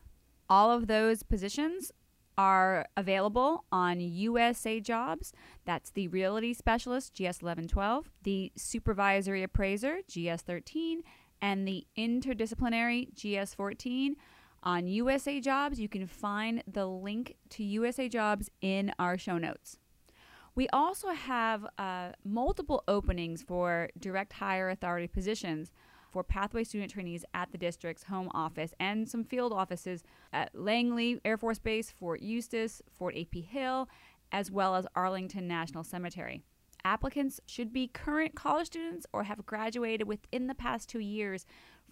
All 0.48 0.70
of 0.70 0.86
those 0.86 1.22
positions 1.22 1.92
are 2.38 2.86
available 2.96 3.64
on 3.72 4.00
USA 4.00 4.80
Jobs. 4.80 5.32
That's 5.64 5.90
the 5.90 6.08
Realty 6.08 6.52
Specialist, 6.54 7.14
GS 7.14 7.42
1112, 7.42 8.10
the 8.22 8.52
Supervisory 8.56 9.42
Appraiser, 9.42 10.00
GS 10.08 10.42
13, 10.42 11.02
and 11.40 11.66
the 11.66 11.86
Interdisciplinary, 11.96 13.12
GS 13.14 13.54
14. 13.54 14.16
On 14.62 14.86
USA 14.86 15.40
Jobs, 15.40 15.78
you 15.78 15.88
can 15.88 16.06
find 16.06 16.62
the 16.66 16.86
link 16.86 17.36
to 17.50 17.62
USA 17.62 18.08
Jobs 18.08 18.50
in 18.60 18.92
our 18.98 19.16
show 19.16 19.38
notes. 19.38 19.78
We 20.54 20.68
also 20.70 21.10
have 21.10 21.66
uh, 21.76 22.12
multiple 22.24 22.82
openings 22.88 23.42
for 23.42 23.90
direct 23.98 24.32
hire 24.32 24.70
authority 24.70 25.06
positions 25.06 25.70
for 26.10 26.22
pathway 26.22 26.64
student 26.64 26.90
trainees 26.90 27.24
at 27.34 27.52
the 27.52 27.58
district's 27.58 28.04
home 28.04 28.30
office 28.32 28.72
and 28.80 29.08
some 29.08 29.24
field 29.24 29.52
offices 29.52 30.02
at 30.32 30.54
Langley 30.54 31.20
Air 31.24 31.36
Force 31.36 31.58
Base, 31.58 31.90
Fort 31.90 32.20
Eustis, 32.22 32.82
Fort 32.90 33.16
AP 33.16 33.42
Hill, 33.42 33.88
as 34.32 34.50
well 34.50 34.74
as 34.74 34.86
Arlington 34.94 35.46
National 35.46 35.84
Cemetery. 35.84 36.42
Applicants 36.84 37.40
should 37.46 37.72
be 37.72 37.88
current 37.88 38.34
college 38.34 38.68
students 38.68 39.06
or 39.12 39.24
have 39.24 39.44
graduated 39.44 40.06
within 40.06 40.46
the 40.46 40.54
past 40.54 40.88
two 40.88 41.00
years 41.00 41.44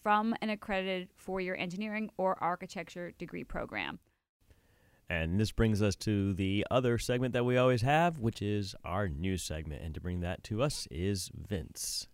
from 0.02 0.34
an 0.40 0.50
accredited 0.50 1.08
four 1.16 1.40
year 1.40 1.56
engineering 1.56 2.10
or 2.16 2.36
architecture 2.42 3.12
degree 3.18 3.44
program. 3.44 3.98
And 5.08 5.38
this 5.38 5.52
brings 5.52 5.82
us 5.82 5.96
to 5.96 6.32
the 6.32 6.66
other 6.70 6.98
segment 6.98 7.34
that 7.34 7.44
we 7.44 7.56
always 7.56 7.82
have, 7.82 8.18
which 8.18 8.40
is 8.40 8.74
our 8.84 9.08
news 9.08 9.42
segment. 9.42 9.82
And 9.82 9.94
to 9.94 10.00
bring 10.00 10.20
that 10.20 10.42
to 10.44 10.62
us 10.62 10.88
is 10.90 11.30
Vince. 11.34 12.08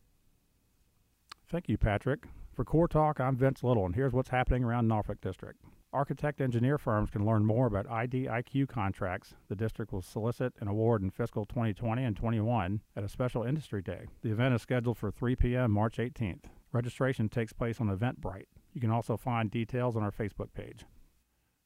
Thank 1.51 1.69
you, 1.69 1.77
Patrick. 1.77 2.27
For 2.55 2.65
Corps 2.65 2.87
Talk, 2.87 3.19
I'm 3.19 3.35
Vince 3.35 3.65
Little, 3.65 3.85
and 3.85 3.97
here's 3.97 4.13
what's 4.13 4.29
happening 4.29 4.63
around 4.63 4.87
Norfolk 4.87 5.21
District. 5.21 5.59
Architect 5.93 6.41
engineer 6.41 6.79
firms 6.79 7.11
can 7.11 7.27
learn 7.27 7.45
more 7.45 7.67
about 7.67 7.89
IDIQ 7.89 8.69
contracts 8.69 9.35
the 9.49 9.57
district 9.57 9.93
will 9.93 10.01
solicit 10.01 10.53
and 10.61 10.69
award 10.69 11.03
in 11.03 11.11
fiscal 11.11 11.45
2020 11.45 12.05
and 12.05 12.17
21 12.17 12.83
at 12.95 13.03
a 13.03 13.09
special 13.09 13.43
industry 13.43 13.83
day. 13.83 14.07
The 14.23 14.31
event 14.31 14.55
is 14.55 14.63
scheduled 14.63 14.97
for 14.97 15.11
3 15.11 15.35
p.m. 15.35 15.73
March 15.73 15.97
18th. 15.97 16.45
Registration 16.71 17.29
takes 17.29 17.53
place 17.53 17.81
on 17.81 17.89
Eventbrite. 17.89 18.47
You 18.73 18.81
can 18.81 18.93
also 18.93 19.17
find 19.17 19.51
details 19.51 19.97
on 19.97 20.05
our 20.05 20.13
Facebook 20.13 20.55
page. 20.55 20.85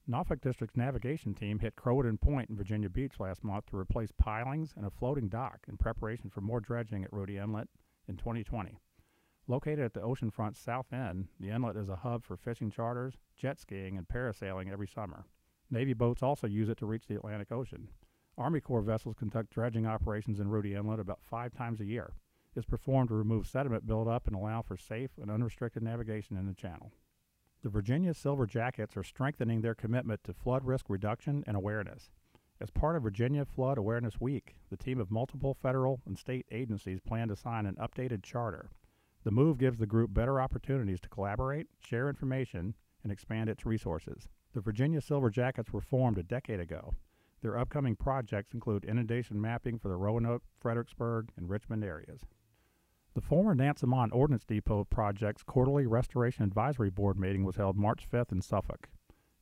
Norfolk 0.07 0.41
District's 0.41 0.79
navigation 0.79 1.35
team 1.35 1.59
hit 1.59 1.77
Croatan 1.77 2.17
Point 2.17 2.49
in 2.49 2.57
Virginia 2.57 2.89
Beach 2.89 3.21
last 3.21 3.45
month 3.45 3.67
to 3.67 3.77
replace 3.77 4.13
pilings 4.17 4.73
and 4.79 4.87
a 4.87 4.91
floating 4.91 5.29
dock 5.29 5.59
in 5.69 5.77
preparation 5.77 6.31
for 6.31 6.41
more 6.41 6.61
dredging 6.61 7.05
at 7.05 7.11
Rudee 7.11 7.37
Inlet 7.39 7.69
in 8.09 8.17
2020. 8.17 8.79
Located 9.47 9.81
at 9.81 9.93
the 9.93 10.01
oceanfront 10.01 10.57
south 10.57 10.91
end, 10.91 11.29
the 11.39 11.51
inlet 11.51 11.77
is 11.77 11.91
a 11.91 11.97
hub 11.97 12.25
for 12.25 12.35
fishing 12.35 12.71
charters, 12.71 13.19
jet 13.37 13.59
skiing, 13.59 13.99
and 13.99 14.09
parasailing 14.09 14.73
every 14.73 14.89
summer. 14.89 15.27
Navy 15.71 15.93
boats 15.93 16.23
also 16.23 16.47
use 16.47 16.71
it 16.71 16.79
to 16.79 16.87
reach 16.87 17.07
the 17.07 17.17
Atlantic 17.17 17.53
Ocean. 17.53 17.89
Army 18.39 18.63
Corps 18.63 18.81
vessels 18.81 19.15
conduct 19.15 19.51
dredging 19.51 19.87
operations 19.87 20.41
in 20.41 20.49
Rudee 20.49 20.75
Inlet 20.75 20.99
about 20.99 21.23
five 21.23 21.53
times 21.53 21.79
a 21.83 21.85
year. 21.85 22.15
It's 22.57 22.65
performed 22.65 23.11
to 23.11 23.15
remove 23.15 23.47
sediment 23.47 23.87
buildup 23.87 24.27
and 24.27 24.35
allow 24.35 24.63
for 24.63 24.79
safe 24.79 25.11
and 25.21 25.31
unrestricted 25.31 25.83
navigation 25.83 26.39
in 26.39 26.47
the 26.47 26.55
channel. 26.55 26.93
The 27.63 27.69
Virginia 27.69 28.15
Silver 28.15 28.47
Jackets 28.47 28.97
are 28.97 29.03
strengthening 29.03 29.61
their 29.61 29.75
commitment 29.75 30.25
to 30.25 30.33
flood 30.33 30.65
risk 30.65 30.87
reduction 30.89 31.45
and 31.47 31.55
awareness. 31.55 32.11
As 32.63 32.71
part 32.71 32.97
of 32.97 33.03
Virginia 33.03 33.45
Flood 33.45 33.77
Awareness 33.77 34.19
Week, 34.19 34.57
the 34.71 34.79
team 34.79 34.99
of 34.99 35.11
multiple 35.11 35.53
federal 35.53 36.01
and 36.07 36.17
state 36.17 36.47
agencies 36.51 37.01
plan 37.01 37.29
to 37.29 37.37
sign 37.37 37.67
an 37.67 37.75
updated 37.75 38.23
charter 38.23 38.71
the 39.25 39.31
move 39.31 39.59
gives 39.59 39.79
the 39.79 39.87
group 39.87 40.13
better 40.13 40.41
opportunities 40.41 41.01
to 41.01 41.09
collaborate, 41.09 41.67
share 41.81 42.09
information, 42.09 42.75
and 43.03 43.11
expand 43.11 43.49
its 43.49 43.67
resources. 43.67 44.29
The 44.53 44.61
Virginia 44.61 45.01
Silver 45.01 45.31
Jackets 45.31 45.73
were 45.73 45.81
formed 45.81 46.19
a 46.19 46.23
decade 46.23 46.61
ago. 46.61 46.95
Their 47.43 47.59
upcoming 47.59 47.97
projects 47.97 48.55
include 48.55 48.85
inundation 48.85 49.41
mapping 49.41 49.79
for 49.79 49.89
the 49.89 49.97
Roanoke, 49.97 50.45
Fredericksburg, 50.61 51.31
and 51.37 51.51
Richmond 51.51 51.85
areas. 51.85 52.21
The 53.15 53.21
former 53.21 53.55
Nansemond 53.55 54.13
Ordnance 54.13 54.45
Depot 54.45 54.85
project's 54.85 55.43
quarterly 55.43 55.87
Restoration 55.87 56.45
Advisory 56.45 56.91
Board 56.91 57.19
meeting 57.19 57.45
was 57.45 57.57
held 57.57 57.77
March 57.77 58.09
5th 58.11 58.33
in 58.33 58.43
Suffolk. 58.43 58.89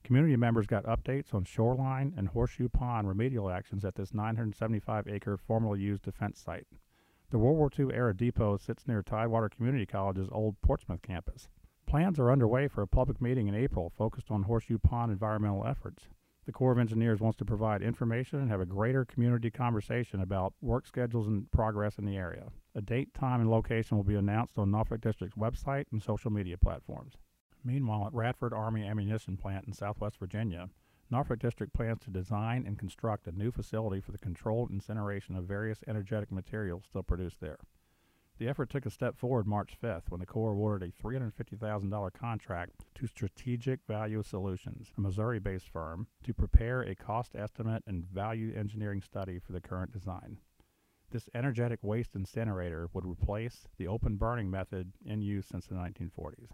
Community 0.05 0.37
members 0.37 0.67
got 0.67 0.85
updates 0.85 1.33
on 1.33 1.45
shoreline 1.45 2.13
and 2.17 2.29
horseshoe 2.29 2.69
pond 2.69 3.09
remedial 3.09 3.51
actions 3.51 3.85
at 3.85 3.95
this 3.95 4.13
975 4.13 5.09
acre 5.09 5.37
formerly 5.37 5.81
used 5.81 6.03
defense 6.03 6.41
site. 6.41 6.67
The 7.33 7.39
World 7.39 7.57
War 7.57 7.71
II 7.79 7.95
era 7.95 8.15
depot 8.15 8.59
sits 8.59 8.87
near 8.87 9.03
Tidewater 9.03 9.49
Community 9.49 9.87
College's 9.87 10.29
old 10.31 10.61
Portsmouth 10.61 11.01
campus. 11.01 11.49
Plans 11.87 12.19
are 12.19 12.31
underway 12.31 12.69
for 12.69 12.83
a 12.83 12.87
public 12.87 13.23
meeting 13.23 13.49
in 13.49 13.55
April 13.55 13.89
focused 13.89 14.31
on 14.31 14.43
Horseshoe 14.43 14.77
Pond 14.77 15.11
environmental 15.11 15.67
efforts. 15.67 16.09
The 16.45 16.53
Corps 16.53 16.73
of 16.73 16.79
Engineers 16.79 17.21
wants 17.23 17.39
to 17.39 17.47
provide 17.47 17.81
information 17.81 18.39
and 18.41 18.51
have 18.51 18.61
a 18.61 18.67
greater 18.67 19.07
community 19.07 19.51
conversation 19.51 20.21
about 20.21 20.53
work 20.61 20.87
schedules 20.87 21.27
and 21.27 21.51
progress 21.51 21.97
in 21.97 22.05
the 22.05 22.19
area. 22.19 22.49
A 22.75 22.83
date, 22.83 23.15
time, 23.15 23.41
and 23.41 23.51
location 23.51 23.97
will 23.97 24.05
be 24.05 24.17
announced 24.17 24.59
on 24.59 24.71
Norfolk 24.71 25.01
District's 25.01 25.39
website 25.39 25.87
and 25.91 26.03
social 26.03 26.31
media 26.31 26.59
platforms. 26.59 27.15
Meanwhile, 27.65 28.09
at 28.09 28.13
Radford 28.13 28.53
Army 28.53 28.87
Ammunition 28.87 29.39
Plant 29.39 29.67
in 29.67 29.73
southwest 29.73 30.19
Virginia, 30.19 30.69
Norfolk 31.13 31.41
District 31.41 31.75
plans 31.75 32.01
to 32.01 32.11
design 32.11 32.65
and 32.67 32.79
construct 32.79 33.27
a 33.27 33.33
new 33.33 33.51
facility 33.51 34.01
for 34.01 34.13
the 34.13 34.19
controlled 34.19 34.71
incineration 34.71 35.37
of 35.37 35.45
various 35.45 35.81
energetic 35.87 36.33
materials 36.33 36.85
still 36.89 37.03
produced 37.03 37.39
there. 37.39 37.59
The 38.39 38.49
effort 38.49 38.71
took 38.71 38.87
a 38.87 38.91
step 38.91 39.19
forward 39.19 39.47
March 39.47 39.77
5th 39.79 40.09
when 40.09 40.21
the 40.21 40.27
Corps 40.27 40.53
awarded 40.53 40.89
a 40.89 41.03
$350,000 41.07 42.13
contract 42.15 42.87
to 42.95 43.07
Strategic 43.07 43.81
Value 43.87 44.23
Solutions, 44.23 44.91
a 44.97 45.03
Missouri 45.03 45.39
based 45.39 45.69
firm, 45.69 46.07
to 46.25 46.33
prepare 46.33 46.81
a 46.81 46.95
cost 46.95 47.37
estimate 47.37 47.85
and 47.87 48.07
value 48.07 48.55
engineering 48.57 49.03
study 49.03 49.39
for 49.39 49.53
the 49.53 49.61
current 49.61 49.93
design. 49.93 50.39
This 51.11 51.29
energetic 51.35 51.81
waste 51.83 52.15
incinerator 52.15 52.89
would 52.95 53.05
replace 53.05 53.69
the 53.77 53.87
open 53.87 54.17
burning 54.17 54.51
method 54.51 54.93
in 55.05 55.21
use 55.21 55.45
since 55.47 55.67
the 55.67 55.75
1940s. 55.75 56.53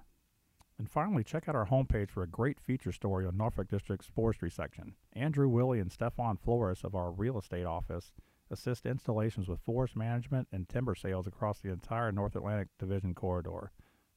And 0.78 0.88
finally, 0.88 1.24
check 1.24 1.48
out 1.48 1.56
our 1.56 1.66
homepage 1.66 2.10
for 2.10 2.22
a 2.22 2.28
great 2.28 2.60
feature 2.60 2.92
story 2.92 3.26
on 3.26 3.36
Norfolk 3.36 3.68
District's 3.68 4.06
forestry 4.06 4.50
section. 4.50 4.94
Andrew 5.12 5.48
Willie 5.48 5.80
and 5.80 5.90
Stefan 5.90 6.36
Flores 6.36 6.82
of 6.84 6.94
our 6.94 7.10
real 7.10 7.36
estate 7.38 7.66
office 7.66 8.12
assist 8.50 8.86
installations 8.86 9.48
with 9.48 9.60
forest 9.60 9.96
management 9.96 10.48
and 10.52 10.68
timber 10.68 10.94
sales 10.94 11.26
across 11.26 11.60
the 11.60 11.70
entire 11.72 12.12
North 12.12 12.36
Atlantic 12.36 12.68
Division 12.78 13.14
corridor, 13.14 13.72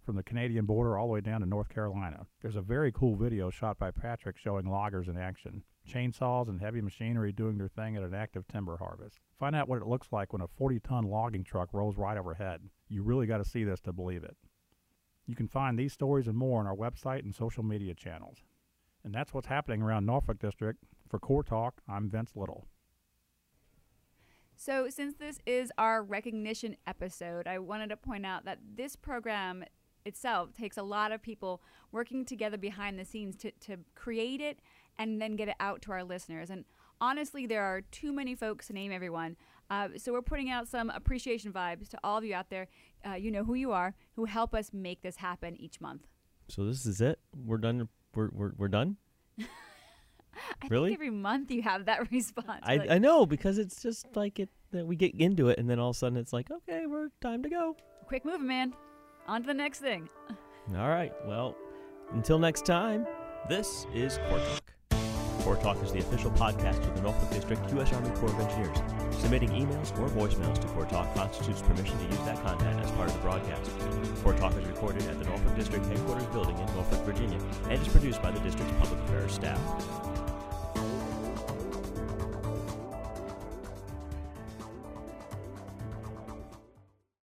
from 0.05 0.16
the 0.16 0.24
Canadian 0.24 0.66
border 0.66 0.97
all 0.97 1.07
the 1.07 1.14
way 1.14 1.22
down 1.22 1.41
to 1.41 1.45
North 1.45 1.70
Carolina. 1.70 2.26
There's 2.41 2.55
a 2.55 2.62
very 2.62 2.91
cool 2.91 3.16
video 3.16 3.49
shot 3.49 3.78
by 3.78 3.91
Patrick 3.91 4.38
showing 4.38 4.66
loggers 4.66 5.07
in 5.07 5.18
action, 5.18 5.64
chainsaws 5.88 6.47
and 6.47 6.62
heavy 6.62 6.82
machinery 6.82 7.32
doing 7.32 7.57
their 7.57 7.68
thing 7.68 7.95
at 7.97 8.03
an 8.03 8.14
active 8.14 8.47
timber 8.47 8.78
harvest. 8.78 9.20
Find 9.39 9.55
out 9.55 9.68
what 9.68 9.82
it 9.82 9.88
looks 9.88 10.12
like 10.12 10.34
when 10.34 10.41
a 10.41 10.47
40 10.47 10.80
ton 10.80 11.03
logging 11.05 11.43
truck 11.43 11.74
rolls 11.74 11.97
right 11.97 12.18
overhead. 12.18 12.62
You 12.88 13.03
really 13.03 13.28
got 13.28 13.38
to 13.38 13.45
see 13.45 13.64
this 13.64 13.82
to 13.82 13.93
believe 13.93 14.24
it. 14.24 14.38
You 15.32 15.36
can 15.38 15.48
find 15.48 15.80
these 15.80 15.94
stories 15.94 16.28
and 16.28 16.36
more 16.36 16.60
on 16.60 16.68
our 16.68 16.76
website 16.76 17.24
and 17.24 17.34
social 17.34 17.64
media 17.64 17.94
channels. 17.94 18.44
And 19.06 19.14
that's 19.14 19.34
what's 19.34 19.48
happening 19.48 19.82
around 19.82 20.06
Norfolk 20.06 20.40
District. 20.40 20.84
For 21.08 21.20
Corps 21.20 21.46
Talk, 21.46 21.82
I'm 21.88 22.10
Vince 22.10 22.32
Little. 22.36 22.68
So, 24.58 24.90
since 24.90 25.16
this 25.16 25.40
is 25.46 25.72
our 25.78 26.04
recognition 26.04 26.76
episode, 26.86 27.48
I 27.48 27.60
wanted 27.60 27.92
to 27.92 27.98
point 27.98 28.26
out 28.26 28.44
that 28.44 28.60
this 28.76 28.98
program 28.98 29.64
itself 30.06 30.54
takes 30.54 30.76
a 30.76 30.84
lot 30.84 31.14
of 31.14 31.22
people 31.22 31.62
working 31.94 32.26
together 32.26 32.58
behind 32.58 33.00
the 33.00 33.06
scenes 33.06 33.38
to, 33.38 33.52
to 33.62 33.78
create 33.96 34.42
it 34.42 34.60
and 35.00 35.22
then 35.22 35.38
get 35.38 35.48
it 35.48 35.56
out 35.62 35.82
to 35.84 35.94
our 35.94 36.04
listeners. 36.04 36.50
And 36.50 36.66
honestly, 37.00 37.46
there 37.46 37.64
are 37.64 37.80
too 37.80 38.12
many 38.12 38.36
folks 38.36 38.68
to 38.68 38.74
name 38.74 38.92
everyone. 38.92 39.38
Uh, 39.72 39.88
so 39.98 40.12
we're 40.12 40.22
putting 40.22 40.50
out 40.52 40.68
some 40.68 40.90
appreciation 40.90 41.52
vibes 41.54 41.88
to 41.88 41.98
all 42.04 42.18
of 42.18 42.24
you 42.26 42.36
out 42.36 42.50
there. 42.50 42.68
Uh, 43.08 43.14
you 43.14 43.32
know 43.32 43.44
who 43.44 43.54
you 43.56 43.72
are, 43.72 43.96
who 44.16 44.26
help 44.26 44.54
us 44.54 44.70
make 44.74 45.02
this 45.02 45.16
happen 45.16 45.56
each 45.60 45.80
month. 45.82 46.06
So 46.50 46.66
this 46.66 46.86
is 46.86 47.00
it. 47.02 47.18
We're 47.36 47.58
done. 47.58 47.88
We're 48.14 48.30
we're, 48.34 48.52
we're 48.58 48.68
done. 48.68 48.98
I 49.40 50.68
Really? 50.70 50.90
think 50.90 50.98
every 50.98 51.10
month 51.10 51.52
you 51.52 51.62
have 51.62 51.86
that 51.86 52.12
response. 52.12 52.62
I, 52.64 52.76
like, 52.78 52.90
I 52.90 52.98
know 52.98 53.26
because 53.26 53.58
it's 53.58 53.82
just 53.82 54.06
like 54.16 54.40
it 54.40 54.50
that 54.72 54.86
we 54.86 54.96
get 54.96 55.16
into 55.16 55.50
it 55.50 55.58
and 55.60 55.70
then 55.70 55.80
all 55.80 55.90
of 55.92 55.96
a 55.96 56.00
sudden 56.00 56.18
it's 56.18 56.32
like 56.34 56.50
okay 56.52 56.86
we're 56.88 57.10
time 57.22 57.44
to 57.44 57.50
go. 57.50 57.76
quick 58.08 58.24
move, 58.26 58.42
man. 58.42 58.74
On 59.28 59.42
to 59.42 59.48
the 59.48 59.54
next 59.54 59.80
thing. 59.80 60.10
All 60.76 60.90
right. 60.90 61.14
Well, 61.26 61.56
until 62.12 62.40
next 62.40 62.66
time, 62.66 63.06
this 63.50 63.86
is 63.94 64.18
Corps 64.30 64.40
Talk. 64.40 64.74
Corps 65.44 65.56
Talk 65.58 65.84
is 65.84 65.92
the 65.92 66.00
official 66.00 66.32
podcast 66.32 66.80
of 66.88 66.96
the 66.96 67.02
Norfolk 67.02 67.30
District 67.32 67.72
U.S. 67.74 67.92
Army 67.94 68.10
Corps 68.12 68.30
of 68.32 68.40
Engineers. 68.40 68.78
Submitting 69.20 69.49
emails 69.49 69.97
or 69.99 70.09
voicemails 70.09 70.59
to 70.59 70.68
Corps 70.68 70.86
Talk 70.86 71.14
constitutes 71.14 71.62
permission 71.62 71.97
to 71.97 72.05
use 72.05 72.20
that 72.26 72.41
content 72.43 72.80
as 72.84 72.91
part 72.91 73.07
of 73.09 73.14
the 73.14 73.20
broadcast. 73.20 73.72
Corps 74.24 74.34
Talk 74.36 74.55
is 74.57 74.66
recorded 74.66 75.03
at 75.07 75.20
the 75.20 75.26
Norfolk 75.26 75.55
District 75.55 75.86
Headquarters 75.86 76.26
Building 76.28 76.57
in 76.57 76.66
Norfolk, 76.76 77.03
Virginia, 77.05 77.39
and 77.70 77.82
is 77.82 77.88
produced 77.88 78.22
by 78.22 78.32
the 78.32 78.39
District's 78.39 78.74
Public 78.80 78.99
Affairs 79.05 79.34
staff. 79.34 80.21